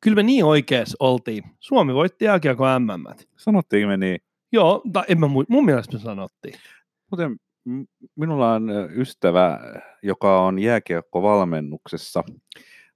kyllä 0.00 0.14
me 0.14 0.22
niin 0.22 0.44
oikeassa 0.44 0.96
oltiin. 1.00 1.44
Suomi 1.58 1.94
voitti 1.94 2.24
jääkiekko 2.24 2.64
MM. 2.78 3.26
Sanottiin 3.36 3.88
me 3.88 3.96
niin. 3.96 4.18
Joo, 4.52 4.82
tai 4.92 5.04
en 5.08 5.20
mä, 5.20 5.26
mun 5.48 5.64
mielestä 5.64 5.96
me 5.96 6.02
sanottiin. 6.02 6.54
Muuten 7.10 7.36
minulla 8.16 8.52
on 8.52 8.70
ystävä, 8.94 9.60
joka 10.02 10.42
on 10.42 10.58
jääkiekkovalmennuksessa 10.58 12.24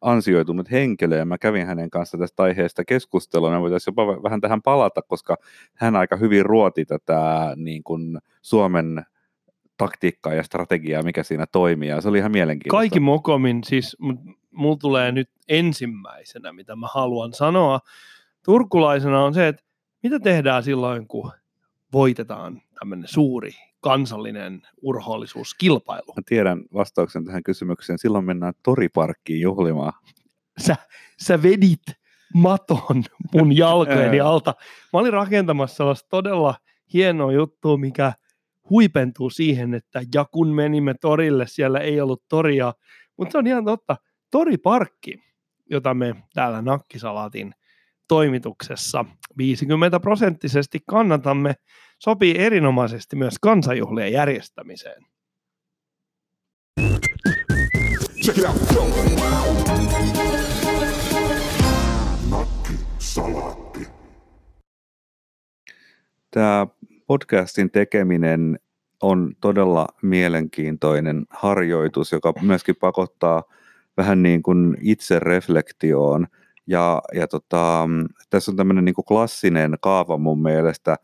ansioitunut 0.00 0.70
henkilö, 0.70 1.16
ja 1.16 1.24
mä 1.24 1.38
kävin 1.38 1.66
hänen 1.66 1.90
kanssa 1.90 2.18
tästä 2.18 2.42
aiheesta 2.42 2.84
keskustelua, 2.84 3.52
ja 3.52 3.60
voitaisiin 3.60 3.92
jopa 3.92 4.22
vähän 4.22 4.40
tähän 4.40 4.62
palata, 4.62 5.02
koska 5.02 5.36
hän 5.74 5.96
aika 5.96 6.16
hyvin 6.16 6.46
ruoti 6.46 6.84
tätä 6.84 7.52
niin 7.56 7.82
kuin 7.84 8.18
Suomen 8.42 9.04
taktiikkaa 9.76 10.34
ja 10.34 10.42
strategiaa, 10.42 11.02
mikä 11.02 11.22
siinä 11.22 11.46
toimii, 11.52 11.88
ja 11.88 12.00
se 12.00 12.08
oli 12.08 12.18
ihan 12.18 12.32
mielenkiintoista. 12.32 12.80
Kaikki 12.80 13.00
mokomin, 13.00 13.64
siis 13.64 13.96
mulla 14.54 14.76
tulee 14.76 15.12
nyt 15.12 15.30
ensimmäisenä, 15.48 16.52
mitä 16.52 16.76
mä 16.76 16.86
haluan 16.86 17.32
sanoa 17.32 17.80
turkulaisena, 18.44 19.24
on 19.24 19.34
se, 19.34 19.48
että 19.48 19.62
mitä 20.02 20.20
tehdään 20.20 20.62
silloin, 20.62 21.08
kun 21.08 21.32
voitetaan 21.92 22.62
tämmöinen 22.78 23.08
suuri 23.08 23.50
kansallinen 23.80 24.62
urhoollisuuskilpailu? 24.82 26.12
Mä 26.16 26.22
tiedän 26.26 26.62
vastauksen 26.74 27.24
tähän 27.24 27.42
kysymykseen. 27.42 27.98
Silloin 27.98 28.24
mennään 28.24 28.54
toriparkkiin 28.62 29.40
juhlimaan. 29.40 29.92
Sä, 30.58 30.76
sä 31.22 31.42
vedit 31.42 31.82
maton 32.34 33.04
mun 33.34 33.56
jalkojeni 33.62 34.20
alta. 34.20 34.54
Mä 34.92 35.00
olin 35.00 35.12
rakentamassa 35.12 35.76
sellaista 35.76 36.08
todella 36.08 36.54
hienoa 36.92 37.32
juttua, 37.32 37.76
mikä 37.76 38.12
huipentuu 38.70 39.30
siihen, 39.30 39.74
että 39.74 40.02
ja 40.14 40.24
kun 40.24 40.48
menimme 40.54 40.94
torille, 41.00 41.46
siellä 41.46 41.80
ei 41.80 42.00
ollut 42.00 42.22
toria. 42.28 42.72
Mutta 43.16 43.32
se 43.32 43.38
on 43.38 43.46
ihan 43.46 43.64
totta. 43.64 43.96
Toriparkki, 44.34 45.22
jota 45.70 45.94
me 45.94 46.14
täällä 46.34 46.62
Nakkisalaatin 46.62 47.54
toimituksessa 48.08 49.04
50 49.38 50.00
prosenttisesti 50.00 50.80
kannatamme, 50.86 51.54
sopii 51.98 52.38
erinomaisesti 52.38 53.16
myös 53.16 53.34
kansanjuhlien 53.40 54.12
järjestämiseen. 54.12 55.02
Check 58.24 58.38
it 58.38 58.44
out. 58.44 58.56
Tämä 66.30 66.66
podcastin 67.06 67.70
tekeminen 67.70 68.58
on 69.02 69.34
todella 69.40 69.86
mielenkiintoinen 70.02 71.26
harjoitus, 71.30 72.12
joka 72.12 72.32
myöskin 72.42 72.76
pakottaa 72.80 73.42
vähän 73.96 74.22
niin 74.22 74.42
kuin 74.42 74.76
itsereflektioon. 74.80 76.26
Ja, 76.66 77.02
ja 77.14 77.28
tota, 77.28 77.88
tässä 78.30 78.50
on 78.50 78.56
tämmöinen 78.56 78.84
niin 78.84 78.94
kuin 78.94 79.04
klassinen 79.04 79.76
kaava 79.80 80.18
mun 80.18 80.42
mielestä, 80.42 80.96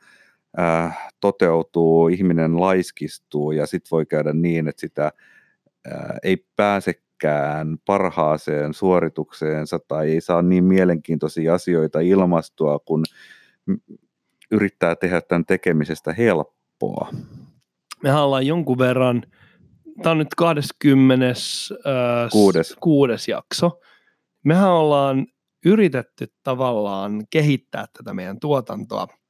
äh, 0.59 1.11
toteutuu, 1.21 2.09
ihminen 2.09 2.61
laiskistuu 2.61 3.53
ja 3.53 3.67
sitten 3.67 3.91
voi 3.91 4.07
käydä 4.07 4.33
niin, 4.33 4.69
että 4.69 4.81
sitä 4.81 5.07
äh, 5.07 6.17
ei 6.23 6.47
pääsekään 6.57 7.79
parhaaseen 7.87 8.75
suoritukseensa 8.75 9.79
tai 9.89 10.11
ei 10.11 10.21
saa 10.21 10.43
niin 10.43 10.65
mielenkiintoisia 10.65 11.55
asioita 11.55 12.01
ilmastua, 12.01 12.79
kun 12.79 13.05
yrittää 14.51 14.97
tehdä 14.97 15.21
tämän 15.21 15.45
tekemisestä 15.45 16.13
helppoa. 16.13 17.09
Mehän 18.03 18.23
ollaan 18.23 18.47
jonkun 18.47 18.79
verran, 18.79 19.23
tämä 20.03 20.11
on 20.11 20.19
nyt 20.19 20.35
26. 20.37 21.75
Äh, 21.75 22.81
kuudes 22.81 23.29
jakso, 23.29 23.81
mehän 24.45 24.71
ollaan 24.71 25.27
yritetty 25.65 26.27
tavallaan 26.43 27.25
kehittää 27.31 27.87
tätä 27.93 28.15
meidän 28.15 28.41
tuotantoa– 28.41 29.07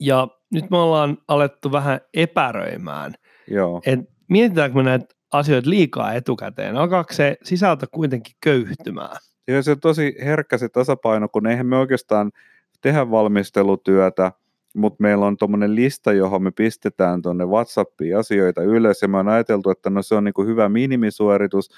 ja 0.00 0.28
nyt 0.52 0.70
me 0.70 0.76
ollaan 0.76 1.18
alettu 1.28 1.72
vähän 1.72 2.00
epäröimään, 2.14 3.14
Joo. 3.48 3.82
että 3.86 4.12
mietitäänkö 4.28 4.76
me 4.76 4.82
näitä 4.82 5.06
asioita 5.32 5.70
liikaa 5.70 6.12
etukäteen, 6.12 6.76
alkaako 6.76 7.12
se 7.12 7.36
sisältö 7.42 7.86
kuitenkin 7.92 8.34
köyhtymään? 8.40 9.16
Joo, 9.48 9.62
se 9.62 9.70
on 9.70 9.80
tosi 9.80 10.16
herkkä 10.24 10.58
se 10.58 10.68
tasapaino, 10.68 11.28
kun 11.28 11.46
eihän 11.46 11.66
me 11.66 11.76
oikeastaan 11.76 12.32
tehdä 12.80 13.10
valmistelutyötä, 13.10 14.32
mutta 14.74 15.02
meillä 15.02 15.26
on 15.26 15.36
tuommoinen 15.36 15.74
lista, 15.74 16.12
johon 16.12 16.42
me 16.42 16.50
pistetään 16.50 17.22
tuonne 17.22 17.44
WhatsAppiin 17.44 18.16
asioita 18.16 18.62
ylös, 18.62 19.02
ja 19.02 19.08
me 19.08 19.18
on 19.18 19.28
ajateltu, 19.28 19.70
että 19.70 19.90
no 19.90 20.02
se 20.02 20.14
on 20.14 20.24
niin 20.24 20.34
kuin 20.34 20.48
hyvä 20.48 20.68
minimisuoritus, 20.68 21.70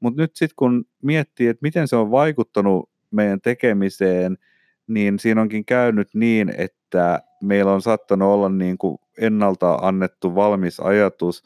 mutta 0.00 0.22
nyt 0.22 0.30
sitten 0.34 0.56
kun 0.56 0.84
miettii, 1.02 1.48
että 1.48 1.62
miten 1.62 1.88
se 1.88 1.96
on 1.96 2.10
vaikuttanut 2.10 2.90
meidän 3.10 3.40
tekemiseen, 3.40 4.38
niin 4.86 5.18
siinä 5.18 5.40
onkin 5.40 5.64
käynyt 5.64 6.08
niin, 6.14 6.52
että 6.58 7.22
meillä 7.42 7.72
on 7.72 7.82
saattanut 7.82 8.28
olla 8.28 8.48
niin 8.48 8.78
kuin 8.78 8.98
ennalta 9.18 9.74
annettu 9.74 10.34
valmis 10.34 10.80
ajatus, 10.80 11.42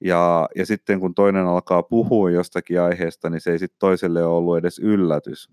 ja, 0.00 0.48
ja 0.56 0.66
sitten 0.66 1.00
kun 1.00 1.14
toinen 1.14 1.46
alkaa 1.46 1.82
puhua 1.82 2.30
jostakin 2.30 2.80
aiheesta, 2.80 3.30
niin 3.30 3.40
se 3.40 3.52
ei 3.52 3.58
sitten 3.58 3.78
toiselle 3.78 4.24
ole 4.24 4.36
ollut 4.36 4.56
edes 4.56 4.78
yllätys. 4.78 5.50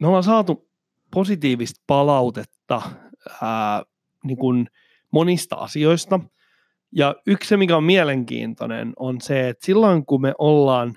Me 0.00 0.06
ollaan 0.06 0.22
saatu 0.22 0.68
positiivista 1.14 1.80
palautetta 1.86 2.82
ää, 3.42 3.82
niin 4.24 4.38
kuin 4.38 4.68
monista 5.10 5.56
asioista. 5.56 6.20
Ja 6.92 7.14
yksi 7.26 7.48
se, 7.48 7.56
mikä 7.56 7.76
on 7.76 7.84
mielenkiintoinen, 7.84 8.92
on 8.96 9.20
se, 9.20 9.48
että 9.48 9.66
silloin 9.66 10.06
kun 10.06 10.20
me 10.20 10.34
ollaan 10.38 10.94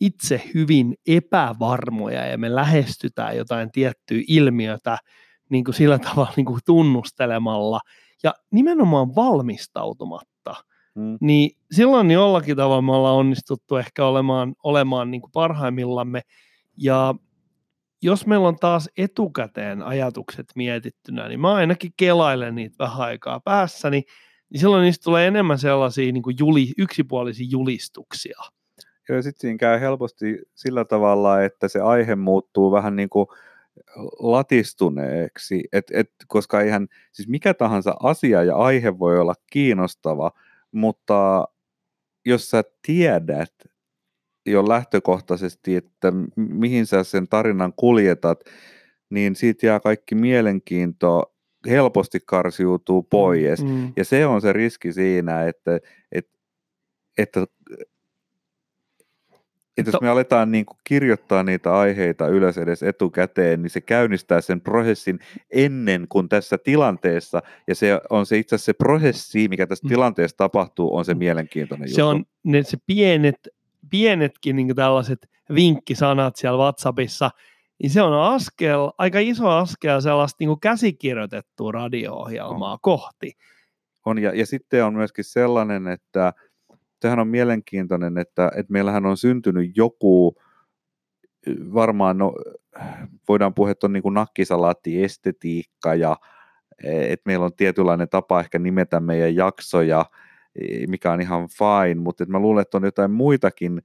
itse 0.00 0.42
hyvin 0.54 0.94
epävarmoja 1.06 2.26
ja 2.26 2.38
me 2.38 2.54
lähestytään 2.54 3.36
jotain 3.36 3.70
tiettyä 3.72 4.20
ilmiötä 4.28 4.98
niin 5.50 5.64
kuin 5.64 5.74
sillä 5.74 5.98
tavalla 5.98 6.32
niin 6.36 6.46
kuin 6.46 6.60
tunnustelemalla 6.66 7.80
ja 8.22 8.34
nimenomaan 8.50 9.14
valmistautumatta, 9.14 10.54
mm. 10.94 11.18
niin 11.20 11.50
silloin 11.70 12.10
jollakin 12.10 12.56
tavalla 12.56 12.82
me 12.82 12.92
ollaan 12.92 13.16
onnistuttu 13.16 13.76
ehkä 13.76 14.06
olemaan, 14.06 14.54
olemaan 14.62 15.10
niin 15.10 15.20
kuin 15.20 15.32
parhaimmillamme. 15.32 16.20
Ja 16.76 17.14
jos 18.04 18.26
meillä 18.26 18.48
on 18.48 18.56
taas 18.56 18.90
etukäteen 18.96 19.82
ajatukset 19.82 20.46
mietittynä, 20.56 21.28
niin 21.28 21.40
mä 21.40 21.54
ainakin 21.54 21.92
kelailen 21.96 22.54
niitä 22.54 22.76
vähän 22.78 23.00
aikaa 23.00 23.40
päässäni, 23.40 24.02
niin 24.50 24.60
silloin 24.60 24.82
niistä 24.82 25.04
tulee 25.04 25.26
enemmän 25.26 25.58
sellaisia 25.58 26.12
niin 26.12 26.22
kuin 26.22 26.36
juli, 26.38 26.72
yksipuolisia 26.78 27.46
julistuksia. 27.50 28.38
Ja 29.08 29.22
sitten 29.22 29.40
siinä 29.40 29.58
käy 29.58 29.80
helposti 29.80 30.38
sillä 30.54 30.84
tavalla, 30.84 31.42
että 31.42 31.68
se 31.68 31.80
aihe 31.80 32.16
muuttuu 32.16 32.72
vähän 32.72 32.96
niin 32.96 33.08
kuin 33.08 33.26
latistuneeksi, 34.18 35.64
et, 35.72 35.84
et, 35.92 36.10
koska 36.26 36.60
eihän, 36.60 36.86
siis 37.12 37.28
mikä 37.28 37.54
tahansa 37.54 37.94
asia 38.02 38.44
ja 38.44 38.56
aihe 38.56 38.98
voi 38.98 39.18
olla 39.18 39.34
kiinnostava, 39.52 40.30
mutta 40.72 41.48
jos 42.24 42.50
sä 42.50 42.62
tiedät 42.86 43.54
jo 44.46 44.68
lähtökohtaisesti, 44.68 45.76
että 45.76 46.12
mihin 46.36 46.86
sä 46.86 47.04
sen 47.04 47.28
tarinan 47.28 47.72
kuljetat, 47.76 48.40
niin 49.10 49.36
siitä 49.36 49.66
jää 49.66 49.80
kaikki 49.80 50.14
mielenkiinto 50.14 51.34
helposti 51.68 52.18
karsiutuu 52.26 53.02
mm, 53.02 53.06
pois. 53.10 53.64
Mm. 53.64 53.92
Ja 53.96 54.04
se 54.04 54.26
on 54.26 54.40
se 54.40 54.52
riski 54.52 54.92
siinä, 54.92 55.46
että, 55.46 55.80
että, 56.12 56.38
että 57.18 57.46
että 59.78 59.90
jos 59.90 60.00
me 60.00 60.08
aletaan 60.08 60.52
niin 60.52 60.66
kuin 60.66 60.76
kirjoittaa 60.84 61.42
niitä 61.42 61.78
aiheita 61.78 62.28
ylös 62.28 62.58
edes 62.58 62.82
etukäteen, 62.82 63.62
niin 63.62 63.70
se 63.70 63.80
käynnistää 63.80 64.40
sen 64.40 64.60
prosessin 64.60 65.18
ennen 65.50 66.06
kuin 66.08 66.28
tässä 66.28 66.58
tilanteessa, 66.58 67.42
ja 67.66 67.74
se 67.74 68.00
on 68.10 68.26
se 68.26 68.38
itse 68.38 68.54
asiassa 68.54 68.66
se 68.66 68.72
prosessi, 68.72 69.48
mikä 69.48 69.66
tässä 69.66 69.86
mm. 69.86 69.88
tilanteessa 69.88 70.36
tapahtuu, 70.36 70.96
on 70.96 71.04
se 71.04 71.14
mm. 71.14 71.18
mielenkiintoinen 71.18 71.88
se 71.88 71.92
juttu. 71.92 72.06
On 72.06 72.24
ne 72.44 72.62
se 72.62 72.76
pienet, 72.86 73.48
pienetkin 73.90 74.56
niin 74.56 74.76
tällaiset 74.76 75.28
vinkkisanat 75.54 76.36
siellä 76.36 76.58
WhatsAppissa, 76.58 77.30
niin 77.82 77.90
se 77.90 78.02
on 78.02 78.34
askel, 78.34 78.90
aika 78.98 79.18
iso 79.18 79.48
askel 79.48 80.00
sellaista 80.00 80.36
niin 80.40 80.60
käsikirjoitettua 80.60 81.72
radio-ohjelmaa 81.72 82.72
on. 82.72 82.78
kohti. 82.82 83.32
On, 84.06 84.18
ja, 84.18 84.34
ja 84.34 84.46
sitten 84.46 84.84
on 84.84 84.94
myöskin 84.94 85.24
sellainen, 85.24 85.88
että 85.88 86.32
sehän 87.02 87.18
on 87.18 87.28
mielenkiintoinen, 87.28 88.18
että, 88.18 88.50
että 88.56 88.72
meillähän 88.72 89.06
on 89.06 89.16
syntynyt 89.16 89.76
joku, 89.76 90.34
varmaan 91.74 92.18
no, 92.18 92.34
voidaan 93.28 93.54
puhua, 93.54 93.70
että 93.70 93.86
on 93.86 93.92
niin 93.92 94.02
kuin 94.02 94.14
nakkisalaatti-estetiikka 94.14 95.94
ja 95.94 96.16
että 96.84 97.22
meillä 97.26 97.44
on 97.44 97.56
tietynlainen 97.56 98.08
tapa 98.08 98.40
ehkä 98.40 98.58
nimetä 98.58 99.00
meidän 99.00 99.34
jaksoja, 99.34 100.04
mikä 100.86 101.12
on 101.12 101.20
ihan 101.20 101.48
fine, 101.48 102.00
mutta 102.00 102.24
mä 102.28 102.38
luulen, 102.38 102.62
että 102.62 102.76
on 102.76 102.84
jotain 102.84 103.10
muitakin 103.10 103.82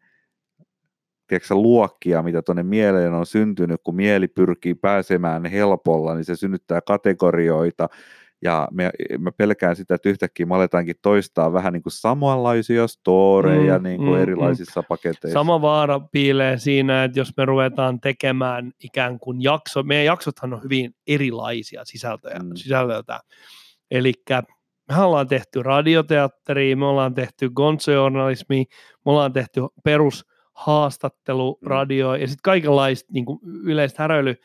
tiedätkö, 1.28 1.56
luokkia, 1.56 2.24
mitä 2.24 2.42
tuonne 2.42 2.64
mieleen 2.64 3.14
on 3.14 3.26
syntynyt, 3.26 3.82
kun 3.84 3.96
mieli 3.96 4.28
pyrkii 4.28 4.76
pääsemään 4.76 5.46
helpolla, 5.46 6.16
niin 6.16 6.26
se 6.26 6.36
synnyttää 6.36 6.82
kategorioita, 6.82 7.90
ja 8.42 8.68
me, 8.72 8.92
mä 9.20 9.32
pelkään 9.32 9.76
sitä, 9.76 9.96
että 9.96 10.10
yhtäkkiä 10.10 10.46
me 10.46 10.56
aletaankin 10.56 10.96
toistaa 11.02 11.54
vähän 11.54 11.74
niin 11.74 11.84
kuin 11.84 11.94
samanlaisia 11.94 12.88
storeja 12.88 13.78
mm, 13.78 13.84
niin 13.84 13.98
kuin 13.98 14.16
mm, 14.16 14.22
erilaisissa 14.22 14.82
mm. 14.82 14.86
paketeissa. 14.90 15.40
Sama 15.40 15.62
vaara 15.62 16.00
piilee 16.00 16.58
siinä, 16.58 17.04
että 17.04 17.20
jos 17.20 17.38
me 17.38 17.46
ruvetaan 17.46 18.00
tekemään 18.00 18.72
ikään 18.84 19.20
kuin 19.20 19.44
jakso, 19.44 19.84
meidän 19.84 20.06
jaksothan 20.06 20.54
on 20.54 20.64
hyvin 20.64 20.96
erilaisia 21.08 21.86
sisältöjä, 21.86 22.40
mm. 22.40 22.56
sisältöjä. 22.56 23.20
Eli 23.92 24.14
me 24.90 25.02
ollaan 25.04 25.28
tehty 25.28 25.64
radioteatteria, 25.64 26.78
me 26.78 26.86
ollaan 26.86 27.14
tehty 27.14 27.50
gonzo-journalismia, 27.50 28.64
me 29.06 29.12
ollaan 29.12 29.34
tehty 29.34 29.62
perushaastattelu, 29.84 31.60
mm. 31.62 31.68
radio 31.68 32.16
ja 32.16 32.28
sitten 32.28 32.44
kaikenlaista 32.44 33.14
niin 33.14 33.26
yleistä 33.64 34.04
häröilyä 34.04 34.36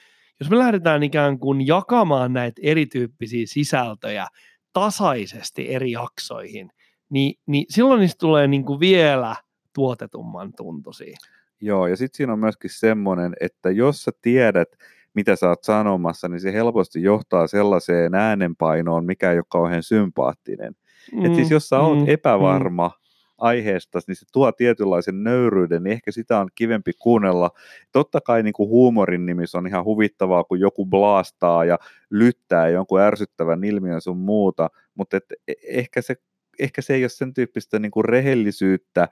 jos 0.41 0.51
me 0.51 0.59
lähdetään 0.59 1.03
ikään 1.03 1.39
kuin 1.39 1.67
jakamaan 1.67 2.33
näitä 2.33 2.61
erityyppisiä 2.65 3.47
sisältöjä 3.47 4.27
tasaisesti 4.73 5.75
eri 5.75 5.91
jaksoihin, 5.91 6.71
niin, 7.11 7.35
niin 7.47 7.67
silloin 7.69 8.01
niistä 8.01 8.19
tulee 8.19 8.47
niin 8.47 8.65
kuin 8.65 8.81
vielä 8.81 9.37
tuotetumman 9.75 10.53
tuntuisia. 10.57 11.17
Joo, 11.61 11.87
ja 11.87 11.97
sitten 11.97 12.17
siinä 12.17 12.33
on 12.33 12.39
myöskin 12.39 12.71
semmoinen, 12.71 13.35
että 13.41 13.71
jos 13.71 14.03
sä 14.03 14.11
tiedät, 14.23 14.69
mitä 15.15 15.37
sä 15.37 15.49
oot 15.49 15.63
sanomassa, 15.65 16.29
niin 16.29 16.41
se 16.41 16.53
helposti 16.53 17.03
johtaa 17.03 17.47
sellaiseen 17.47 18.15
äänenpainoon, 18.15 19.05
mikä 19.05 19.33
ei 19.33 19.39
ole 19.39 19.45
kauhean 19.49 19.83
sympaattinen. 19.83 20.77
Mm, 21.13 21.25
että 21.25 21.37
siis 21.37 21.51
jos 21.51 21.69
sä 21.69 21.79
oot 21.81 21.99
mm, 21.99 22.05
epävarma, 22.09 22.89
mm 22.89 23.05
aiheesta, 23.39 24.01
niin 24.07 24.17
se 24.17 24.27
tuo 24.33 24.53
tietynlaisen 24.53 25.25
nöyryyden, 25.25 25.83
niin 25.83 25.93
ehkä 25.93 26.13
sitä 26.13 26.39
on 26.39 26.49
kivempi 26.55 26.93
kuunnella. 26.99 27.51
Totta 27.93 28.21
kai 28.21 28.43
niin 28.43 28.53
kuin 28.53 28.69
huumorin 28.69 29.27
nimissä 29.27 29.59
on 29.59 29.67
ihan 29.67 29.85
huvittavaa, 29.85 30.45
kun 30.45 30.61
joku 30.61 30.87
blastaa 30.87 31.65
ja 31.65 31.79
lyttää 32.11 32.69
jonkun 32.69 33.01
ärsyttävän 33.01 33.65
ilmiön 33.65 34.01
sun 34.01 34.17
muuta, 34.17 34.71
mutta 34.95 35.17
et 35.17 35.25
e, 35.49 35.53
ehkä, 35.69 36.03
se, 36.03 36.15
ehkä 36.59 36.83
se 36.83 36.95
ei 36.95 37.03
ole 37.03 37.09
sen 37.09 37.35
tyyppistä 37.35 37.79
niin 37.79 37.91
kuin 37.91 38.05
rehellisyyttä, 38.05 39.09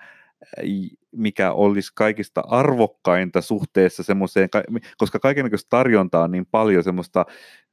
mikä 1.13 1.53
olisi 1.53 1.93
kaikista 1.95 2.43
arvokkainta 2.49 3.41
suhteessa 3.41 4.03
semmoiseen, 4.03 4.49
koska 4.99 5.19
kaikenlaista 5.19 5.67
tarjontaa 5.71 6.25
on 6.25 6.31
niin 6.31 6.47
paljon 6.51 6.85
semmoista, 6.85 7.27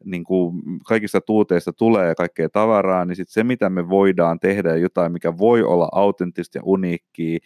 niin 0.05 0.23
kuin 0.23 0.61
kaikista 0.85 1.21
tuuteista 1.21 1.73
tulee 1.73 2.15
kaikkea 2.15 2.49
tavaraa, 2.49 3.05
niin 3.05 3.15
sit 3.15 3.29
se 3.29 3.43
mitä 3.43 3.69
me 3.69 3.89
voidaan 3.89 4.39
tehdä 4.39 4.75
jotain, 4.75 5.11
mikä 5.11 5.37
voi 5.37 5.63
olla 5.63 5.89
autenttista 5.91 6.57
ja 6.57 6.61
uniikkiä, 6.65 7.39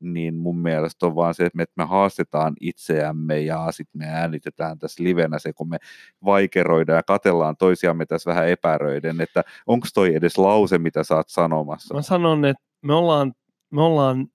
niin 0.00 0.34
mun 0.34 0.58
mielestä 0.58 1.06
on 1.06 1.14
vaan 1.14 1.34
se, 1.34 1.46
että 1.46 1.56
me, 1.56 1.62
että 1.62 1.74
me 1.76 1.84
haastetaan 1.84 2.54
itseämme 2.60 3.40
ja 3.40 3.66
sitten 3.70 3.98
me 3.98 4.06
äänitetään 4.08 4.78
tässä 4.78 5.04
livenä 5.04 5.38
se, 5.38 5.52
kun 5.52 5.68
me 5.68 5.78
vaikeroidaan 6.24 6.96
ja 6.96 7.02
katellaan 7.02 7.56
toisiamme 7.56 8.06
tässä 8.06 8.30
vähän 8.30 8.48
epäröiden, 8.48 9.20
että 9.20 9.42
onko 9.66 9.86
toi 9.94 10.14
edes 10.14 10.38
lause, 10.38 10.78
mitä 10.78 11.04
sä 11.04 11.16
oot 11.16 11.28
sanomassa? 11.28 11.94
Mä 11.94 12.02
sanon, 12.02 12.44
että 12.44 12.62
me 12.82 12.94
ollaan, 12.94 13.32
me 13.70 13.82
ollaan 13.82 14.26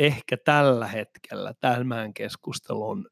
ehkä 0.00 0.36
tällä 0.44 0.86
hetkellä 0.86 1.54
tämän 1.60 2.14
keskustelun 2.14 3.08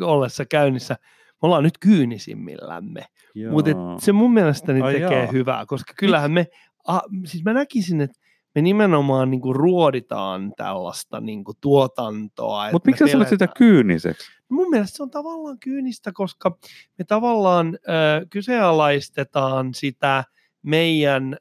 ollessa 0.00 0.44
käynnissä, 0.44 0.96
me 1.30 1.46
ollaan 1.46 1.62
nyt 1.62 1.78
kyynisimmillämme. 1.78 3.06
Mutta 3.50 3.70
se 3.98 4.12
mun 4.12 4.34
mielestäni 4.34 4.80
Ai 4.80 4.92
tekee 4.92 5.22
jaa. 5.22 5.32
hyvää, 5.32 5.66
koska 5.66 5.94
kyllähän 5.98 6.32
me, 6.32 6.46
a, 6.88 7.00
siis 7.24 7.44
mä 7.44 7.52
näkisin, 7.52 8.00
että 8.00 8.18
me 8.54 8.62
nimenomaan 8.62 9.30
niin 9.30 9.40
kuin 9.40 9.56
ruoditaan 9.56 10.52
tällaista 10.56 11.20
niin 11.20 11.44
kuin 11.44 11.56
tuotantoa. 11.60 12.72
Mutta 12.72 12.90
miksi 12.90 13.08
sä 13.08 13.24
sitä 13.24 13.48
kyyniseksi? 13.56 14.30
Mun 14.48 14.70
mielestä 14.70 14.96
se 14.96 15.02
on 15.02 15.10
tavallaan 15.10 15.58
kyynistä, 15.58 16.10
koska 16.14 16.58
me 16.98 17.04
tavallaan 17.04 17.78
äh, 17.88 18.26
kyseenalaistetaan 18.30 19.74
sitä 19.74 20.24
meidän 20.62 21.36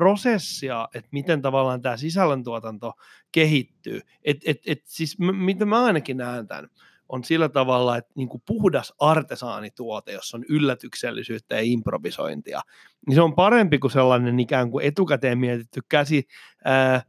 prosessia, 0.00 0.88
että 0.94 1.08
miten 1.12 1.42
tavallaan 1.42 1.82
tämä 1.82 1.96
sisällöntuotanto 1.96 2.92
kehittyy. 3.32 4.00
Et, 4.24 4.36
et, 4.46 4.58
et, 4.66 4.78
siis 4.84 5.18
m- 5.18 5.34
mitä 5.34 5.66
mä 5.66 5.84
ainakin 5.84 6.16
näen 6.16 6.48
tämän, 6.48 6.68
on 7.08 7.24
sillä 7.24 7.48
tavalla, 7.48 7.96
että 7.96 8.12
niin 8.14 8.28
kuin 8.28 8.42
puhdas 8.46 8.94
artesaanituote, 8.98 10.12
jossa 10.12 10.36
on 10.36 10.44
yllätyksellisyyttä 10.48 11.54
ja 11.54 11.62
improvisointia, 11.62 12.60
niin 13.06 13.14
se 13.14 13.20
on 13.20 13.34
parempi 13.34 13.78
kuin 13.78 13.90
sellainen 13.90 14.40
ikään 14.40 14.70
kuin 14.70 14.84
etukäteen 14.84 15.38
mietitty 15.38 15.80
käsi, 15.88 16.26
ää, 16.64 17.02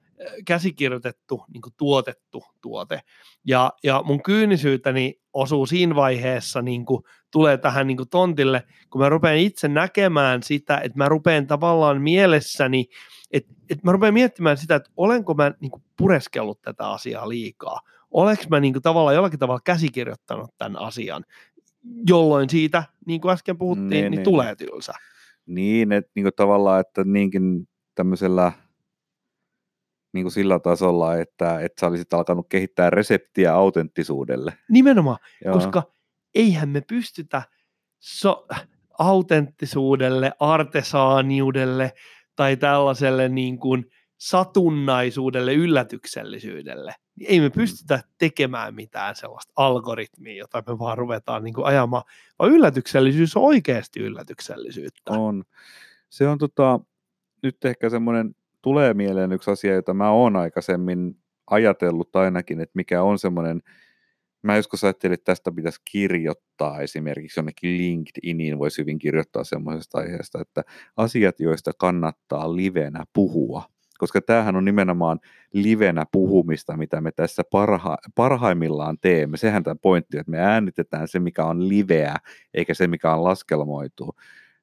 käsikirjoitettu, 0.46 1.46
niin 1.54 1.62
kuin 1.62 1.74
tuotettu 1.78 2.44
tuote. 2.62 3.02
Ja, 3.46 3.72
ja 3.84 4.04
mun 4.06 4.24
kyynisyyteni 4.24 5.22
osuu 5.34 5.66
siinä 5.66 5.96
vaiheessa, 5.96 6.62
niin 6.62 6.86
kuin 6.86 7.04
tulee 7.32 7.58
tähän 7.58 7.88
niin 7.88 7.98
tontille, 8.12 8.64
kun 8.90 9.02
mä 9.02 9.10
rupean 9.10 9.38
itse 9.38 9.68
näkemään 9.68 10.44
sitä, 10.44 10.78
että 10.78 10.98
mä 10.98 11.10
rupean 11.10 11.48
tavallaan 11.48 12.02
mielessäni, 12.02 12.86
että, 13.32 13.54
että 13.70 13.82
mä 13.84 13.92
rupean 13.92 14.14
miettimään 14.14 14.58
sitä, 14.58 14.76
että 14.76 14.90
olenko 14.98 15.34
mä 15.34 15.52
niin 15.60 15.72
pureskellut 15.98 16.62
tätä 16.62 16.90
asiaa 16.90 17.30
liikaa, 17.30 17.80
olenko 18.12 18.44
mä 18.50 18.60
niin 18.60 18.82
tavallaan 18.82 19.16
jollakin 19.16 19.40
tavalla 19.40 19.62
käsikirjoittanut 19.64 20.50
tämän 20.58 20.82
asian, 20.82 21.26
jolloin 22.08 22.50
siitä, 22.50 22.84
niin 23.06 23.22
kuin 23.22 23.32
äsken 23.32 23.58
puhuttiin, 23.58 23.90
niin, 23.90 24.02
niin, 24.02 24.12
niin 24.12 24.24
tulee 24.24 24.56
tylsä. 24.56 24.94
Niin, 25.46 25.92
että 25.92 26.12
niin 26.16 26.28
tavallaan, 26.36 26.82
että 26.82 27.04
niinkin 27.04 27.68
tämmöisellä 27.96 28.52
niin 30.14 30.24
kuin 30.24 30.32
sillä 30.32 30.60
tasolla, 30.60 31.18
että, 31.18 31.60
että 31.60 31.80
sä 31.80 31.88
olisit 31.88 32.14
alkanut 32.14 32.46
kehittää 32.50 32.90
reseptiä 32.90 33.54
autenttisuudelle. 33.54 34.54
Nimenomaan, 34.70 35.18
Joo. 35.46 35.54
koska 35.54 35.84
eihän 36.36 36.70
me 36.70 36.82
pystytä 36.82 37.42
so, 38.00 38.48
autenttisuudelle, 39.00 40.32
artesaaniudelle 40.40 41.94
tai 42.36 42.58
tällaiselle 42.58 43.30
niin 43.30 43.60
kuin 43.60 43.86
satunnaisuudelle, 44.18 45.54
yllätyksellisyydelle. 45.54 46.96
Niin 47.16 47.30
ei 47.32 47.40
me 47.40 47.48
mm. 47.48 47.54
pystytä 47.54 48.04
tekemään 48.18 48.76
mitään 48.76 49.16
sellaista 49.16 49.54
algoritmia, 49.56 50.38
jota 50.38 50.64
me 50.68 50.80
vaan 50.80 50.98
ruvetaan 50.98 51.44
niin 51.44 51.54
kuin 51.54 51.66
ajamaan, 51.66 52.04
vaan 52.40 52.52
yllätyksellisyys 52.52 53.38
on 53.38 53.44
oikeasti 53.44 54.00
yllätyksellisyyttä. 54.00 55.12
On. 55.12 55.44
Se 56.10 56.28
on 56.28 56.38
tota, 56.38 56.80
nyt 57.44 57.66
ehkä 57.66 57.90
semmoinen 57.90 58.36
tulee 58.62 58.94
mieleen 58.94 59.32
yksi 59.32 59.52
asia, 59.52 59.74
jota 59.74 59.94
mä 59.94 60.12
oon 60.12 60.36
aikaisemmin 60.36 61.18
ajatellut 61.48 62.16
ainakin, 62.16 62.62
että 62.62 62.74
mikä 62.76 63.04
on 63.04 63.20
semmoinen, 63.20 63.62
mä 64.42 64.56
joskus 64.56 64.84
ajattelin, 64.84 65.14
että 65.14 65.26
tästä 65.26 65.52
pitäisi 65.52 65.82
kirjoittaa 65.92 66.82
esimerkiksi 66.82 67.40
jonnekin 67.40 67.78
LinkedIniin, 67.78 68.60
voisi 68.60 68.82
hyvin 68.82 69.00
kirjoittaa 69.00 69.44
semmoisesta 69.44 69.98
aiheesta, 69.98 70.42
että 70.42 70.64
asiat, 70.98 71.40
joista 71.40 71.72
kannattaa 71.78 72.56
livenä 72.56 73.06
puhua. 73.14 73.64
Koska 73.98 74.22
tämähän 74.22 74.56
on 74.56 74.66
nimenomaan 74.66 75.20
livenä 75.54 76.06
puhumista, 76.12 76.78
mitä 76.78 77.02
me 77.02 77.12
tässä 77.12 77.44
parha, 77.52 77.98
parhaimmillaan 78.16 78.98
teemme. 79.02 79.38
Sehän 79.38 79.64
tämä 79.64 79.76
pointti, 79.82 80.18
että 80.18 80.32
me 80.32 80.40
äänitetään 80.40 81.08
se, 81.08 81.20
mikä 81.20 81.46
on 81.46 81.70
liveä, 81.70 82.16
eikä 82.54 82.74
se, 82.74 82.88
mikä 82.88 83.14
on 83.14 83.24
laskelmoitu 83.24 84.16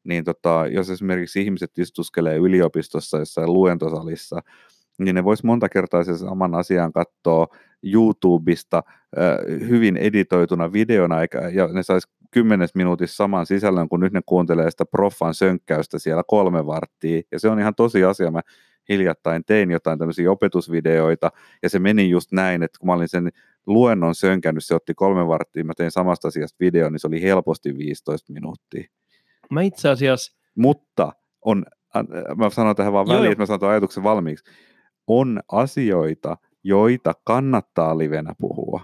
niin 0.04 0.24
tota, 0.24 0.64
jos 0.70 0.90
esimerkiksi 0.90 1.42
ihmiset 1.42 1.78
istuskelee 1.78 2.36
yliopistossa 2.36 3.18
jossain 3.18 3.52
luentosalissa, 3.52 4.40
niin 4.98 5.14
ne 5.14 5.24
vois 5.24 5.44
monta 5.44 5.68
kertaa 5.68 6.04
sen 6.04 6.18
saman 6.18 6.54
asian 6.54 6.92
katsoa 6.92 7.46
YouTubesta 7.82 8.82
äh, 9.18 9.68
hyvin 9.68 9.96
editoituna 9.96 10.72
videona, 10.72 11.22
eikä, 11.22 11.48
ja 11.48 11.66
ne 11.66 11.82
sais 11.82 12.08
kymmenes 12.30 12.74
minuutissa 12.74 13.16
saman 13.16 13.46
sisällön, 13.46 13.88
kun 13.88 14.00
nyt 14.00 14.12
ne 14.12 14.20
kuuntelee 14.26 14.70
sitä 14.70 14.84
proffan 14.84 15.34
sönkkäystä 15.34 15.98
siellä 15.98 16.22
kolme 16.26 16.66
varttia, 16.66 17.22
ja 17.32 17.40
se 17.40 17.48
on 17.48 17.60
ihan 17.60 17.74
tosi 17.74 18.04
asia, 18.04 18.30
mä 18.30 18.40
hiljattain 18.88 19.44
tein 19.44 19.70
jotain 19.70 19.98
tämmöisiä 19.98 20.30
opetusvideoita, 20.30 21.30
ja 21.62 21.68
se 21.68 21.78
meni 21.78 22.10
just 22.10 22.32
näin, 22.32 22.62
että 22.62 22.78
kun 22.78 22.86
mä 22.86 22.92
olin 22.92 23.08
sen 23.08 23.30
luennon 23.66 24.14
sönkännyt, 24.14 24.64
se 24.64 24.74
otti 24.74 24.94
kolme 24.94 25.26
varttia, 25.26 25.64
mä 25.64 25.72
tein 25.76 25.90
samasta 25.90 26.28
asiasta 26.28 26.56
videon, 26.60 26.92
niin 26.92 27.00
se 27.00 27.06
oli 27.06 27.22
helposti 27.22 27.78
15 27.78 28.32
minuuttia. 28.32 28.84
Mä 29.50 29.62
itse 29.62 29.88
asiassa... 29.88 30.38
Mutta 30.54 31.12
on, 31.44 31.64
mä 32.36 32.50
sanon 32.50 32.76
tähän 32.76 32.92
vaan 32.92 33.08
väliin, 33.08 33.32
että 33.32 33.42
mä 33.42 33.46
sanon 33.46 33.70
ajatuksen 33.70 34.02
valmiiksi. 34.02 34.44
On 35.08 35.40
asioita, 35.52 36.36
joita 36.64 37.14
kannattaa 37.24 37.98
livenä 37.98 38.34
puhua. 38.38 38.80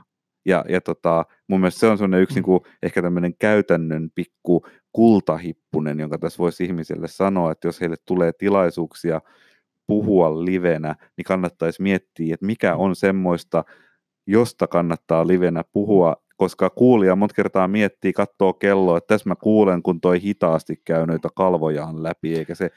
Ja, 0.47 0.65
ja 0.69 0.81
tota, 0.81 1.25
mun 1.49 1.61
mielestä 1.61 1.81
se 1.81 1.87
on 1.87 1.99
sellainen 1.99 2.21
yksi 2.21 2.35
mm. 2.35 2.37
niin 2.37 2.45
kuin, 2.45 2.61
ehkä 2.83 3.03
tämmöinen 3.03 3.35
käytännön 3.39 4.11
pikku 4.15 4.67
kultahippunen, 4.93 6.01
jonka 6.01 6.19
tässä 6.19 6.39
voisi 6.39 6.65
ihmiselle 6.65 7.09
sanoa, 7.09 7.53
että 7.53 7.69
jos 7.69 7.81
heille 7.81 7.97
tulee 8.05 8.33
tilaisuuksia 8.33 9.21
puhua 9.87 10.45
livenä, 10.45 10.95
niin 11.17 11.25
kannattaisi 11.25 11.83
miettiä, 11.83 12.35
että 12.35 12.47
mikä 12.47 12.77
on 12.77 12.97
semmoista, 12.97 13.65
josta 14.27 14.67
kannattaa 14.67 15.27
livenä 15.27 15.63
puhua, 15.73 16.17
koska 16.37 16.71
kuulija 16.71 17.17
monta 17.17 17.35
kertaa 17.35 17.69
miettii, 17.69 18.13
katsoo 18.13 18.53
kelloa, 18.53 18.99
että 18.99 19.15
tässä 19.15 19.29
mä 19.29 19.35
kuulen, 19.37 19.83
kun 19.83 20.01
toi 20.01 20.23
hitaasti 20.23 20.81
käy 20.85 21.07
noita 21.07 21.29
kalvojaan 21.37 22.03
läpi, 22.03 22.35
eikä 22.35 22.55
se... 22.55 22.71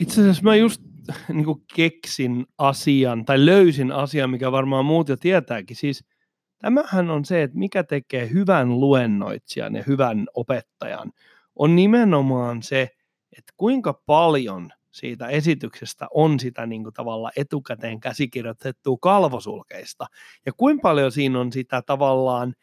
Itse 0.00 0.20
asiassa 0.20 0.42
mä 0.42 0.56
just 0.56 0.82
niin 1.32 1.46
keksin 1.74 2.46
asian, 2.58 3.24
tai 3.24 3.46
löysin 3.46 3.92
asian, 3.92 4.30
mikä 4.30 4.52
varmaan 4.52 4.84
muut 4.84 5.08
jo 5.08 5.16
tietääkin. 5.16 5.76
Siis 5.76 6.04
tämähän 6.58 7.10
on 7.10 7.24
se, 7.24 7.42
että 7.42 7.58
mikä 7.58 7.84
tekee 7.84 8.30
hyvän 8.30 8.80
luennoitsijan 8.80 9.74
ja 9.74 9.84
hyvän 9.86 10.26
opettajan, 10.34 11.12
on 11.56 11.76
nimenomaan 11.76 12.62
se, 12.62 12.88
että 13.38 13.52
kuinka 13.56 14.02
paljon 14.06 14.70
siitä 14.90 15.26
esityksestä 15.28 16.06
on 16.14 16.40
sitä 16.40 16.66
niin 16.66 16.82
kuin 16.82 16.94
tavalla 16.94 17.30
etukäteen 17.36 18.00
käsikirjoitettua 18.00 18.96
kalvosulkeista 19.00 20.06
ja 20.46 20.52
kuinka 20.52 20.82
paljon 20.82 21.12
siinä 21.12 21.40
on 21.40 21.52
sitä 21.52 21.82
tavallaan 21.82 22.54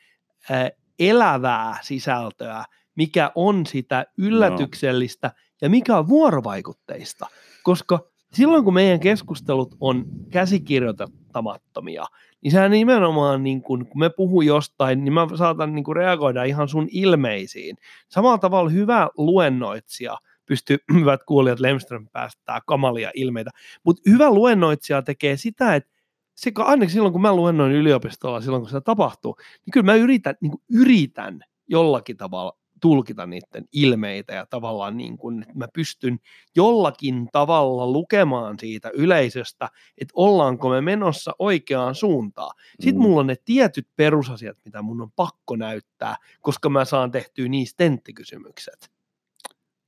ää, 0.49 0.69
elävää 0.99 1.77
sisältöä, 1.81 2.63
mikä 2.95 3.31
on 3.35 3.65
sitä 3.65 4.05
yllätyksellistä 4.17 5.27
no. 5.27 5.33
ja 5.61 5.69
mikä 5.69 5.97
on 5.97 6.07
vuorovaikutteista, 6.07 7.27
koska 7.63 8.11
silloin 8.33 8.63
kun 8.63 8.73
meidän 8.73 8.99
keskustelut 8.99 9.75
on 9.79 10.05
käsikirjoittamattomia, 10.31 12.05
niin 12.41 12.51
sehän 12.51 12.71
nimenomaan, 12.71 13.43
niin 13.43 13.61
kun, 13.61 13.85
kun 13.85 13.99
me 13.99 14.09
puhuu 14.09 14.41
jostain, 14.41 15.03
niin 15.03 15.13
mä 15.13 15.27
saatan 15.35 15.75
niin 15.75 15.95
reagoida 15.95 16.43
ihan 16.43 16.67
sun 16.67 16.87
ilmeisiin. 16.91 17.77
Samalla 18.09 18.37
tavalla 18.37 18.69
hyvä 18.69 19.09
luennoitsija 19.17 20.17
pystyy, 20.45 20.77
hyvät 20.99 21.23
kuulijat, 21.23 21.59
Lemström 21.59 22.07
päästää 22.11 22.61
kamalia 22.65 23.11
ilmeitä, 23.13 23.51
mutta 23.83 24.01
hyvä 24.09 24.31
luennoitsija 24.31 25.01
tekee 25.01 25.37
sitä, 25.37 25.75
että 25.75 25.89
se, 26.35 26.51
ainakin 26.57 26.93
silloin, 26.93 27.11
kun 27.11 27.21
mä 27.21 27.35
luennoin 27.35 27.71
yliopistolla, 27.71 28.41
silloin 28.41 28.61
kun 28.61 28.69
se 28.69 28.81
tapahtuu, 28.81 29.35
niin 29.39 29.71
kyllä 29.71 29.85
mä 29.85 29.95
yritän, 29.95 30.35
niin 30.41 30.53
yritän 30.69 31.39
jollakin 31.67 32.17
tavalla 32.17 32.57
tulkita 32.81 33.25
niiden 33.25 33.65
ilmeitä 33.73 34.33
ja 34.33 34.45
tavallaan 34.45 34.97
niin 34.97 35.17
kuin, 35.17 35.41
että 35.41 35.57
mä 35.57 35.67
pystyn 35.73 36.19
jollakin 36.55 37.27
tavalla 37.31 37.87
lukemaan 37.87 38.59
siitä 38.59 38.91
yleisöstä, 38.93 39.69
että 39.97 40.13
ollaanko 40.15 40.69
me 40.69 40.81
menossa 40.81 41.31
oikeaan 41.39 41.95
suuntaan. 41.95 42.51
Sitten 42.79 42.95
mm. 42.95 43.01
mulla 43.01 43.19
on 43.19 43.27
ne 43.27 43.35
tietyt 43.45 43.87
perusasiat, 43.95 44.57
mitä 44.65 44.81
mun 44.81 45.01
on 45.01 45.11
pakko 45.15 45.55
näyttää, 45.55 46.15
koska 46.41 46.69
mä 46.69 46.85
saan 46.85 47.11
tehtyä 47.11 47.47
niistä 47.47 47.77
tenttikysymykset. 47.77 48.91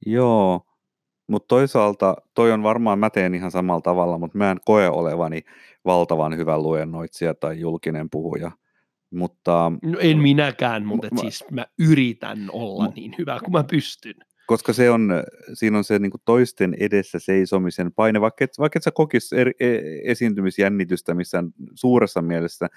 Joo, 0.05 0.61
mutta 1.27 1.47
toisaalta 1.47 2.15
toi 2.33 2.51
on 2.51 2.63
varmaan, 2.63 2.99
mä 2.99 3.09
teen 3.09 3.35
ihan 3.35 3.51
samalla 3.51 3.81
tavalla, 3.81 4.17
mutta 4.17 4.37
mä 4.37 4.51
en 4.51 4.59
koe 4.65 4.89
olevani 4.89 5.41
valtavan 5.85 6.37
hyvä 6.37 6.57
luennoitsija 6.57 7.33
tai 7.33 7.59
julkinen 7.59 8.09
puhuja. 8.09 8.51
Mutta, 9.13 9.71
no 9.81 9.99
en 9.99 10.17
minäkään, 10.17 10.85
mutta 10.85 11.07
ma, 11.11 11.21
siis 11.21 11.45
mä 11.51 11.65
yritän 11.79 12.49
olla 12.51 12.87
niin 12.95 13.15
hyvä 13.17 13.39
kuin 13.39 13.51
mä 13.51 13.63
pystyn. 13.63 14.15
Koska 14.45 14.73
se 14.73 14.89
on, 14.91 15.09
siinä 15.53 15.77
on 15.77 15.83
se 15.83 15.99
niin 15.99 16.11
kuin 16.11 16.21
toisten 16.25 16.75
edessä 16.79 17.19
seisomisen 17.19 17.93
paine, 17.93 18.21
vaikka 18.21 18.43
et, 18.43 18.51
vaikka 18.59 18.79
et 18.79 18.83
sä 18.83 18.91
kokis 18.91 19.33
er, 19.33 19.47
e, 19.59 19.77
esiintymisjännitystä 20.03 21.13
missään 21.13 21.51
suuressa 21.73 22.21
mielessä, 22.21 22.67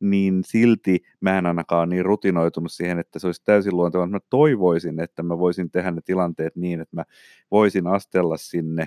niin 0.00 0.40
silti 0.44 1.00
mä 1.20 1.38
en 1.38 1.46
ainakaan 1.46 1.88
niin 1.88 2.04
rutinoitunut 2.04 2.72
siihen, 2.72 2.98
että 2.98 3.18
se 3.18 3.26
olisi 3.26 3.44
täysin 3.44 3.76
luontevaa. 3.76 4.06
Mä 4.06 4.18
toivoisin, 4.30 5.00
että 5.00 5.22
mä 5.22 5.38
voisin 5.38 5.70
tehdä 5.70 5.90
ne 5.90 6.00
tilanteet 6.04 6.56
niin, 6.56 6.80
että 6.80 6.96
mä 6.96 7.04
voisin 7.50 7.86
astella 7.86 8.36
sinne 8.36 8.86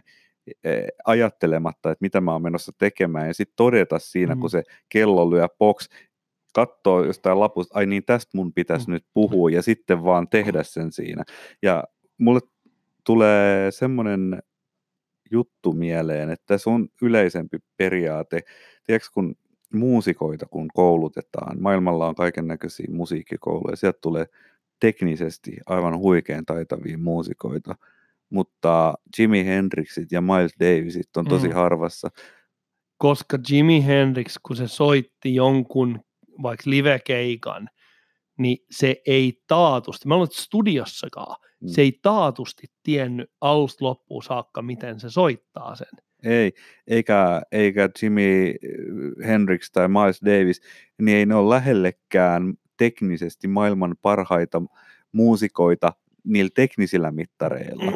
e, 0.64 0.72
ajattelematta, 1.06 1.92
että 1.92 2.04
mitä 2.04 2.22
mä 2.22 2.32
oon 2.32 2.42
menossa 2.42 2.72
tekemään, 2.78 3.28
ja 3.28 3.34
sitten 3.34 3.56
todeta 3.56 4.00
siinä, 4.00 4.36
mm. 4.36 4.42
kun 4.42 4.50
se 4.50 4.64
kello 4.90 5.32
lyö 5.32 5.48
box, 5.60 5.88
katsoo 6.54 7.04
jostain 7.04 7.40
lapusta, 7.40 7.80
ai 7.80 7.86
niin 7.86 8.04
tästä 8.06 8.38
mun 8.38 8.54
pitäisi 8.54 8.88
mm. 8.88 8.94
nyt 8.94 9.06
puhua 9.14 9.50
ja 9.50 9.62
sitten 9.62 10.04
vaan 10.04 10.28
tehdä 10.28 10.64
sen 10.64 10.92
siinä. 10.92 11.24
Ja 11.62 11.84
mulle 12.18 12.40
tulee 13.04 13.72
semmoinen 13.72 14.44
juttu 15.32 15.74
mieleen, 15.74 16.30
että 16.30 16.58
se 16.58 16.70
on 16.70 16.88
yleisempi 17.02 17.58
periaate. 17.78 18.42
Tiedätkö, 18.84 19.10
kun 19.14 19.36
muusikoita 19.74 20.46
kun 20.46 20.68
koulutetaan, 20.74 21.62
maailmalla 21.62 22.08
on 22.08 22.16
kaiken 22.16 22.48
näköisiä 22.48 22.88
musiikkikouluja, 22.90 23.76
sieltä 23.76 24.00
tulee 24.02 24.26
teknisesti 24.80 25.58
aivan 25.66 25.98
huikean 25.98 26.46
taitavia 26.46 26.98
muusikoita, 26.98 27.76
mutta 28.30 28.94
Jimi 29.20 29.46
Hendrixit 29.46 30.12
ja 30.12 30.22
Miles 30.22 30.54
Davisit 30.60 31.18
on 31.18 31.26
tosi 31.26 31.48
mm. 31.48 31.54
harvassa. 31.54 32.10
Koska 32.98 33.38
Jimi 33.50 33.86
Hendrix, 33.86 34.36
kun 34.44 34.56
se 34.56 34.68
soitti 34.68 35.36
jonkun 35.36 36.00
vaikka 36.42 36.70
livekeikan, 36.70 37.70
niin 38.38 38.58
se 38.72 39.02
ei 39.06 39.44
taatusti, 39.48 40.08
mä 40.08 40.16
olen 40.16 40.28
studiossakaan, 40.32 41.36
mm. 41.62 41.68
se 41.68 41.82
ei 41.82 42.00
taatusti 42.02 42.68
tiennyt 42.84 43.32
alusta 43.42 43.86
loppuun 43.86 44.24
saakka, 44.24 44.62
miten 44.62 45.00
se 45.00 45.10
soittaa 45.10 45.76
sen. 45.76 45.88
Ei, 46.24 46.54
eikä, 46.88 47.42
eikä 47.52 47.90
Jimi 48.02 48.56
Hendrix 49.28 49.72
tai 49.72 49.88
Miles 49.88 50.22
Davis, 50.26 50.62
niin 51.02 51.18
ei 51.18 51.26
ne 51.26 51.36
ole 51.36 51.56
lähellekään 51.56 52.54
teknisesti 52.78 53.48
maailman 53.48 53.96
parhaita 54.02 54.62
muusikoita 55.12 55.94
niillä 56.24 56.52
teknisillä 56.56 57.12
mittareilla, 57.12 57.92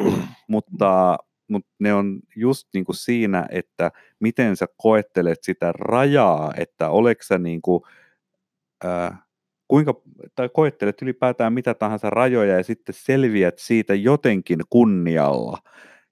mutta, 0.48 1.18
mutta 1.48 1.70
ne 1.78 1.94
on 1.94 2.20
just 2.36 2.68
niin 2.74 2.84
kuin 2.84 2.96
siinä, 2.96 3.46
että 3.50 3.90
miten 4.20 4.56
sä 4.56 4.66
koettelet 4.76 5.38
sitä 5.42 5.72
rajaa, 5.72 6.52
että 6.56 6.90
oleks 6.90 7.28
sä 7.28 7.38
niin 7.38 7.62
kuin, 7.62 7.82
kuinka, 9.68 9.94
tai 10.34 10.48
koettelet 10.48 11.02
ylipäätään 11.02 11.52
mitä 11.52 11.74
tahansa 11.74 12.10
rajoja 12.10 12.56
ja 12.56 12.64
sitten 12.64 12.94
selviät 12.98 13.58
siitä 13.58 13.94
jotenkin 13.94 14.60
kunnialla. 14.70 15.58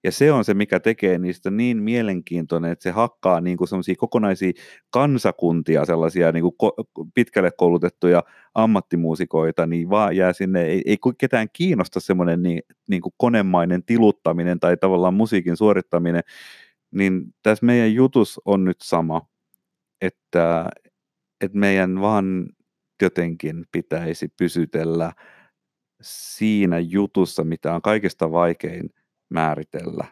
Ja 0.05 0.13
se 0.13 0.33
on 0.33 0.45
se, 0.45 0.55
mikä 0.55 0.81
tekee 0.81 1.19
niistä 1.19 1.51
niin 1.51 1.83
mielenkiintoinen, 1.83 2.71
että 2.71 2.83
se 2.83 2.91
hakkaa 2.91 3.41
niin 3.41 3.57
kuin 3.57 3.69
kokonaisia 3.99 4.53
kansakuntia, 4.91 5.85
sellaisia 5.85 6.33
niin 6.33 6.43
kuin 6.43 6.73
pitkälle 7.15 7.51
koulutettuja 7.57 8.23
ammattimuusikoita, 8.55 9.67
niin 9.67 9.91
vaan 9.91 10.17
jää 10.17 10.33
sinne, 10.33 10.63
ei, 10.63 10.83
ei 10.87 10.97
ketään 11.19 11.49
kiinnosta 11.53 12.01
semmoinen 12.01 12.43
niin, 12.43 12.63
niin 12.89 13.03
kuin 13.03 13.15
konemainen 13.17 13.85
tiluttaminen 13.85 14.61
tai 14.61 14.77
tavallaan 14.77 15.15
musiikin 15.15 15.57
suorittaminen, 15.57 16.23
niin 16.91 17.23
tässä 17.43 17.67
meidän 17.67 17.95
jutus 17.95 18.41
on 18.45 18.65
nyt 18.65 18.81
sama, 18.83 19.27
että, 20.01 20.71
että 21.41 21.59
meidän 21.59 22.01
vaan 22.01 22.47
jotenkin 23.05 23.65
pitäisi 23.73 24.29
pysytellä 24.39 25.13
siinä 26.01 26.79
jutussa, 26.79 27.45
mitä 27.45 27.75
on 27.75 27.83
kaikista 27.83 28.33
vaikein 28.33 28.91
määritellä. 29.29 30.05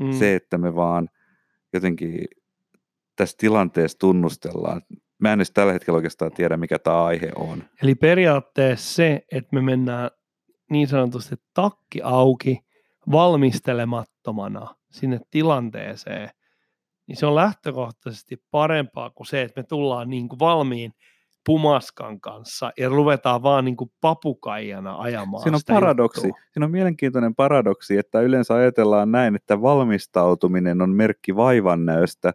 Mm. 0.00 0.12
Se, 0.12 0.34
että 0.34 0.58
me 0.58 0.74
vaan 0.74 1.08
jotenkin 1.72 2.24
tässä 3.16 3.36
tilanteessa 3.38 3.98
tunnustellaan. 3.98 4.82
Mä 5.18 5.32
en 5.32 5.38
edes 5.38 5.50
tällä 5.50 5.72
hetkellä 5.72 5.96
oikeastaan 5.96 6.32
tiedä, 6.32 6.56
mikä 6.56 6.78
tämä 6.78 7.04
aihe 7.04 7.32
on. 7.36 7.64
Eli 7.82 7.94
periaatteessa 7.94 8.94
se, 8.94 9.24
että 9.32 9.54
me 9.56 9.62
mennään 9.62 10.10
niin 10.70 10.88
sanotusti 10.88 11.36
takki 11.54 12.00
auki 12.02 12.60
valmistelemattomana 13.12 14.74
sinne 14.90 15.20
tilanteeseen, 15.30 16.30
niin 17.06 17.16
se 17.16 17.26
on 17.26 17.34
lähtökohtaisesti 17.34 18.42
parempaa 18.50 19.10
kuin 19.10 19.26
se, 19.26 19.42
että 19.42 19.60
me 19.60 19.64
tullaan 19.64 20.10
niin 20.10 20.28
kuin 20.28 20.38
valmiin 20.38 20.92
pumaskan 21.46 22.20
kanssa 22.20 22.72
ja 22.78 22.88
ruvetaan 22.88 23.42
vaan 23.42 23.64
niin 23.64 23.76
kuin 23.76 23.92
papukaijana 24.00 24.96
ajamaan 24.96 25.42
Siinä 25.42 25.56
on 25.56 25.74
paradoksi. 25.74 26.26
Juttua. 26.26 26.42
Siinä 26.52 26.64
on 26.64 26.70
mielenkiintoinen 26.70 27.34
paradoksi, 27.34 27.98
että 27.98 28.20
yleensä 28.20 28.54
ajatellaan 28.54 29.12
näin, 29.12 29.34
että 29.34 29.62
valmistautuminen 29.62 30.82
on 30.82 30.90
merkki 30.90 31.36
vaivannäöstä, 31.36 32.32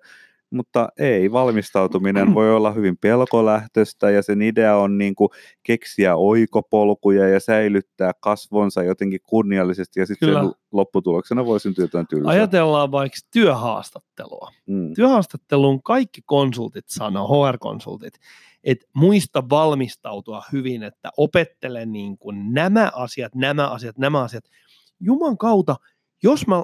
mutta 0.50 0.90
ei, 0.98 1.32
valmistautuminen 1.32 2.34
voi 2.34 2.56
olla 2.56 2.72
hyvin 2.72 2.98
pelkolähtöistä 2.98 4.10
ja 4.10 4.22
sen 4.22 4.42
idea 4.42 4.78
on 4.78 4.98
niin 4.98 5.16
kuin 5.16 5.30
keksiä 5.64 6.16
oikopolkuja 6.16 7.28
ja 7.28 7.40
säilyttää 7.40 8.12
kasvonsa 8.20 8.84
jotenkin 8.84 9.20
kunniallisesti 9.30 10.00
ja 10.00 10.06
sitten 10.06 10.30
lopputuloksena 10.72 11.46
voi 11.46 11.60
syntyä 11.60 11.84
jotain 11.84 12.08
tylsää. 12.08 12.32
Ajatellaan 12.32 12.92
vaikka 12.92 13.18
työhaastattelua. 13.34 14.52
Mm. 14.66 14.94
Työhaastatteluun 14.94 15.84
kaikki 15.84 16.22
konsultit 16.26 16.86
sanoo, 16.88 17.28
HR-konsultit, 17.28 18.14
että 18.68 18.86
muista 18.94 19.50
valmistautua 19.50 20.44
hyvin, 20.52 20.84
että 20.84 21.10
opettele 21.18 21.86
niin 21.86 22.18
kuin 22.18 22.54
nämä 22.54 22.92
asiat, 22.96 23.36
nämä 23.36 23.68
asiat, 23.68 23.98
nämä 23.98 24.22
asiat. 24.22 24.44
Juman 25.00 25.38
kautta, 25.38 25.76
jos 26.24 26.48
mä 26.48 26.64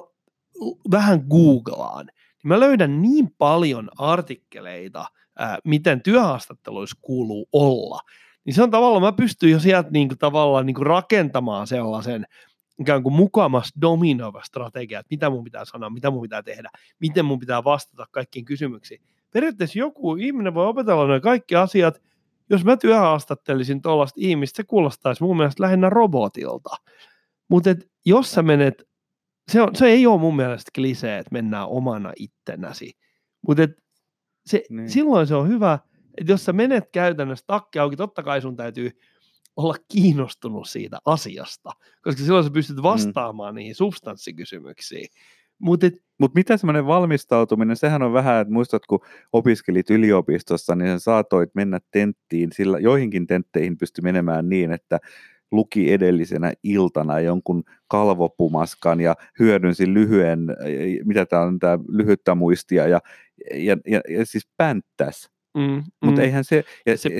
vähän 0.90 1.24
googlaan, 1.30 2.06
niin 2.06 2.48
mä 2.48 2.60
löydän 2.60 3.02
niin 3.02 3.30
paljon 3.38 3.90
artikkeleita, 3.98 5.06
ää, 5.38 5.58
miten 5.64 6.02
työhaastatteluissa 6.02 6.98
kuuluu 7.02 7.48
olla, 7.52 8.00
niin 8.44 8.54
se 8.54 8.62
on 8.62 8.70
tavallaan, 8.70 9.02
mä 9.02 9.12
pystyn 9.12 9.50
jo 9.50 9.60
sieltä 9.60 9.90
niin 9.90 10.08
kuin, 10.08 10.18
tavallaan 10.18 10.66
niin 10.66 10.74
kuin 10.74 10.86
rakentamaan 10.86 11.66
sellaisen 11.66 12.26
ikään 12.80 13.02
kuin 13.02 13.14
mukamas 13.14 13.72
dominoiva 13.80 14.42
strategia, 14.44 15.00
että 15.00 15.10
mitä 15.10 15.30
mun 15.30 15.44
pitää 15.44 15.64
sanoa, 15.64 15.90
mitä 15.90 16.10
mun 16.10 16.22
pitää 16.22 16.42
tehdä, 16.42 16.70
miten 16.98 17.24
mun 17.24 17.38
pitää 17.38 17.64
vastata 17.64 18.06
kaikkiin 18.10 18.44
kysymyksiin 18.44 19.00
periaatteessa 19.34 19.78
joku 19.78 20.16
ihminen 20.16 20.54
voi 20.54 20.66
opetella 20.66 21.06
noin 21.06 21.22
kaikki 21.22 21.56
asiat, 21.56 22.02
jos 22.50 22.64
mä 22.64 22.76
työhaastattelisin 22.76 23.82
tuollaista 23.82 24.20
ihmistä, 24.20 24.56
se 24.56 24.64
kuulostaisi 24.64 25.22
mun 25.22 25.36
mielestä 25.36 25.62
lähinnä 25.62 25.90
robotilta. 25.90 26.70
Mutta 27.48 27.70
jos 28.06 28.30
sä 28.30 28.42
menet, 28.42 28.88
se, 29.52 29.62
on, 29.62 29.76
se 29.76 29.86
ei 29.86 30.06
ole 30.06 30.20
mun 30.20 30.36
mielestä 30.36 30.70
klisee, 30.74 31.18
että 31.18 31.32
mennään 31.32 31.68
omana 31.68 32.12
ittenäsi. 32.16 32.92
Mutta 33.46 33.62
se, 34.46 34.62
niin. 34.70 34.90
silloin 34.90 35.26
se 35.26 35.34
on 35.34 35.48
hyvä, 35.48 35.78
että 36.18 36.32
jos 36.32 36.44
sä 36.44 36.52
menet 36.52 36.84
käytännössä 36.92 37.44
takki 37.46 37.78
auki, 37.78 37.96
totta 37.96 38.22
kai 38.22 38.40
sun 38.40 38.56
täytyy 38.56 38.90
olla 39.56 39.74
kiinnostunut 39.92 40.68
siitä 40.68 40.98
asiasta, 41.04 41.70
koska 42.02 42.22
silloin 42.22 42.44
sä 42.44 42.50
pystyt 42.50 42.82
vastaamaan 42.82 43.54
mm. 43.54 43.56
niihin 43.56 43.74
substanssikysymyksiin. 43.74 45.08
Mutta 45.58 45.86
Mut 46.18 46.34
mitä 46.34 46.56
semmoinen 46.56 46.86
valmistautuminen, 46.86 47.76
sehän 47.76 48.02
on 48.02 48.12
vähän, 48.12 48.40
että 48.40 48.52
muistat 48.52 48.86
kun 48.86 49.00
opiskelit 49.32 49.90
yliopistossa, 49.90 50.74
niin 50.74 50.90
sä 50.90 50.98
saatoit 50.98 51.50
mennä 51.54 51.80
tenttiin, 51.90 52.52
sillä 52.52 52.78
joihinkin 52.78 53.26
tentteihin 53.26 53.78
pystyi 53.78 54.02
menemään 54.02 54.48
niin, 54.48 54.72
että 54.72 54.98
luki 55.52 55.92
edellisenä 55.92 56.52
iltana 56.62 57.20
jonkun 57.20 57.64
kalvopumaskan 57.88 59.00
ja 59.00 59.14
hyödynsi 59.38 59.94
lyhyen, 59.94 60.40
mitä 61.04 61.26
tämä 61.26 61.42
on, 61.42 61.58
tämä 61.58 61.78
lyhyttä 61.88 62.34
muistia 62.34 62.88
ja, 62.88 63.00
ja, 63.54 63.76
ja, 63.86 64.00
ja 64.08 64.26
siis 64.26 64.48
pänttäs. 64.56 65.33
Mm, 65.54 65.82
Mutta 66.04 66.20
mm. 66.20 66.24
eihän 66.24 66.44
se, 66.44 66.64
se, 66.96 67.10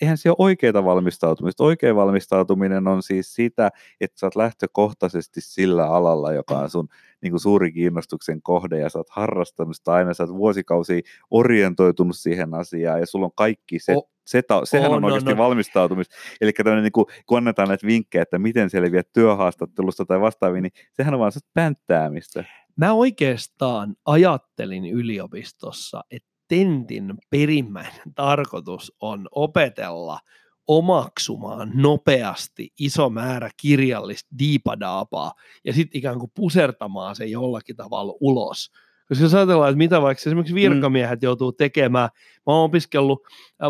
eihän 0.00 0.18
se 0.18 0.30
ole 0.30 0.36
oikeaa 0.38 0.84
valmistautumista. 0.84 1.64
Oikea 1.64 1.96
valmistautuminen 1.96 2.88
on 2.88 3.02
siis 3.02 3.34
sitä, 3.34 3.70
että 4.00 4.20
sä 4.20 4.26
oot 4.26 4.36
lähtökohtaisesti 4.36 5.40
sillä 5.40 5.86
alalla, 5.86 6.32
joka 6.32 6.58
on 6.58 6.70
sun 6.70 6.88
niin 7.22 7.30
kuin 7.32 7.40
suuri 7.40 7.72
kiinnostuksen 7.72 8.42
kohde 8.42 8.78
ja 8.78 8.88
sä 8.88 8.98
oot 8.98 9.10
harrastanut 9.10 9.76
sitä 9.76 9.92
aina, 9.92 10.14
sä 10.14 10.22
oot 10.22 10.34
vuosikausia 10.36 11.00
orientoitunut 11.30 12.16
siihen 12.16 12.54
asiaan 12.54 13.00
ja 13.00 13.06
sulla 13.06 13.26
on 13.26 13.32
kaikki 13.36 13.78
se, 13.78 13.96
o, 13.96 14.02
se 14.26 14.42
ta, 14.42 14.64
sehän 14.64 14.90
on, 14.90 14.96
on 14.96 15.04
oikeasti 15.04 15.30
no, 15.30 15.36
no. 15.36 15.42
valmistautumista. 15.42 16.16
Eli 16.40 16.52
niin 16.82 16.92
kuin, 16.92 17.06
kun 17.26 17.38
annetaan 17.38 17.68
näitä 17.68 17.86
vinkkejä, 17.86 18.22
että 18.22 18.38
miten 18.38 18.70
selviät 18.70 19.08
työhaastattelusta 19.12 20.04
tai 20.04 20.20
vastaaviin, 20.20 20.62
niin 20.62 20.72
sehän 20.92 21.14
on 21.14 21.20
vaan 21.20 21.32
pänttäämistä. 21.54 22.44
Mä 22.76 22.92
oikeastaan 22.92 23.96
ajattelin 24.04 24.84
yliopistossa, 24.84 26.00
että 26.10 26.31
tentin 26.52 27.14
perimmäinen 27.30 28.12
tarkoitus 28.14 28.92
on 29.00 29.28
opetella 29.30 30.18
omaksumaan 30.66 31.70
nopeasti 31.74 32.72
iso 32.78 33.10
määrä 33.10 33.50
kirjallista 33.56 34.28
diipadaapaa 34.38 35.32
ja 35.64 35.72
sitten 35.72 35.98
ikään 35.98 36.18
kuin 36.18 36.32
pusertamaan 36.34 37.16
se 37.16 37.24
jollakin 37.24 37.76
tavalla 37.76 38.14
ulos. 38.20 38.70
Koska 39.08 39.24
jos 39.24 39.34
ajatellaan, 39.34 39.70
että 39.70 39.78
mitä 39.78 40.02
vaikka 40.02 40.22
esimerkiksi 40.26 40.54
mm. 40.54 40.60
virkamiehet 40.60 41.20
mm. 41.20 41.24
joutuu 41.24 41.52
tekemään, 41.52 42.08
mä 42.46 42.52
oon 42.52 42.64
opiskellut 42.64 43.22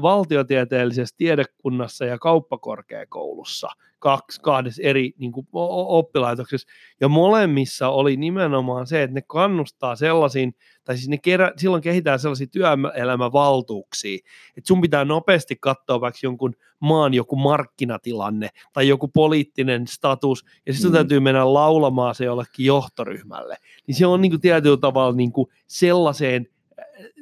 valtiotieteellisessä 0.03 1.15
tiedekunnassa 1.19 2.05
ja 2.05 2.19
kauppakorkeakoulussa 2.19 3.69
kaksi, 4.03 4.41
kahdessa 4.41 4.83
eri 4.83 5.13
niin 5.19 5.33
kuin, 5.33 5.47
oppilaitoksessa, 5.53 6.69
ja 7.01 7.09
molemmissa 7.09 7.89
oli 7.89 8.17
nimenomaan 8.17 8.87
se, 8.87 9.03
että 9.03 9.15
ne 9.15 9.23
kannustaa 9.27 9.97
sellaisiin, 9.97 10.55
tai 10.85 10.97
siis 10.97 11.09
ne 11.09 11.19
kerä, 11.19 11.53
silloin 11.57 11.83
kehitetään 11.83 12.19
sellaisia 12.19 12.47
työelämävaltuuksia, 12.47 14.19
että 14.57 14.69
sun 14.69 14.81
pitää 14.81 15.05
nopeasti 15.05 15.57
katsoa 15.61 16.01
vaikka 16.01 16.21
jonkun 16.23 16.55
maan 16.81 17.15
joku 17.15 17.37
markkinatilanne 17.37 18.49
tai 18.73 18.89
joku 18.89 19.09
poliittinen 19.09 19.87
status, 19.87 20.45
ja 20.67 20.73
sitten 20.73 20.91
mm. 20.91 20.95
täytyy 20.95 21.21
mennä 21.21 21.55
laulamaan 21.55 22.15
se 22.15 22.25
jollekin 22.25 22.67
johtoryhmälle. 22.67 23.57
Niin 23.87 23.95
se 23.95 24.07
on 24.07 24.21
niin 24.21 24.33
kuin 24.33 24.41
tietyllä 24.41 24.77
tavalla 24.77 25.17
niin 25.17 25.33
kuin 25.33 25.49
sellaiseen 25.67 26.47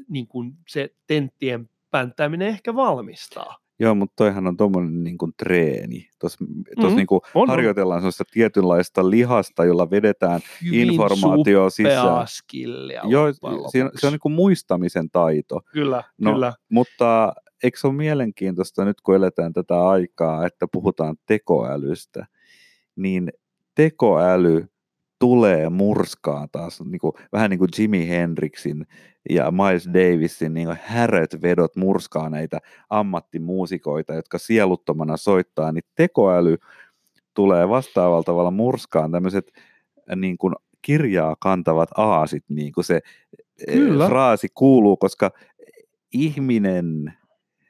niin 0.09 0.27
kuin 0.27 0.53
se 0.69 0.95
tenttien 1.07 1.71
pänttääminen 1.91 2.49
ehkä 2.49 2.75
valmistaa. 2.75 3.57
Joo, 3.81 3.95
mutta 3.95 4.15
toihan 4.17 4.47
on 4.47 4.57
tuommoinen 4.57 5.05
niin 5.05 5.19
kuin 5.19 5.33
treeni. 5.37 6.09
Tuossa 6.19 6.45
mm-hmm. 6.45 6.97
niin 6.97 7.07
kuin 7.07 7.21
on, 7.35 7.49
harjoitellaan 7.49 8.01
sellaista 8.01 8.25
tietynlaista 8.31 9.11
lihasta, 9.11 9.65
jolla 9.65 9.91
vedetään 9.91 10.41
Hyvin 10.65 10.91
informaatio 10.91 11.71
sisään. 11.71 12.27
Joo, 13.09 13.33
se 13.73 13.85
on, 13.85 13.91
se 13.95 14.07
on 14.07 14.13
niin 14.13 14.21
kuin 14.21 14.33
muistamisen 14.33 15.11
taito. 15.11 15.61
Kyllä, 15.73 16.03
no, 16.19 16.33
kyllä. 16.33 16.53
Mutta 16.69 17.33
eikö 17.63 17.79
se 17.79 17.87
ole 17.87 17.95
mielenkiintoista 17.95 18.85
nyt, 18.85 19.01
kun 19.01 19.17
eletään 19.17 19.53
tätä 19.53 19.89
aikaa, 19.89 20.47
että 20.47 20.67
puhutaan 20.73 21.17
tekoälystä, 21.27 22.27
niin 22.97 23.33
tekoäly 23.75 24.67
tulee 25.19 25.69
murskaa 25.69 26.49
taas, 26.53 26.81
niin 26.81 26.99
kuin, 26.99 27.13
vähän 27.33 27.51
niin 27.51 27.59
kuin 27.59 27.69
Jimi 27.79 28.09
Hendrixin 28.09 28.87
ja 29.31 29.51
Miles 29.51 29.89
Davisin 29.89 30.55
niin 30.55 30.69
häröt 30.83 31.43
vedot 31.43 31.77
murskaa 31.77 32.29
näitä 32.29 32.59
ammattimuusikoita, 32.91 34.15
jotka 34.15 34.39
sieluttomana 34.39 35.17
soittaa, 35.17 35.73
niin 35.73 35.85
tekoäly 35.95 36.57
tulee 37.35 37.69
vastaavalla 37.69 38.23
tavalla 38.23 38.51
murskaan 38.51 39.13
tämmöiset 39.13 39.53
niin 40.17 40.39
kuin 40.39 40.55
kirjaa 40.83 41.37
kantavat 41.41 41.89
aasit, 41.97 42.45
niin 42.49 42.73
kuin 42.73 42.85
se 42.85 43.01
e, 43.67 43.73
Kyllä. 43.73 44.09
fraasi 44.09 44.49
kuuluu, 44.55 44.97
koska 44.97 45.31
ihminen 46.13 47.15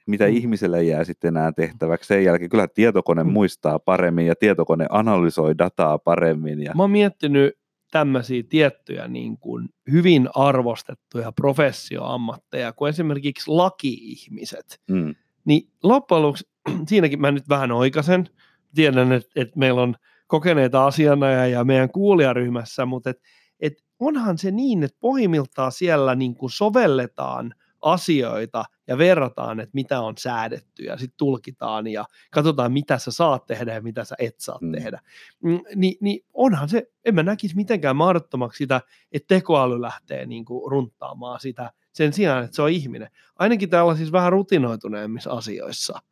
mitä 0.07 0.25
mm. 0.25 0.37
ihmiselle 0.37 0.83
jää 0.83 1.05
sitten 1.05 1.29
enää 1.29 1.53
tehtäväksi 1.53 2.09
sen 2.09 2.25
jälkeen. 2.25 2.51
Kyllä 2.51 2.69
tietokone 2.69 3.25
mm. 3.25 3.31
muistaa 3.31 3.79
paremmin 3.79 4.27
ja 4.27 4.35
tietokone 4.37 4.87
analysoi 4.91 5.59
dataa 5.59 5.99
paremmin. 5.99 6.63
Ja... 6.63 6.73
Mä 6.75 6.83
oon 6.83 6.91
miettinyt 6.91 7.59
tämmöisiä 7.91 8.43
tiettyjä 8.49 9.09
niin 9.09 9.39
kuin 9.39 9.69
hyvin 9.91 10.29
arvostettuja 10.35 11.33
professioammatteja, 11.33 12.73
kuin 12.73 12.89
esimerkiksi 12.89 13.51
laki-ihmiset. 13.51 14.81
Mm. 14.91 15.15
Niin 15.45 15.69
loppujen 15.83 16.23
lopuksi, 16.23 16.49
siinäkin 16.89 17.21
mä 17.21 17.31
nyt 17.31 17.49
vähän 17.49 17.73
oikasen, 17.73 18.29
tiedän, 18.75 19.13
että, 19.13 19.31
että 19.37 19.59
meillä 19.59 19.83
on 19.83 19.95
kokeneita 20.27 20.87
asianaja 20.87 21.47
ja 21.47 21.65
meidän 21.65 21.91
kuulijaryhmässä, 21.91 22.87
mutta 22.87 23.11
et, 23.11 23.19
et 23.61 23.75
onhan 23.99 24.39
se 24.39 24.51
niin, 24.51 24.83
että 24.83 24.97
pohjimmiltaan 25.01 25.73
siellä 25.73 26.15
niin 26.15 26.35
kuin 26.35 26.51
sovelletaan 26.51 27.55
asioita 27.83 28.65
ja 28.91 28.99
verrataan, 28.99 29.61
että 29.61 29.71
mitä 29.75 30.01
on 30.01 30.15
säädetty 30.19 30.83
ja 30.83 30.97
sitten 30.97 31.17
tulkitaan 31.17 31.87
ja 31.87 32.05
katsotaan, 32.31 32.73
mitä 32.73 32.99
sä 32.99 33.11
saat 33.11 33.47
tehdä 33.47 33.75
ja 33.75 33.83
mitä 33.83 34.05
sä 34.05 34.15
et 34.19 34.35
saa 34.39 34.59
mm. 34.61 34.73
tehdä. 34.73 35.01
Mm, 35.43 35.61
Ni, 35.77 35.97
niin 36.01 36.25
onhan 36.35 36.69
se, 36.69 36.91
en 37.05 37.15
mä 37.15 37.23
näkisi 37.23 37.57
mitenkään 37.57 37.97
mahdottomaksi 37.97 38.59
sitä, 38.59 38.81
että 39.13 39.35
tekoäly 39.35 39.81
lähtee 39.81 40.27
niin 40.27 40.45
kuin 40.45 40.71
runttaamaan 40.71 41.41
sitä 41.41 41.71
sen 41.93 42.13
sijaan, 42.13 42.45
että 42.45 42.57
se 42.57 42.63
on 42.63 42.71
ihminen. 42.71 43.09
Ainakin 43.39 43.71
tällaisissa 43.71 44.13
vähän 44.13 44.33
rutinoituneemmissa 44.33 45.31
asioissa. 45.31 46.03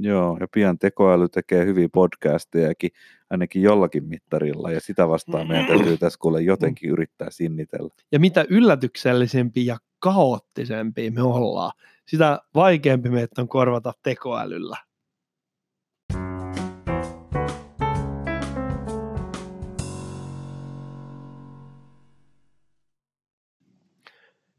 Joo, 0.00 0.36
ja 0.40 0.46
pian 0.54 0.78
tekoäly 0.78 1.28
tekee 1.28 1.64
hyviä 1.64 1.88
podcastejakin, 1.92 2.90
ainakin 3.30 3.62
jollakin 3.62 4.04
mittarilla, 4.04 4.70
ja 4.70 4.80
sitä 4.80 5.08
vastaan 5.08 5.48
meidän 5.48 5.66
täytyy 5.66 5.96
tässä 5.98 6.18
kuule 6.18 6.42
jotenkin 6.42 6.90
yrittää 6.90 7.30
sinnitellä. 7.30 7.88
Ja 8.12 8.20
mitä 8.20 8.44
yllätyksellisempi 8.48 9.66
ja 9.66 9.76
kaoottisempi 10.02 11.10
me 11.10 11.22
ollaan, 11.22 11.72
sitä 12.06 12.40
vaikeampi 12.54 13.08
meitä 13.08 13.42
on 13.42 13.48
korvata 13.48 13.92
tekoälyllä. 14.02 14.76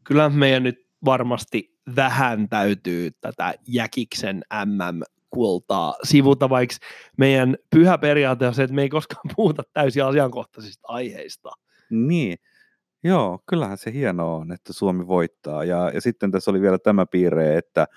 Kyllä 0.03 0.29
meidän 0.29 0.63
nyt 0.63 0.87
varmasti 1.05 1.79
vähän 1.95 2.49
täytyy 2.49 3.11
tätä 3.21 3.53
Jäkiksen 3.67 4.41
MM 4.65 5.01
kultaa 5.29 5.95
sivuta, 6.03 6.49
vaikka 6.49 6.75
meidän 7.17 7.57
pyhä 7.69 7.97
periaate 7.97 8.47
on 8.47 8.53
se, 8.53 8.63
että 8.63 8.75
me 8.75 8.81
ei 8.81 8.89
koskaan 8.89 9.29
puhuta 9.35 9.63
täysin 9.73 10.05
ajankohtaisista 10.05 10.87
aiheista. 10.87 11.49
Niin, 11.89 12.37
joo, 13.03 13.39
kyllähän 13.49 13.77
se 13.77 13.93
hienoa 13.93 14.35
on, 14.35 14.51
että 14.51 14.73
Suomi 14.73 15.07
voittaa. 15.07 15.63
Ja, 15.63 15.91
ja 15.93 16.01
sitten 16.01 16.31
tässä 16.31 16.51
oli 16.51 16.61
vielä 16.61 16.77
tämä 16.77 17.05
piirre, 17.05 17.57
että, 17.57 17.87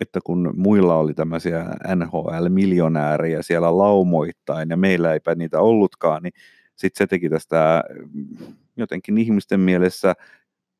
että 0.00 0.20
kun 0.24 0.54
muilla 0.56 0.96
oli 0.96 1.14
tämmöisiä 1.14 1.66
NHL-miljonäärejä 1.94 3.42
siellä 3.42 3.78
laumoittain 3.78 4.70
ja 4.70 4.76
meillä 4.76 5.12
eipä 5.12 5.34
niitä 5.34 5.60
ollutkaan, 5.60 6.22
niin 6.22 6.32
sitten 6.76 7.04
se 7.04 7.06
teki 7.06 7.28
tästä 7.28 7.84
mm, 8.12 8.54
jotenkin 8.76 9.18
ihmisten 9.18 9.60
mielessä 9.60 10.14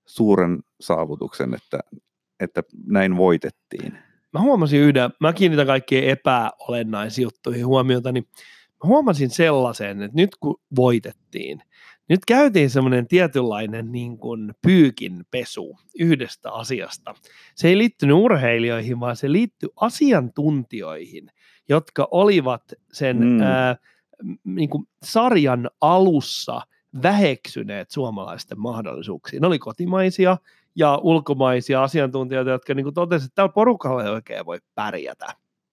suuren 0.06 0.60
saavutuksen, 0.80 1.54
että, 1.54 1.80
että 2.40 2.62
näin 2.86 3.16
voitettiin 3.16 3.98
mä 4.32 4.40
huomasin 4.40 4.80
yhden, 4.80 5.10
mä 5.20 5.32
kiinnitän 5.32 5.66
kaikkien 5.66 6.04
epäolennaisiin 6.04 7.22
juttuihin 7.22 7.66
huomiota, 7.66 8.12
niin 8.12 8.26
mä 8.84 8.88
huomasin 8.88 9.30
sellaisen, 9.30 10.02
että 10.02 10.16
nyt 10.16 10.36
kun 10.40 10.60
voitettiin, 10.76 11.62
nyt 12.10 12.24
käytiin 12.26 12.70
semmoinen 12.70 13.06
tietynlainen 13.06 13.92
niin 13.92 14.18
kuin 14.18 14.54
pyykin 14.62 15.24
pesu 15.30 15.78
yhdestä 15.98 16.52
asiasta. 16.52 17.14
Se 17.54 17.68
ei 17.68 17.78
liittynyt 17.78 18.16
urheilijoihin, 18.16 19.00
vaan 19.00 19.16
se 19.16 19.32
liittyi 19.32 19.68
asiantuntijoihin, 19.76 21.30
jotka 21.68 22.08
olivat 22.10 22.62
sen 22.92 23.16
mm. 23.16 23.40
ää, 23.40 23.76
niin 24.44 24.70
kuin 24.70 24.84
sarjan 25.02 25.70
alussa 25.80 26.60
väheksyneet 27.02 27.90
suomalaisten 27.90 28.60
mahdollisuuksia. 28.60 29.40
Ne 29.40 29.46
oli 29.46 29.58
kotimaisia, 29.58 30.36
ja 30.76 30.96
ulkomaisia 31.02 31.82
asiantuntijoita, 31.82 32.50
jotka 32.50 32.74
niin 32.74 32.94
totesivat, 32.94 33.28
että 33.30 33.34
tällä 33.34 33.52
porukalla 33.52 34.04
ei 34.04 34.10
oikein 34.10 34.46
voi 34.46 34.58
pärjätä. 34.74 35.26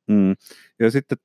Mm. 0.07 0.35
Ja 0.79 0.91
sitten 0.91 1.17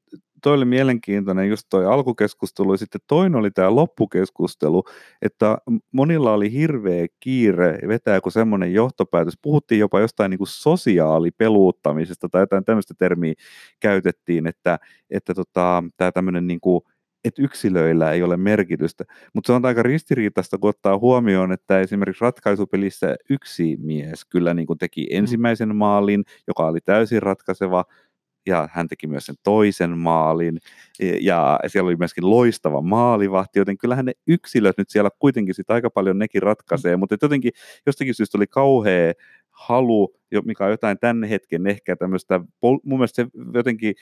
toi 0.43 0.55
oli 0.55 0.65
mielenkiintoinen 0.65 1.49
just 1.49 1.67
toi 1.71 1.87
alkukeskustelu 1.87 2.75
ja 2.75 2.79
sitten 2.79 3.01
toinen 3.07 3.39
oli 3.39 3.51
tämä 3.51 3.75
loppukeskustelu, 3.75 4.85
että 5.23 5.59
monilla 5.93 6.33
oli 6.33 6.53
hirveä 6.53 7.07
kiire 7.21 7.79
vetää 7.89 8.15
joku 8.15 8.31
semmoinen 8.31 8.73
johtopäätös. 8.73 9.39
Puhuttiin 9.43 9.79
jopa 9.79 10.01
jostain 10.01 10.31
niin 10.31 10.39
kuin 10.39 10.49
sosiaalipeluuttamisesta 10.49 12.29
tai 12.29 12.43
jotain 12.43 12.65
tämmöistä 12.65 12.95
termiä 12.99 13.35
käytettiin, 13.81 14.47
että, 14.47 14.79
että 15.11 15.35
tota, 15.35 15.85
tämä 15.97 16.13
tämmöinen 16.13 16.47
niin 16.47 16.61
kuin 16.61 16.83
että 17.25 17.43
yksilöillä 17.43 18.13
ei 18.13 18.23
ole 18.23 18.37
merkitystä. 18.37 19.05
Mutta 19.35 19.47
se 19.47 19.53
on 19.53 19.65
aika 19.67 19.83
ristiriitaista, 19.83 20.59
kun 20.59 20.71
ottaa 20.71 20.99
huomioon, 20.99 21.53
että 21.53 21.81
esimerkiksi 21.81 22.25
ratkaisupelissä 22.25 23.17
yksi 23.31 23.77
mies 23.81 24.25
kyllä 24.25 24.55
niin 24.55 24.67
kuin 24.67 24.79
teki 24.79 25.03
mm. 25.11 25.19
ensimmäisen 25.19 25.77
maalin, 25.77 26.25
joka 26.47 26.67
oli 26.67 26.81
täysin 26.81 27.23
ratkaiseva, 27.23 27.85
ja 28.47 28.69
hän 28.73 28.89
teki 28.89 29.07
myös 29.07 29.27
sen 29.27 29.35
toisen 29.43 29.99
maalin, 29.99 30.59
e, 31.01 31.17
ja 31.21 31.61
siellä 31.67 31.89
oli 31.89 31.97
myöskin 31.97 32.31
loistava 32.31 32.81
maalivahti, 32.81 33.59
joten 33.59 33.79
kyllähän 33.79 34.05
ne 34.05 34.13
yksilöt 34.27 34.79
nyt 34.79 34.91
siellä 34.91 35.11
kuitenkin 35.19 35.55
sitä 35.55 35.75
aika 35.75 35.91
paljon 35.91 36.19
nekin 36.19 36.43
ratkaisee, 36.43 36.97
mutta 36.97 37.17
jotenkin 37.23 37.53
jostakin 37.87 38.15
syystä 38.15 38.39
oli 38.39 38.47
kauhea 38.47 39.13
halu, 39.51 40.15
mikä 40.45 40.65
on 40.65 40.71
jotain 40.71 40.99
tämän 40.99 41.25
hetken 41.25 41.67
ehkä 41.67 41.97
tämmöistä, 41.97 42.41
mun 42.63 42.99
mielestä 42.99 43.23
se 43.23 43.29
jotenkin 43.55 43.95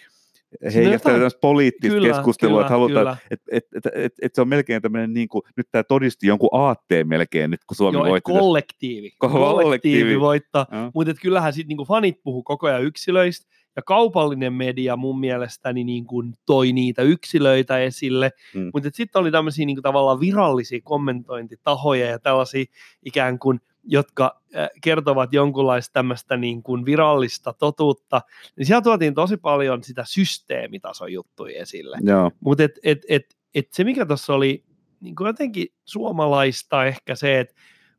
heijastelee 0.74 1.16
tämmöistä 1.16 1.40
poliittista 1.40 1.94
kyllä, 1.94 2.08
keskustelua, 2.08 2.54
kyllä, 2.54 2.66
että 2.66 2.72
halutaan, 2.72 3.16
että 3.30 3.46
et, 3.52 3.64
et, 3.74 3.86
et, 3.94 4.12
et, 4.22 4.34
se 4.34 4.40
on 4.40 4.48
melkein 4.48 4.82
tämmöinen, 4.82 5.12
niin 5.12 5.28
kuin, 5.28 5.42
nyt 5.56 5.66
tämä 5.70 5.82
todisti 5.82 6.26
jonkun 6.26 6.48
aatteen 6.52 7.08
melkein, 7.08 7.50
nyt 7.50 7.64
kun 7.64 7.76
Suomi 7.76 7.98
Joo, 7.98 8.06
voitti. 8.06 8.32
kollektiivi. 8.32 9.10
Kollektiivi, 9.18 9.62
kollektiivi 9.62 10.20
voittaa, 10.20 10.66
mutta 10.94 11.14
kyllähän 11.22 11.52
sitten 11.52 11.76
niin 11.76 11.86
fanit 11.86 12.22
puhuu 12.22 12.42
koko 12.42 12.66
ajan 12.66 12.84
yksilöistä, 12.84 13.46
ja 13.76 13.82
kaupallinen 13.82 14.52
media 14.52 14.96
mun 14.96 15.20
mielestäni 15.20 15.84
niin 15.84 16.06
kuin 16.06 16.34
toi 16.46 16.72
niitä 16.72 17.02
yksilöitä 17.02 17.78
esille, 17.78 18.30
mm. 18.54 18.70
mutta 18.74 18.90
sitten 18.92 19.20
oli 19.20 19.30
tämmöisiä 19.30 19.66
niin 19.66 19.76
kuin 19.76 19.82
tavallaan 19.82 20.20
virallisia 20.20 20.80
kommentointitahoja 20.84 22.06
ja 22.06 22.18
tällaisia 22.18 22.64
ikään 23.02 23.38
kuin 23.38 23.60
jotka 23.84 24.42
kertovat 24.82 25.32
jonkunlaista 25.32 25.92
tämmöistä 25.92 26.36
niin 26.36 26.62
kuin 26.62 26.84
virallista 26.84 27.52
totuutta, 27.52 28.20
niin 28.56 28.66
siellä 28.66 28.82
tuotiin 28.82 29.14
tosi 29.14 29.36
paljon 29.36 29.84
sitä 29.84 30.04
systeemitason 30.06 31.12
juttuja 31.12 31.60
esille. 31.60 31.98
Mutta 32.40 32.64
et, 32.64 32.78
et, 32.82 32.98
et, 33.08 33.36
et 33.54 33.72
se, 33.72 33.84
mikä 33.84 34.06
tuossa 34.06 34.34
oli 34.34 34.64
niin 35.00 35.16
kuin 35.16 35.26
jotenkin 35.26 35.66
suomalaista 35.84 36.84
ehkä 36.84 37.14
se, 37.14 37.40
että 37.40 37.54